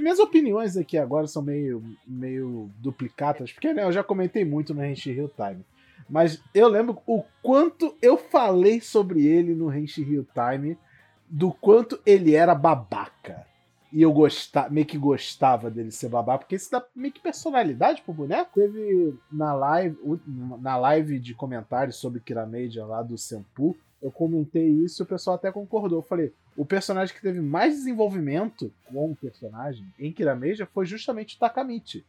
minhas 0.00 0.18
opiniões 0.18 0.76
aqui 0.76 0.98
agora 0.98 1.28
são 1.28 1.42
meio, 1.42 1.80
meio 2.04 2.68
duplicadas, 2.78 3.52
porque 3.52 3.72
né, 3.72 3.84
eu 3.84 3.92
já 3.92 4.02
comentei 4.02 4.44
muito 4.44 4.74
no 4.74 4.84
Henshi 4.84 5.12
Hill 5.12 5.28
Time. 5.28 5.64
Mas 6.08 6.42
eu 6.52 6.66
lembro 6.66 6.98
o 7.06 7.22
quanto 7.40 7.96
eu 8.02 8.16
falei 8.16 8.80
sobre 8.80 9.24
ele 9.24 9.54
no 9.54 9.72
Henshi 9.72 10.02
Hill 10.02 10.26
Time, 10.34 10.76
do 11.28 11.52
quanto 11.52 12.00
ele 12.04 12.34
era 12.34 12.52
babaca. 12.52 13.46
E 13.92 14.02
eu 14.02 14.12
gostava, 14.12 14.70
meio 14.70 14.86
que 14.86 14.96
gostava 14.96 15.70
dele 15.70 15.90
ser 15.90 16.08
babaca, 16.08 16.40
porque 16.40 16.54
isso 16.54 16.70
dá 16.70 16.84
meio 16.94 17.12
que 17.12 17.20
personalidade 17.20 18.02
pro 18.02 18.14
boneco. 18.14 18.52
Teve 18.54 19.14
na 19.30 19.52
live, 19.52 19.98
na 20.60 20.76
live 20.76 21.18
de 21.18 21.34
comentários 21.34 21.96
sobre 21.96 22.20
Kiramedia 22.20 22.84
lá 22.84 23.02
do 23.02 23.18
Senpu, 23.18 23.76
eu 24.00 24.10
comentei 24.10 24.68
isso 24.68 25.02
e 25.02 25.04
o 25.04 25.06
pessoal 25.06 25.36
até 25.36 25.52
concordou. 25.52 25.98
Eu 25.98 26.02
falei, 26.02 26.32
o 26.56 26.64
personagem 26.64 27.14
que 27.14 27.20
teve 27.20 27.40
mais 27.40 27.74
desenvolvimento 27.74 28.72
com 28.86 29.10
o 29.10 29.16
personagem 29.16 29.84
em 29.98 30.12
Kirameja 30.12 30.66
foi 30.66 30.86
justamente 30.86 31.36
o 31.36 31.38
Takamichi. 31.38 32.04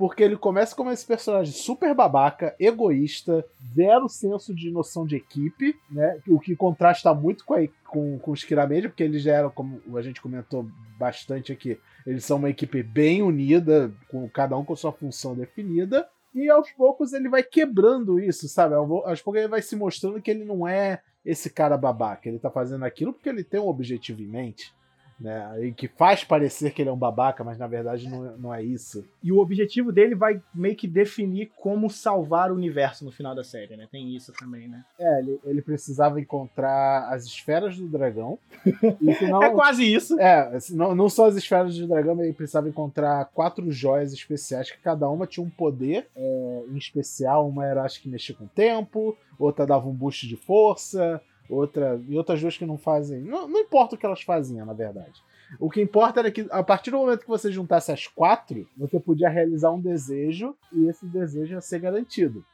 Porque 0.00 0.22
ele 0.22 0.38
começa 0.38 0.74
como 0.74 0.90
esse 0.90 1.06
personagem 1.06 1.52
super 1.52 1.94
babaca, 1.94 2.56
egoísta, 2.58 3.44
zero 3.74 4.08
senso 4.08 4.54
de 4.54 4.70
noção 4.70 5.04
de 5.04 5.16
equipe, 5.16 5.78
né? 5.90 6.18
O 6.26 6.40
que 6.40 6.56
contrasta 6.56 7.12
muito 7.12 7.44
com, 7.44 7.52
a, 7.52 7.58
com, 7.86 8.18
com 8.18 8.30
os 8.30 8.42
Kirameja, 8.42 8.88
porque 8.88 9.02
eles 9.02 9.22
já 9.22 9.34
eram, 9.34 9.50
como 9.50 9.78
a 9.94 10.00
gente 10.00 10.22
comentou 10.22 10.66
bastante 10.98 11.52
aqui, 11.52 11.78
eles 12.06 12.24
são 12.24 12.38
uma 12.38 12.48
equipe 12.48 12.82
bem 12.82 13.20
unida, 13.20 13.92
com 14.08 14.26
cada 14.30 14.56
um 14.56 14.64
com 14.64 14.74
sua 14.74 14.90
função 14.90 15.34
definida. 15.34 16.08
E 16.34 16.48
aos 16.48 16.70
poucos 16.70 17.12
ele 17.12 17.28
vai 17.28 17.42
quebrando 17.42 18.18
isso, 18.18 18.48
sabe? 18.48 18.74
Aos 18.74 19.20
poucos 19.20 19.38
ele 19.38 19.50
vai 19.50 19.60
se 19.60 19.76
mostrando 19.76 20.22
que 20.22 20.30
ele 20.30 20.46
não 20.46 20.66
é 20.66 21.02
esse 21.22 21.50
cara 21.50 21.76
babaca. 21.76 22.26
Ele 22.26 22.38
tá 22.38 22.50
fazendo 22.50 22.86
aquilo 22.86 23.12
porque 23.12 23.28
ele 23.28 23.44
tem 23.44 23.60
um 23.60 23.68
objetivo 23.68 24.22
em 24.22 24.28
mente, 24.28 24.72
né? 25.20 25.66
E 25.66 25.72
que 25.72 25.86
faz 25.86 26.24
parecer 26.24 26.72
que 26.72 26.80
ele 26.82 26.88
é 26.88 26.92
um 26.92 26.96
babaca, 26.96 27.44
mas 27.44 27.58
na 27.58 27.66
verdade 27.66 28.08
não, 28.08 28.26
é- 28.26 28.32
não 28.38 28.54
é 28.54 28.62
isso. 28.62 29.04
E 29.22 29.30
o 29.30 29.38
objetivo 29.38 29.92
dele 29.92 30.14
vai 30.14 30.40
meio 30.54 30.74
que 30.74 30.88
definir 30.88 31.50
como 31.56 31.90
salvar 31.90 32.50
o 32.50 32.54
universo 32.54 33.04
no 33.04 33.12
final 33.12 33.34
da 33.34 33.44
série, 33.44 33.76
né? 33.76 33.86
Tem 33.90 34.16
isso 34.16 34.32
também, 34.32 34.66
né? 34.66 34.84
É, 34.98 35.18
ele, 35.20 35.38
ele 35.44 35.62
precisava 35.62 36.20
encontrar 36.20 37.08
as 37.12 37.24
esferas 37.24 37.76
do 37.76 37.86
dragão. 37.86 38.38
E 39.00 39.14
que 39.14 39.26
não, 39.26 39.42
É 39.42 39.50
quase 39.50 39.84
isso. 39.84 40.18
É, 40.20 40.58
não, 40.70 40.94
não 40.94 41.08
só 41.08 41.26
as 41.26 41.36
esferas 41.36 41.76
do 41.76 41.86
dragão, 41.86 42.14
mas 42.14 42.24
ele 42.26 42.34
precisava 42.34 42.68
encontrar 42.68 43.24
quatro 43.26 43.70
joias 43.70 44.12
especiais, 44.12 44.70
que 44.70 44.78
cada 44.78 45.08
uma 45.08 45.26
tinha 45.26 45.44
um 45.44 45.50
poder 45.50 46.06
é, 46.16 46.62
em 46.70 46.76
especial. 46.76 47.48
Uma 47.48 47.66
era, 47.66 47.82
acho 47.82 48.00
que 48.00 48.08
mexia 48.08 48.34
com 48.34 48.44
o 48.44 48.48
tempo, 48.48 49.16
outra 49.38 49.66
dava 49.66 49.88
um 49.88 49.92
boost 49.94 50.26
de 50.28 50.36
força, 50.36 51.20
outra. 51.50 52.00
E 52.08 52.16
outras 52.16 52.40
duas 52.40 52.56
que 52.56 52.64
não 52.66 52.78
fazem. 52.78 53.20
Não, 53.20 53.48
não 53.48 53.60
importa 53.60 53.94
o 53.94 53.98
que 53.98 54.06
elas 54.06 54.22
faziam, 54.22 54.64
na 54.66 54.72
verdade. 54.72 55.22
O 55.58 55.68
que 55.68 55.82
importa 55.82 56.20
era 56.20 56.30
que, 56.30 56.46
a 56.50 56.62
partir 56.62 56.90
do 56.90 56.98
momento 56.98 57.20
que 57.22 57.28
você 57.28 57.50
juntasse 57.50 57.90
as 57.90 58.06
quatro, 58.06 58.68
você 58.76 59.00
podia 59.00 59.28
realizar 59.28 59.72
um 59.72 59.80
desejo 59.80 60.54
e 60.72 60.86
esse 60.88 61.04
desejo 61.06 61.54
ia 61.54 61.60
ser 61.60 61.80
garantido. 61.80 62.44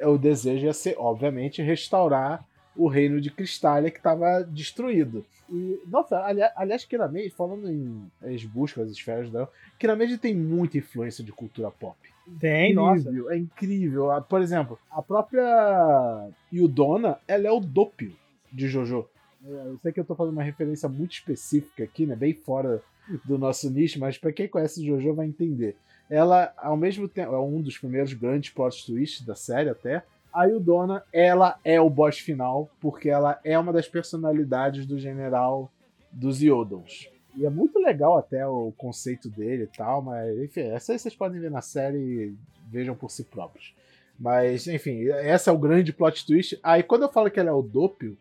O 0.00 0.18
desejo 0.18 0.66
ia 0.66 0.72
ser, 0.72 0.96
obviamente, 0.98 1.62
restaurar 1.62 2.44
o 2.76 2.88
reino 2.88 3.20
de 3.20 3.30
Cristália 3.30 3.90
que 3.90 3.98
estava 3.98 4.42
destruído. 4.42 5.24
E, 5.48 5.80
nossa, 5.86 6.18
ali- 6.24 6.42
aliás, 6.56 6.84
Kirameji, 6.84 7.30
falando 7.30 7.70
em 7.70 8.10
buscam 8.52 8.82
as 8.82 8.90
esferas 8.90 9.26
do 9.26 9.32
dragão, 9.32 10.18
tem 10.18 10.34
muita 10.34 10.78
influência 10.78 11.22
de 11.24 11.32
cultura 11.32 11.70
pop. 11.70 11.96
Tem, 12.38 12.72
nossa. 12.72 13.00
incrível, 13.00 13.30
é 13.30 13.36
incrível. 13.36 14.10
Ah, 14.12 14.20
Por 14.20 14.40
exemplo, 14.40 14.78
a 14.90 15.02
própria 15.02 16.28
Yudona, 16.52 17.18
ela 17.26 17.48
é 17.48 17.50
o 17.50 17.60
Doppio 17.60 18.12
de 18.52 18.68
Jojo. 18.68 19.06
É, 19.46 19.50
Eu 19.66 19.78
sei 19.82 19.92
que 19.92 20.00
eu 20.00 20.04
tô 20.04 20.14
fazendo 20.14 20.34
uma 20.34 20.42
referência 20.42 20.88
muito 20.88 21.12
específica 21.12 21.84
aqui, 21.84 22.06
né? 22.06 22.14
Bem 22.16 22.34
fora 22.34 22.82
do 23.24 23.38
nosso 23.38 23.70
nicho, 23.70 23.98
mas 23.98 24.18
pra 24.18 24.32
quem 24.32 24.48
conhece 24.48 24.84
Jojo 24.84 25.14
vai 25.14 25.26
entender. 25.26 25.76
Ela, 26.08 26.52
ao 26.56 26.76
mesmo 26.76 27.08
tempo, 27.08 27.34
é 27.34 27.38
um 27.38 27.60
dos 27.62 27.78
primeiros 27.78 28.12
grandes 28.12 28.50
plot 28.50 28.84
twists 28.84 29.24
da 29.24 29.34
série 29.34 29.70
até. 29.70 30.02
A 30.32 30.44
Yudona, 30.44 31.02
ela 31.12 31.58
é 31.64 31.80
o 31.80 31.90
boss 31.90 32.18
final, 32.18 32.70
porque 32.80 33.08
ela 33.08 33.40
é 33.44 33.58
uma 33.58 33.72
das 33.72 33.88
personalidades 33.88 34.86
do 34.86 34.98
general 34.98 35.70
dos 36.12 36.42
Yodons. 36.42 37.08
E 37.36 37.46
é 37.46 37.50
muito 37.50 37.78
legal 37.78 38.18
até 38.18 38.46
o 38.46 38.72
conceito 38.76 39.28
dele 39.28 39.64
e 39.64 39.76
tal, 39.76 40.02
mas 40.02 40.36
enfim, 40.38 40.62
essa 40.62 40.92
aí 40.92 40.98
vocês 40.98 41.14
podem 41.14 41.40
ver 41.40 41.50
na 41.50 41.60
série 41.60 42.34
vejam 42.70 42.94
por 42.94 43.10
si 43.10 43.24
próprios. 43.24 43.74
Mas, 44.18 44.66
enfim, 44.66 45.04
esse 45.04 45.48
é 45.48 45.52
o 45.52 45.58
grande 45.58 45.92
plot 45.92 46.26
twist. 46.26 46.58
Aí 46.62 46.82
quando 46.82 47.02
eu 47.02 47.08
falo 47.08 47.30
que 47.30 47.40
ele 47.40 47.48
é 47.48 47.52
o 47.52 47.62
Doppio, 47.62 48.16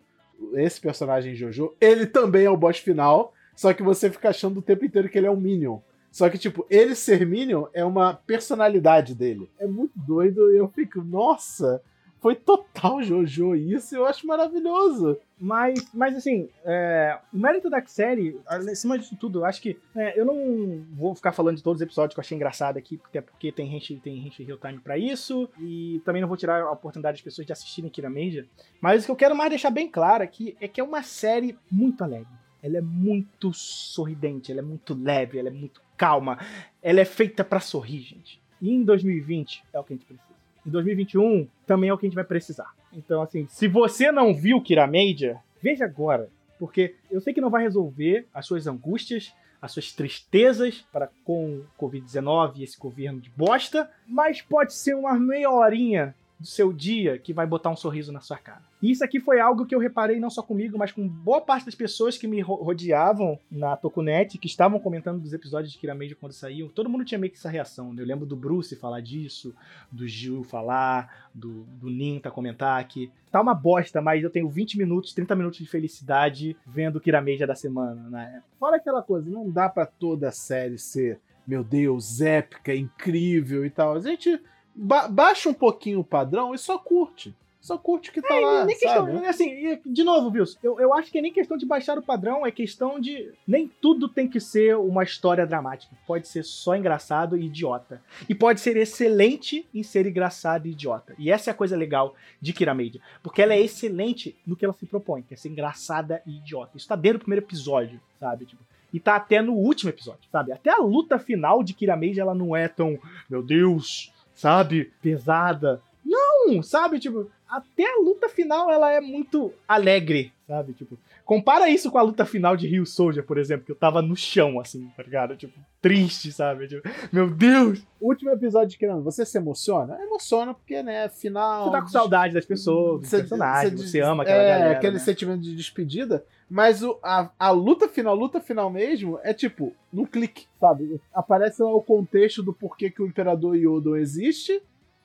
esse 0.54 0.80
personagem 0.80 1.36
Jojo, 1.36 1.74
ele 1.80 2.06
também 2.06 2.46
é 2.46 2.50
o 2.50 2.58
boss 2.58 2.80
final, 2.80 3.34
só 3.56 3.74
que 3.74 3.84
você 3.84 4.10
fica 4.10 4.30
achando 4.30 4.60
o 4.60 4.62
tempo 4.62 4.86
inteiro 4.86 5.10
que 5.10 5.18
ele 5.18 5.28
é 5.28 5.32
um 5.32 5.40
Minion. 5.40 5.80
Só 6.12 6.30
que, 6.30 6.38
tipo, 6.38 6.66
ele 6.70 6.96
ser 6.96 7.26
Minion 7.26 7.66
é 7.74 7.86
uma 7.86 8.14
personalidade 8.14 9.14
dele. 9.14 9.50
É 9.60 9.68
muito 9.68 9.94
doido 9.96 10.52
e 10.52 10.58
eu 10.58 10.68
fico, 10.68 11.02
nossa, 11.02 11.82
foi 12.20 12.36
total 12.36 13.02
Jojo 13.02 13.56
isso, 13.56 13.96
eu 13.96 14.06
acho 14.06 14.28
maravilhoso. 14.28 15.18
Mas, 15.40 15.90
mas 15.94 16.16
assim, 16.18 16.50
é, 16.66 17.18
o 17.34 17.38
mérito 17.38 17.70
da 17.70 17.82
série, 17.86 18.38
acima 18.46 19.00
disso 19.00 19.16
tudo, 19.16 19.40
eu 19.40 19.46
acho 19.46 19.62
que. 19.62 19.78
é, 19.96 20.20
eu 20.20 20.26
não 20.26 20.84
vou 20.94 21.16
ficar 21.16 21.32
falando 21.32 21.56
de 21.56 21.64
todos 21.64 21.80
os 21.80 21.86
episódios 21.86 22.14
que 22.14 22.20
eu 22.20 22.24
achei 22.24 22.36
engraçado 22.36 22.78
aqui, 22.78 23.00
até 23.06 23.22
porque 23.22 23.52
tem 23.52 23.70
gente 23.70 23.96
tem 23.98 24.22
gente 24.22 24.44
real 24.44 24.58
time 24.58 24.80
pra 24.80 24.98
isso. 24.98 25.50
E 25.60 26.02
também 26.04 26.22
não 26.22 26.28
vou 26.28 26.36
tirar 26.38 26.62
a 26.62 26.72
oportunidade 26.72 27.18
das 27.18 27.24
pessoas 27.24 27.48
de 27.48 27.54
assistirem 27.54 27.90
Kira 27.90 28.10
Major. 28.10 28.46
Mas 28.82 29.04
o 29.04 29.06
que 29.06 29.12
eu 29.12 29.16
quero 29.16 29.36
mais 29.36 29.50
deixar 29.50 29.70
bem 29.70 29.88
claro 29.88 30.24
aqui 30.24 30.58
é 30.60 30.68
que 30.68 30.82
é 30.82 30.84
uma 30.84 31.04
série 31.04 31.58
muito 31.72 32.04
alegre. 32.04 32.28
Ela 32.62 32.78
é 32.78 32.82
muito 32.82 33.54
sorridente, 33.54 34.52
ela 34.52 34.60
é 34.60 34.64
muito 34.64 34.94
leve, 34.94 35.40
ela 35.40 35.48
é 35.48 35.52
muito 35.52 35.82
calma. 35.96 36.38
Ela 36.82 37.00
é 37.00 37.06
feita 37.06 37.46
pra 37.46 37.62
sorrir, 37.62 38.02
gente. 38.02 38.42
E 38.62 38.70
em 38.70 38.84
2020 38.84 39.64
é 39.72 39.80
o 39.80 39.84
que 39.86 39.94
a 39.94 39.96
gente 39.96 40.06
precisa. 40.06 40.29
Em 40.70 40.72
2021 40.72 41.48
também 41.66 41.90
é 41.90 41.94
o 41.94 41.98
que 41.98 42.06
a 42.06 42.10
gente 42.10 42.16
vai 42.16 42.24
precisar. 42.24 42.72
Então, 42.94 43.24
assim, 43.24 43.48
se 43.50 43.68
você 43.68 44.12
não 44.12 44.36
viu 44.36 44.62
Kira 44.62 44.86
Major, 44.86 45.36
veja 45.60 45.84
agora. 45.84 46.30
Porque 46.60 46.94
eu 47.10 47.20
sei 47.20 47.34
que 47.34 47.42
não 47.42 47.50
vai 47.50 47.64
resolver 47.64 48.28
as 48.32 48.46
suas 48.46 48.68
angústias, 48.68 49.34
as 49.60 49.72
suas 49.72 49.92
tristezas 49.92 50.86
para 50.94 51.10
com 51.26 51.64
o 51.64 51.66
Covid-19 51.84 52.58
e 52.58 52.64
esse 52.64 52.78
governo 52.78 53.20
de 53.20 53.32
bosta, 53.32 53.90
mas 54.06 54.44
pode 54.44 54.76
ser 54.76 54.94
uma 54.94 55.18
meia 55.18 55.50
horinha 55.50 56.14
do 56.40 56.48
seu 56.48 56.72
dia 56.72 57.18
que 57.20 57.34
vai 57.34 57.46
botar 57.46 57.70
um 57.70 57.76
sorriso 57.76 58.12
na 58.14 58.22
sua 58.22 58.38
cara. 58.38 58.62
E 58.82 58.90
isso 58.92 59.04
aqui 59.04 59.20
foi 59.20 59.42
algo 59.42 59.66
que 59.66 59.76
eu 59.76 59.80
reparei 59.80 60.20
não 60.22 60.30
só 60.30 60.42
comigo, 60.42 60.78
mas 60.78 60.92
com 60.92 61.06
boa 61.06 61.42
parte 61.42 61.66
das 61.66 61.76
pessoas 61.76 62.18
que 62.18 62.28
me 62.28 62.40
ro- 62.40 62.56
rodeavam 62.64 63.38
na 63.52 63.76
Tokunet, 63.76 64.38
que 64.38 64.48
estavam 64.48 64.80
comentando 64.80 65.20
dos 65.22 65.34
episódios 65.34 65.74
de 65.74 65.78
Kira 65.78 65.94
Major 65.94 66.16
quando 66.18 66.32
saíam. 66.32 66.70
Todo 66.70 66.90
mundo 66.90 67.04
tinha 67.04 67.20
meio 67.20 67.30
que 67.32 67.38
essa 67.38 67.50
reação. 67.50 67.94
né? 67.94 68.02
Eu 68.02 68.06
lembro 68.08 68.26
do 68.26 68.38
Bruce 68.38 68.74
falar 68.78 69.02
disso, 69.02 69.54
do 69.92 70.08
Gil 70.08 70.44
falar, 70.46 71.28
do, 71.36 71.64
do 71.80 71.90
Ninta 71.90 72.32
comentar 72.32 72.82
que 72.88 73.12
tá 73.30 73.42
uma 73.42 73.54
bosta, 73.54 74.02
mas 74.02 74.24
eu 74.24 74.30
tenho 74.30 74.48
20 74.50 74.78
minutos, 74.78 75.14
30 75.14 75.36
minutos 75.36 75.60
de 75.60 75.66
felicidade 75.68 76.56
vendo 76.66 77.02
Kira 77.02 77.22
Major 77.22 77.48
da 77.48 77.56
semana 77.56 78.10
na 78.10 78.24
época. 78.24 78.44
Fora 78.58 78.78
aquela 78.78 79.02
coisa, 79.04 79.30
não 79.30 79.50
dá 79.52 79.68
pra 79.68 79.86
toda 79.86 80.30
a 80.30 80.32
série 80.32 80.78
ser, 80.78 81.20
meu 81.46 81.64
Deus, 81.66 82.22
épica, 82.22 82.74
incrível 82.74 83.66
e 83.66 83.70
tal. 83.70 83.96
A 83.96 84.00
gente 84.00 84.40
ba- 84.76 85.08
baixa 85.08 85.50
um 85.50 85.54
pouquinho 85.54 86.00
o 86.00 86.04
padrão 86.04 86.54
e 86.54 86.58
só 86.58 86.78
curte. 86.78 87.34
Só 87.62 87.78
curte 87.78 88.10
o 88.10 88.14
que 88.14 88.22
tá 88.22 88.40
lá, 88.40 88.64
nem 88.64 88.78
questão, 88.78 89.06
sabe? 89.06 89.26
assim, 89.26 89.50
e, 89.50 89.82
de 89.86 90.02
novo, 90.02 90.30
Wilson, 90.30 90.58
eu, 90.64 90.80
eu 90.80 90.94
acho 90.94 91.12
que 91.12 91.18
é 91.18 91.22
nem 91.22 91.32
questão 91.32 91.58
de 91.58 91.66
baixar 91.66 91.98
o 91.98 92.02
padrão, 92.02 92.46
é 92.48 92.52
questão 92.52 92.98
de. 93.02 93.34
Nem 93.46 93.70
tudo 93.82 94.08
tem 94.08 94.30
que 94.30 94.40
ser 94.40 94.78
uma 94.78 95.04
história 95.04 95.46
dramática. 95.46 95.94
Pode 96.08 96.26
ser 96.30 96.44
só 96.46 96.74
engraçado 96.74 97.36
e 97.36 97.48
idiota. 97.48 98.02
E 98.30 98.34
pode 98.34 98.62
ser 98.62 98.78
excelente 98.78 99.68
em 99.76 99.84
ser 99.84 100.06
engraçado 100.08 100.68
e 100.68 100.72
idiota. 100.72 101.14
E 101.20 101.30
essa 101.30 101.50
é 101.50 101.52
a 101.52 101.56
coisa 101.56 101.76
legal 101.76 102.16
de 102.42 102.54
Kira 102.54 102.74
Major. 102.74 103.02
Porque 103.22 103.42
ela 103.42 103.54
é 103.54 103.60
excelente 103.60 104.38
no 104.48 104.56
que 104.56 104.64
ela 104.64 104.74
se 104.74 104.86
propõe, 104.86 105.22
que 105.22 105.34
é 105.34 105.38
ser 105.38 105.50
engraçada 105.50 106.22
e 106.26 106.38
idiota. 106.38 106.78
Isso 106.78 106.88
tá 106.88 106.96
desde 106.96 107.18
o 107.18 107.20
primeiro 107.20 107.46
episódio, 107.46 108.00
sabe? 108.18 108.46
Tipo, 108.46 108.64
e 108.94 109.02
tá 109.02 109.18
até 109.18 109.42
no 109.42 109.54
último 109.54 109.90
episódio, 109.90 110.22
sabe? 110.32 110.54
Até 110.54 110.70
a 110.72 110.78
luta 110.78 111.20
final 111.20 111.62
de 111.62 111.74
Kira 111.74 111.98
Major, 111.98 112.20
ela 112.20 112.34
não 112.34 112.56
é 112.56 112.70
tão, 112.70 112.98
meu 113.30 113.44
Deus, 113.44 114.14
sabe? 114.40 114.92
Pesada. 115.02 115.82
Não, 116.06 116.64
sabe? 116.64 116.98
Tipo, 116.98 117.30
até 117.48 117.86
a 117.86 118.00
luta 118.00 118.30
final 118.30 118.72
ela 118.72 118.92
é 118.92 119.02
muito 119.02 119.54
alegre, 119.68 120.32
sabe? 120.50 120.74
Tipo, 120.74 120.98
compara 121.24 121.70
isso 121.70 121.92
com 121.92 122.00
a 122.00 122.02
luta 122.02 122.26
final 122.26 122.58
de 122.58 122.68
Rio 122.68 122.84
Soldier, 122.84 123.24
por 123.24 123.38
exemplo, 123.38 123.68
que 123.68 123.72
eu 123.72 123.76
tava 123.76 124.02
no 124.02 124.16
chão, 124.16 124.60
assim, 124.60 124.90
tá 124.98 125.04
ligado? 125.04 125.38
Tipo, 125.38 125.54
triste, 125.80 126.32
sabe? 126.32 126.68
Tipo, 126.68 126.90
meu 127.14 127.30
Deus! 127.30 127.86
Último 128.02 128.32
episódio 128.32 128.70
de 128.70 128.78
Kirano, 128.78 129.04
você 129.04 129.24
se 129.24 129.38
emociona? 129.38 129.96
Emociona 130.02 130.56
porque, 130.56 130.82
né, 130.82 131.08
final... 131.08 131.66
Você 131.66 131.72
tá 131.72 131.82
com 131.84 131.88
saudade 131.88 132.34
das 132.34 132.48
pessoas, 132.48 133.02
dos 133.02 133.10
personagens, 133.12 133.80
você- 133.80 133.88
você, 133.88 134.02
ama 134.02 134.24
aquela 134.24 134.42
é, 134.42 134.50
galera. 134.50 134.72
aquele 134.72 134.94
né? 134.94 135.00
sentimento 135.00 135.42
de 135.42 135.56
despedida, 135.56 136.26
mas 136.50 136.82
o, 136.82 136.98
a, 137.04 137.30
a 137.38 137.52
luta 137.52 137.88
final, 137.88 138.16
luta 138.16 138.42
final 138.42 138.72
mesmo, 138.72 139.20
é 139.22 139.36
tipo, 139.36 139.72
num 139.94 140.06
clique, 140.06 140.48
sabe? 140.60 141.00
Aparece 141.14 141.62
lá 141.62 141.72
o 141.72 141.82
contexto 141.84 142.42
do 142.42 142.54
porquê 142.54 142.90
que 142.90 143.04
o 143.04 143.06
Imperador 143.06 143.56
Yodo 143.56 143.96
existe, 143.96 144.60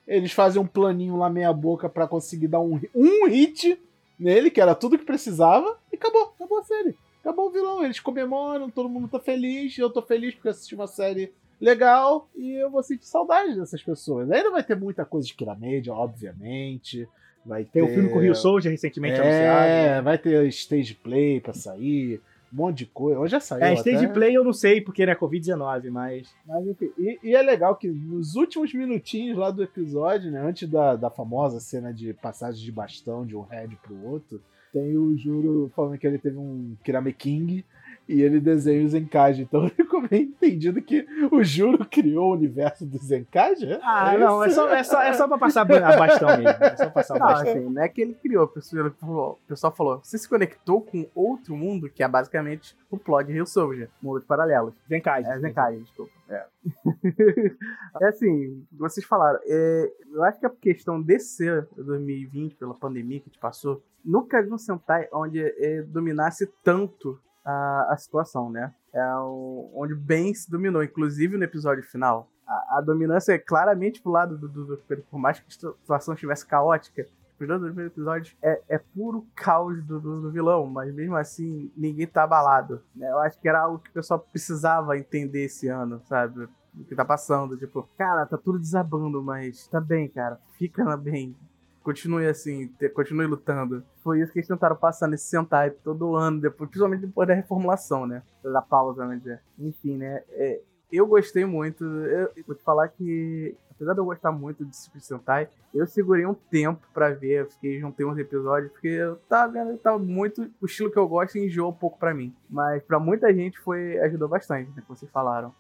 eles 0.09 0.33
fazem 0.33 0.61
um 0.61 0.67
planinho 0.67 1.17
lá 1.17 1.29
meia 1.29 1.53
boca 1.53 1.87
pra 1.87 2.09
conseguir 2.09 2.49
dar 2.49 2.61
um, 2.61 2.81
um 2.95 3.27
hit 3.29 3.79
nele, 4.19 4.51
que 4.51 4.61
era 4.61 4.75
tudo 4.75 4.99
que 4.99 5.05
precisava, 5.05 5.79
e 5.93 5.97
acabou, 5.97 6.33
acabou 6.35 6.59
a 6.59 6.65
série. 6.65 6.97
Acabou 7.21 7.47
o 7.47 7.51
vilão, 7.51 7.85
eles 7.85 8.01
comemoram, 8.01 8.71
todo 8.71 8.89
mundo 8.89 9.09
tá 9.09 9.19
feliz, 9.19 9.77
eu 9.79 9.89
tô 9.89 10.03
feliz 10.03 10.35
porque 10.35 10.51
assisti 10.51 10.75
uma 10.75 10.87
série 10.87 11.33
legal 11.61 12.29
e 12.37 12.53
eu 12.53 12.71
vou 12.71 12.83
sentir 12.83 13.07
saudade 13.07 13.59
dessas 13.59 13.83
pessoas. 13.83 14.31
Ainda 14.31 14.51
vai 14.51 14.63
ter 14.63 14.77
muita 14.77 15.05
coisa 15.05 15.27
de 15.27 15.35
Kiramedia, 15.35 15.93
obviamente. 15.93 17.09
Vai 17.45 17.65
Tem 17.65 17.83
ter... 17.83 17.83
o 17.83 17.95
filme 17.95 18.11
com 18.11 18.19
o 18.19 18.23
Rio 18.23 18.35
Soldier 18.35 18.71
recentemente 18.71 19.19
é, 19.19 19.21
anunciado. 19.21 20.05
vai 20.05 20.19
ter 20.19 20.47
stage 20.49 20.95
play 20.95 21.41
pra 21.41 21.53
sair, 21.53 22.21
um 22.55 22.57
monte 22.57 22.79
de 22.79 22.87
coisa. 22.87 23.19
Hoje 23.19 23.33
já 23.33 23.41
saiu. 23.41 23.65
É, 23.65 23.75
stage 23.75 24.05
até. 24.05 24.15
play 24.15 24.37
eu 24.37 24.45
não 24.45 24.53
sei 24.53 24.81
porque 24.81 25.03
é 25.03 25.15
Covid-19, 25.15 25.91
mas. 25.91 26.33
Mas 26.47 26.67
enfim, 26.69 26.91
e, 26.97 27.19
e 27.23 27.35
é 27.35 27.43
legal 27.43 27.75
que 27.75 27.89
nos 27.89 28.37
últimos 28.37 28.73
minutinhos 28.73 29.37
lá 29.37 29.51
do 29.51 29.63
episódio, 29.63 30.31
né, 30.31 30.41
antes 30.41 30.69
da, 30.69 30.95
da 30.95 31.11
famosa 31.11 31.59
cena 31.59 31.93
de 31.93 32.15
passagem 32.15 32.65
de 32.65 32.71
bastão 32.71 33.27
de 33.27 33.37
um 33.37 33.43
head 33.43 33.77
pro 33.83 34.07
outro, 34.07 34.41
tem 34.73 34.97
o 34.97 35.17
Juro 35.17 35.71
falando 35.75 35.99
que 35.99 36.07
ele 36.07 36.19
teve 36.19 36.37
um 36.37 36.77
Kirame 36.85 37.13
King 37.13 37.65
e 38.09 38.21
ele 38.23 38.41
desenha 38.41 38.85
o 38.85 38.89
Zenkage. 38.89 39.43
Então 39.43 39.69
ficou 39.75 40.07
bem 40.07 40.23
entendido 40.23 40.81
que 40.83 41.07
o 41.31 41.43
Juro 41.43 41.85
criou 41.87 42.31
o 42.31 42.35
universo 42.35 42.85
do 42.85 42.99
Zenkage. 42.99 43.79
Ah, 43.83 44.15
É 44.15 44.19
não, 44.19 44.43
é 44.43 44.51
só, 44.51 44.69
é, 44.69 44.83
só, 44.83 45.03
é 45.03 45.13
só 45.13 45.27
pra 45.29 45.39
passar 45.39 45.63
a 45.63 45.97
bastão 45.97 46.29
mesmo. 46.37 46.49
É 46.49 46.77
só 46.77 46.91
passar 46.91 47.17
o 47.17 47.19
Não, 47.19 47.27
bastão. 47.27 47.51
assim, 47.51 47.71
não 47.71 47.83
é 47.83 47.89
que 47.89 48.01
ele 48.01 48.15
criou, 48.15 48.45
o 48.45 48.49
pessoal 48.49 49.39
pessoal 49.47 49.75
falou, 49.75 50.01
você 50.03 50.19
se 50.19 50.29
conectou 50.29 50.81
com 50.81 51.09
outro 51.15 51.57
mundo, 51.57 51.89
que 51.89 52.03
é 52.03 52.09
basicamente 52.09 52.77
o 52.91 52.99
plot 52.99 53.27
de 53.27 53.33
Rio 53.33 53.47
Soldier, 53.47 53.89
mundos 54.03 54.25
paralelos. 54.25 54.75
Zenkai. 54.89 55.25
É, 55.25 55.39
Zenkai, 55.39 55.77
desculpa. 55.77 56.13
É. 56.29 56.47
é 58.03 58.09
assim, 58.09 58.65
vocês 58.73 59.07
falaram, 59.07 59.39
é, 59.45 59.93
eu 60.13 60.23
acho 60.25 60.39
que 60.41 60.47
a 60.47 60.51
questão 60.51 61.01
desse 61.01 61.47
ano, 61.47 61.67
2020, 61.77 62.57
pela 62.57 62.75
pandemia 62.75 63.21
que 63.21 63.27
a 63.29 63.31
gente 63.33 63.41
passou, 63.41 63.83
nunca 64.05 64.43
vi 64.43 64.53
um 64.53 64.59
Sentai 64.59 65.09
onde 65.13 65.41
é, 65.41 65.83
dominasse 65.83 66.47
tanto 66.63 67.19
a, 67.45 67.93
a 67.93 67.97
situação, 67.97 68.51
né? 68.51 68.73
É 68.93 69.15
o, 69.17 69.71
onde 69.75 69.95
bem 69.95 70.33
se 70.33 70.51
dominou, 70.51 70.83
inclusive 70.83 71.37
no 71.37 71.45
episódio 71.45 71.83
final. 71.83 72.31
A, 72.47 72.79
a 72.79 72.81
dominância 72.81 73.33
é 73.33 73.39
claramente 73.39 74.01
pro 74.01 74.13
lado 74.13 74.39
do, 74.39 74.49
do, 74.49 74.65
do 74.65 74.77
por 75.11 75.19
mais 75.19 75.41
que 75.41 75.47
a 75.49 75.51
situação 75.51 76.15
estivesse 76.15 76.47
caótica, 76.47 77.07
os 77.41 77.49
dois 77.49 77.61
primeiros 77.61 77.93
episódios 77.93 78.37
é, 78.43 78.61
é 78.69 78.79
puro 78.79 79.27
caos 79.35 79.83
do, 79.85 80.01
do, 80.01 80.23
do 80.23 80.31
vilão, 80.31 80.67
mas 80.67 80.93
mesmo 80.95 81.17
assim 81.17 81.71
ninguém 81.77 82.07
tá 82.07 82.23
abalado. 82.23 82.83
né? 82.95 83.11
Eu 83.11 83.19
acho 83.19 83.39
que 83.41 83.49
era 83.49 83.61
algo 83.61 83.79
que 83.79 83.91
o 83.91 83.93
pessoal 83.93 84.21
precisava 84.21 84.97
entender 84.97 85.45
esse 85.45 85.69
ano, 85.69 86.01
sabe? 86.05 86.49
O 86.77 86.85
que 86.85 86.95
tá 86.95 87.05
passando. 87.05 87.57
Tipo, 87.57 87.89
cara, 87.97 88.27
tá 88.27 88.37
tudo 88.37 88.59
desabando, 88.59 89.23
mas 89.23 89.67
tá 89.69 89.81
bem, 89.81 90.09
cara. 90.09 90.41
Fica 90.59 90.97
bem. 90.97 91.37
Continue 91.85 92.27
assim, 92.27 92.67
te- 92.79 92.89
continue 92.89 93.27
lutando. 93.27 93.85
Foi 94.03 94.21
isso 94.21 94.33
que 94.33 94.39
eles 94.41 94.49
tentaram 94.49 94.75
passar 94.75 95.07
nesse 95.07 95.27
Sentai 95.27 95.71
todo 95.71 96.17
ano, 96.17 96.41
depois, 96.41 96.69
principalmente 96.71 97.03
depois 97.03 97.29
da 97.29 97.35
reformulação, 97.35 98.07
né? 98.07 98.23
Da 98.43 98.63
pausa, 98.63 99.07
né? 99.07 99.39
Enfim, 99.59 99.99
né? 99.99 100.23
É, 100.31 100.61
eu 100.91 101.07
gostei 101.07 101.45
muito. 101.45 101.85
Eu 101.85 102.31
vou 102.47 102.57
te 102.57 102.65
falar 102.65 102.89
que, 102.89 103.55
apesar 103.77 103.93
de 103.95 104.01
eu 104.01 104.05
gostar 104.05 104.33
muito 104.33 104.65
de 104.65 104.77
Super 104.77 105.01
Sentai, 105.01 105.49
eu 105.75 105.87
segurei 105.87 106.25
um 106.25 106.35
tempo 106.35 106.87
pra 106.93 107.11
ver. 107.11 107.41
Eu 107.43 107.47
fiquei, 107.47 107.79
juntei 107.81 108.07
uns 108.07 108.17
episódios, 108.19 108.71
porque 108.73 108.89
eu 108.89 109.17
tava 109.29 109.53
vendo, 109.53 109.77
tava 109.79 109.99
muito. 109.99 110.49
O 110.61 110.67
estilo 110.67 110.91
que 110.91 110.99
eu 110.99 111.09
gosto 111.09 111.37
enjoou 111.39 111.71
um 111.71 111.75
pouco 111.75 111.99
pra 111.99 112.15
mim. 112.15 112.35
Mas 112.49 112.83
pra 112.83 112.99
muita 113.01 113.33
gente 113.35 113.59
foi 113.59 113.99
ajudou 114.01 114.29
bastante, 114.29 114.71
né? 114.71 114.83
Como 114.87 114.97
vocês 114.97 115.11
falaram. 115.11 115.53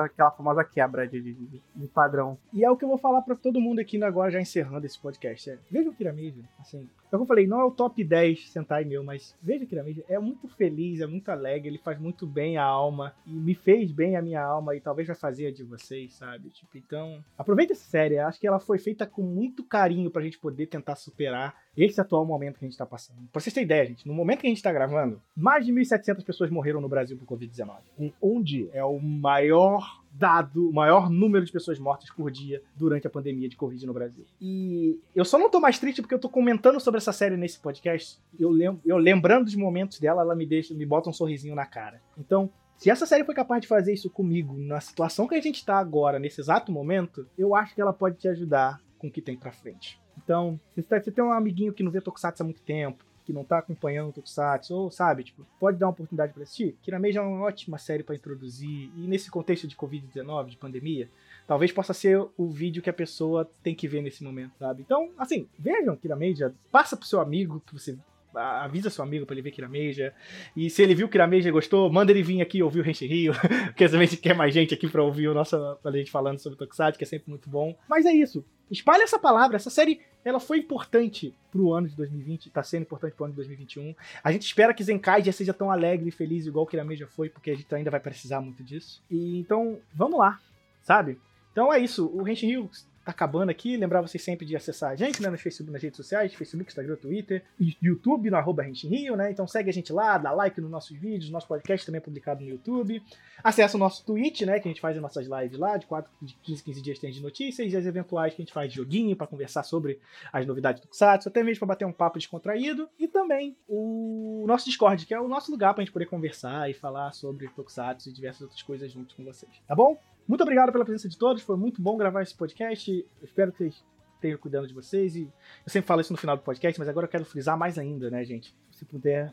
Aquela 0.00 0.30
famosa 0.30 0.64
quebra 0.64 1.06
de, 1.06 1.20
de, 1.20 1.34
de- 1.34 1.88
padrão. 1.88 2.38
E 2.52 2.64
é 2.64 2.70
o 2.70 2.76
que 2.76 2.84
eu 2.84 2.88
vou 2.88 2.96
falar 2.96 3.20
pra 3.22 3.34
todo 3.34 3.60
mundo 3.60 3.78
aqui 3.78 4.02
agora, 4.02 4.30
já 4.30 4.40
encerrando 4.40 4.86
esse 4.86 4.98
podcast. 4.98 5.50
É, 5.50 5.58
veja 5.70 5.90
o 5.90 5.94
Kirameja, 5.94 6.40
assim. 6.58 6.88
É 7.14 7.16
o 7.16 7.20
que 7.20 7.22
eu 7.22 7.28
falei, 7.28 7.46
não 7.46 7.60
é 7.60 7.64
o 7.64 7.70
top 7.70 8.02
10 8.02 8.50
Sentai 8.50 8.84
meu, 8.84 9.04
mas 9.04 9.36
veja 9.40 9.64
o 9.64 9.68
Kirameja. 9.68 10.02
É 10.08 10.18
muito 10.18 10.48
feliz, 10.48 11.00
é 11.00 11.06
muito 11.06 11.28
alegre, 11.28 11.68
ele 11.68 11.78
faz 11.78 11.96
muito 11.96 12.26
bem 12.26 12.56
a 12.56 12.64
alma. 12.64 13.14
E 13.24 13.30
me 13.30 13.54
fez 13.54 13.92
bem 13.92 14.16
a 14.16 14.22
minha 14.22 14.42
alma 14.42 14.74
e 14.74 14.80
talvez 14.80 15.06
vai 15.06 15.16
fazer 15.16 15.46
a 15.46 15.52
de 15.52 15.62
vocês, 15.62 16.14
sabe? 16.14 16.50
Tipo, 16.50 16.76
então, 16.76 17.22
aproveita 17.38 17.72
essa 17.72 17.84
série. 17.84 18.18
Acho 18.18 18.40
que 18.40 18.48
ela 18.48 18.58
foi 18.58 18.78
feita 18.78 19.06
com 19.06 19.22
muito 19.22 19.62
carinho 19.62 20.10
pra 20.10 20.22
gente 20.22 20.40
poder 20.40 20.66
tentar 20.66 20.96
superar 20.96 21.54
esse 21.76 22.00
atual 22.00 22.26
momento 22.26 22.58
que 22.58 22.64
a 22.64 22.68
gente 22.68 22.78
tá 22.78 22.86
passando. 22.86 23.28
Pra 23.30 23.40
vocês 23.40 23.54
terem 23.54 23.64
ideia, 23.64 23.86
gente, 23.86 24.08
no 24.08 24.14
momento 24.14 24.40
que 24.40 24.48
a 24.48 24.50
gente 24.50 24.62
tá 24.62 24.72
gravando, 24.72 25.22
mais 25.36 25.64
de 25.64 25.72
1.700 25.72 26.24
pessoas 26.24 26.50
morreram 26.50 26.80
no 26.80 26.88
Brasil 26.88 27.16
por 27.16 27.36
Covid-19. 27.36 27.76
Em 27.96 28.12
um 28.20 28.42
dia. 28.42 28.70
É 28.72 28.84
o 28.84 28.98
maior 28.98 30.03
dado, 30.16 30.70
o 30.70 30.72
maior 30.72 31.10
número 31.10 31.44
de 31.44 31.50
pessoas 31.50 31.78
mortas 31.78 32.08
por 32.10 32.30
dia 32.30 32.62
durante 32.76 33.06
a 33.06 33.10
pandemia 33.10 33.48
de 33.48 33.56
Covid 33.56 33.84
no 33.84 33.92
Brasil. 33.92 34.24
E 34.40 34.98
eu 35.14 35.24
só 35.24 35.36
não 35.38 35.50
tô 35.50 35.58
mais 35.58 35.78
triste 35.78 36.00
porque 36.00 36.14
eu 36.14 36.18
tô 36.20 36.28
comentando 36.28 36.78
sobre 36.78 36.98
essa 36.98 37.12
série 37.12 37.36
nesse 37.36 37.58
podcast. 37.58 38.20
Eu, 38.38 38.50
lem 38.50 38.80
eu 38.86 38.96
lembrando 38.96 39.44
dos 39.46 39.56
momentos 39.56 39.98
dela, 39.98 40.22
ela 40.22 40.36
me 40.36 40.46
deixa, 40.46 40.72
me 40.72 40.86
bota 40.86 41.10
um 41.10 41.12
sorrisinho 41.12 41.56
na 41.56 41.66
cara. 41.66 42.00
Então, 42.16 42.48
se 42.76 42.90
essa 42.90 43.06
série 43.06 43.24
foi 43.24 43.34
capaz 43.34 43.60
de 43.62 43.66
fazer 43.68 43.92
isso 43.92 44.08
comigo, 44.08 44.56
na 44.56 44.80
situação 44.80 45.26
que 45.26 45.34
a 45.34 45.40
gente 45.40 45.64
tá 45.64 45.78
agora, 45.78 46.18
nesse 46.18 46.40
exato 46.40 46.70
momento, 46.70 47.26
eu 47.36 47.54
acho 47.54 47.74
que 47.74 47.80
ela 47.80 47.92
pode 47.92 48.16
te 48.16 48.28
ajudar 48.28 48.80
com 48.98 49.08
o 49.08 49.10
que 49.10 49.20
tem 49.20 49.36
pra 49.36 49.52
frente. 49.52 50.00
Então, 50.22 50.60
se 50.74 50.82
você 50.82 51.00
tá- 51.00 51.10
tem 51.10 51.24
um 51.24 51.32
amiguinho 51.32 51.72
que 51.72 51.82
não 51.82 51.90
vê 51.90 52.00
Tokusatsu 52.00 52.42
há 52.42 52.46
muito 52.46 52.62
tempo, 52.62 53.04
que 53.24 53.32
não 53.32 53.44
tá 53.44 53.58
acompanhando 53.58 54.10
o 54.10 54.12
Tokusatsu, 54.12 54.74
ou 54.74 54.90
sabe, 54.90 55.24
tipo, 55.24 55.46
pode 55.58 55.78
dar 55.78 55.86
uma 55.86 55.92
oportunidade 55.92 56.32
pra 56.32 56.42
assistir. 56.42 56.76
Kirameja 56.82 57.20
é 57.20 57.22
uma 57.22 57.44
ótima 57.44 57.78
série 57.78 58.02
pra 58.02 58.14
introduzir, 58.14 58.90
e 58.96 59.06
nesse 59.06 59.30
contexto 59.30 59.66
de 59.66 59.76
Covid-19, 59.76 60.50
de 60.50 60.56
pandemia, 60.56 61.08
talvez 61.46 61.72
possa 61.72 61.94
ser 61.94 62.18
o 62.36 62.48
vídeo 62.48 62.82
que 62.82 62.90
a 62.90 62.94
pessoa 62.94 63.50
tem 63.62 63.74
que 63.74 63.88
ver 63.88 64.02
nesse 64.02 64.22
momento, 64.22 64.56
sabe? 64.58 64.82
Então, 64.82 65.10
assim, 65.16 65.48
vejam 65.58 65.96
Kirameja, 65.96 66.54
passa 66.70 66.96
pro 66.96 67.06
seu 67.06 67.20
amigo, 67.20 67.62
que 67.66 67.72
você 67.72 67.96
avisa 68.34 68.90
seu 68.90 69.04
amigo 69.04 69.26
pra 69.26 69.34
ele 69.34 69.42
ver 69.42 69.50
Kirameja, 69.50 70.12
e 70.56 70.68
se 70.70 70.82
ele 70.82 70.94
viu 70.94 71.08
Kirameja 71.08 71.48
e 71.48 71.52
gostou, 71.52 71.90
manda 71.92 72.12
ele 72.12 72.22
vir 72.22 72.40
aqui 72.40 72.62
ouvir 72.62 72.80
o 72.80 72.82
Renshin 72.82 73.06
Rio, 73.06 73.32
porque 73.66 73.84
a 73.84 73.88
gente 73.88 74.16
quer 74.16 74.34
mais 74.34 74.52
gente 74.52 74.74
aqui 74.74 74.88
pra 74.88 75.02
ouvir 75.02 75.28
o 75.28 75.34
nosso, 75.34 75.56
a 75.56 75.90
gente 75.92 76.10
falando 76.10 76.38
sobre 76.38 76.58
Tokusatsu, 76.58 76.98
que 76.98 77.04
é 77.04 77.06
sempre 77.06 77.30
muito 77.30 77.48
bom. 77.48 77.76
Mas 77.88 78.06
é 78.06 78.12
isso, 78.12 78.44
espalha 78.70 79.02
essa 79.02 79.18
palavra, 79.18 79.56
essa 79.56 79.70
série 79.70 80.00
ela 80.24 80.40
foi 80.40 80.58
importante 80.58 81.34
pro 81.52 81.72
ano 81.72 81.86
de 81.86 81.94
2020, 81.96 82.50
tá 82.50 82.62
sendo 82.62 82.82
importante 82.82 83.14
pro 83.14 83.26
ano 83.26 83.32
de 83.32 83.36
2021. 83.36 83.94
A 84.22 84.32
gente 84.32 84.46
espera 84.46 84.72
que 84.72 84.82
Zenkai 84.82 85.22
já 85.22 85.32
seja 85.32 85.52
tão 85.52 85.70
alegre 85.70 86.08
e 86.08 86.12
feliz 86.12 86.46
igual 86.46 86.66
Kirameja 86.66 87.06
foi, 87.06 87.28
porque 87.28 87.50
a 87.50 87.54
gente 87.54 87.72
ainda 87.74 87.90
vai 87.90 88.00
precisar 88.00 88.40
muito 88.40 88.62
disso. 88.64 89.02
E 89.10 89.38
então, 89.38 89.78
vamos 89.94 90.18
lá, 90.18 90.40
sabe? 90.82 91.20
Então 91.52 91.72
é 91.72 91.78
isso, 91.78 92.10
o 92.12 92.26
Henshin 92.26 92.46
Rio 92.46 92.70
tá 93.04 93.10
acabando 93.12 93.50
aqui. 93.50 93.76
Lembrar 93.76 94.00
vocês 94.00 94.22
sempre 94.22 94.46
de 94.46 94.56
acessar 94.56 94.90
a 94.90 94.96
gente, 94.96 95.22
né, 95.22 95.28
no 95.28 95.38
Facebook, 95.38 95.72
nas 95.72 95.82
redes 95.82 95.96
sociais, 95.96 96.34
Facebook, 96.34 96.70
Instagram, 96.70 96.96
Twitter, 96.96 97.44
YouTube, 97.82 98.30
no 98.30 98.36
arroba 98.36 98.62
Rio, 98.62 99.16
né? 99.16 99.30
Então 99.30 99.46
segue 99.46 99.70
a 99.70 99.72
gente 99.72 99.92
lá, 99.92 100.18
dá 100.18 100.32
like 100.32 100.60
nos 100.60 100.70
nossos 100.70 100.96
vídeos, 100.96 101.30
nosso 101.30 101.46
podcast 101.46 101.84
também 101.84 101.98
é 101.98 102.00
publicado 102.00 102.42
no 102.42 102.48
YouTube. 102.48 103.02
Acessa 103.42 103.76
o 103.76 103.80
nosso 103.80 104.04
Twitch, 104.04 104.42
né, 104.42 104.58
que 104.58 104.68
a 104.68 104.70
gente 104.70 104.80
faz 104.80 104.96
as 104.96 105.02
nossas 105.02 105.26
lives 105.26 105.58
lá, 105.58 105.76
de 105.76 105.86
4, 105.86 106.10
de 106.22 106.34
15, 106.42 106.62
15 106.62 106.82
dias 106.82 106.98
tem 106.98 107.10
de 107.10 107.22
notícias, 107.22 107.72
e 107.72 107.76
as 107.76 107.86
eventuais 107.86 108.34
que 108.34 108.40
a 108.40 108.44
gente 108.44 108.54
faz 108.54 108.70
de 108.70 108.76
joguinho 108.76 109.14
pra 109.14 109.26
conversar 109.26 109.62
sobre 109.62 110.00
as 110.32 110.46
novidades 110.46 110.80
do 110.80 110.88
Kusatsu, 110.88 111.28
até 111.28 111.42
mesmo 111.42 111.60
pra 111.60 111.68
bater 111.68 111.84
um 111.84 111.92
papo 111.92 112.18
descontraído. 112.18 112.88
E 112.98 113.06
também 113.06 113.56
o 113.68 114.44
nosso 114.46 114.66
Discord, 114.66 115.04
que 115.04 115.12
é 115.12 115.20
o 115.20 115.28
nosso 115.28 115.50
lugar 115.50 115.74
pra 115.74 115.84
gente 115.84 115.92
poder 115.92 116.06
conversar 116.06 116.70
e 116.70 116.74
falar 116.74 117.12
sobre 117.12 117.48
Tokusatsu 117.48 118.08
e 118.08 118.12
diversas 118.12 118.42
outras 118.42 118.62
coisas 118.62 118.90
juntos 118.90 119.14
com 119.14 119.24
vocês, 119.24 119.52
tá 119.66 119.74
bom? 119.74 119.98
Muito 120.26 120.42
obrigado 120.42 120.72
pela 120.72 120.84
presença 120.84 121.08
de 121.08 121.18
todos, 121.18 121.42
foi 121.42 121.56
muito 121.56 121.82
bom 121.82 121.96
gravar 121.96 122.22
esse 122.22 122.34
podcast. 122.34 122.90
Eu 122.90 123.24
espero 123.24 123.52
vocês 123.52 123.84
estejam 124.24 124.38
cuidando 124.38 124.66
de 124.66 124.74
vocês. 124.74 125.14
E 125.16 125.22
eu 125.22 125.70
sempre 125.70 125.86
falo 125.86 126.00
isso 126.00 126.12
no 126.12 126.18
final 126.18 126.36
do 126.36 126.42
podcast, 126.42 126.78
mas 126.78 126.88
agora 126.88 127.06
eu 127.06 127.10
quero 127.10 127.24
frisar 127.24 127.58
mais 127.58 127.78
ainda, 127.78 128.10
né, 128.10 128.24
gente? 128.24 128.54
Se 128.72 128.84
puder 128.84 129.32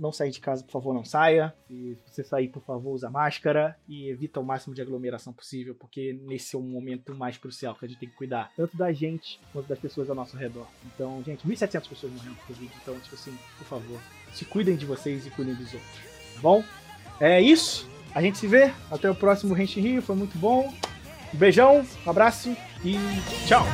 não 0.00 0.10
sair 0.10 0.30
de 0.30 0.40
casa, 0.40 0.64
por 0.64 0.72
favor, 0.72 0.92
não 0.92 1.04
saia. 1.04 1.54
E 1.70 1.96
se 2.06 2.14
você 2.14 2.24
sair, 2.24 2.48
por 2.48 2.62
favor, 2.62 2.92
usa 2.92 3.08
máscara 3.08 3.76
e 3.88 4.08
evita 4.08 4.40
o 4.40 4.44
máximo 4.44 4.74
de 4.74 4.82
aglomeração 4.82 5.32
possível, 5.32 5.74
porque 5.74 6.18
nesse 6.24 6.56
é 6.56 6.58
o 6.58 6.62
momento 6.62 7.14
mais 7.14 7.38
crucial 7.38 7.74
que 7.74 7.84
a 7.84 7.88
gente 7.88 7.98
tem 7.98 8.08
que 8.08 8.16
cuidar, 8.16 8.52
tanto 8.56 8.76
da 8.76 8.92
gente 8.92 9.40
quanto 9.52 9.68
das 9.68 9.78
pessoas 9.78 10.10
ao 10.10 10.16
nosso 10.16 10.36
redor. 10.36 10.66
Então, 10.86 11.22
gente, 11.24 11.46
1.700 11.46 11.88
pessoas 11.88 12.12
morrendo 12.12 12.36
por 12.36 12.46
Covid, 12.48 12.72
então, 12.82 12.98
tipo 12.98 13.14
assim, 13.14 13.38
por 13.56 13.66
favor, 13.66 14.00
se 14.32 14.44
cuidem 14.44 14.76
de 14.76 14.84
vocês 14.84 15.26
e 15.26 15.30
cuidem 15.30 15.54
dos 15.54 15.72
outros, 15.72 16.00
tá 16.34 16.40
bom? 16.40 16.64
É 17.20 17.40
isso. 17.40 17.97
A 18.14 18.22
gente 18.22 18.38
se 18.38 18.46
vê. 18.46 18.72
Até 18.90 19.10
o 19.10 19.14
próximo 19.14 19.54
Renshin 19.54 19.80
Rio. 19.80 20.02
Foi 20.02 20.16
muito 20.16 20.38
bom. 20.38 20.72
Um 21.32 21.36
beijão, 21.36 21.84
um 22.06 22.10
abraço 22.10 22.56
e 22.84 22.96
tchau. 23.46 23.66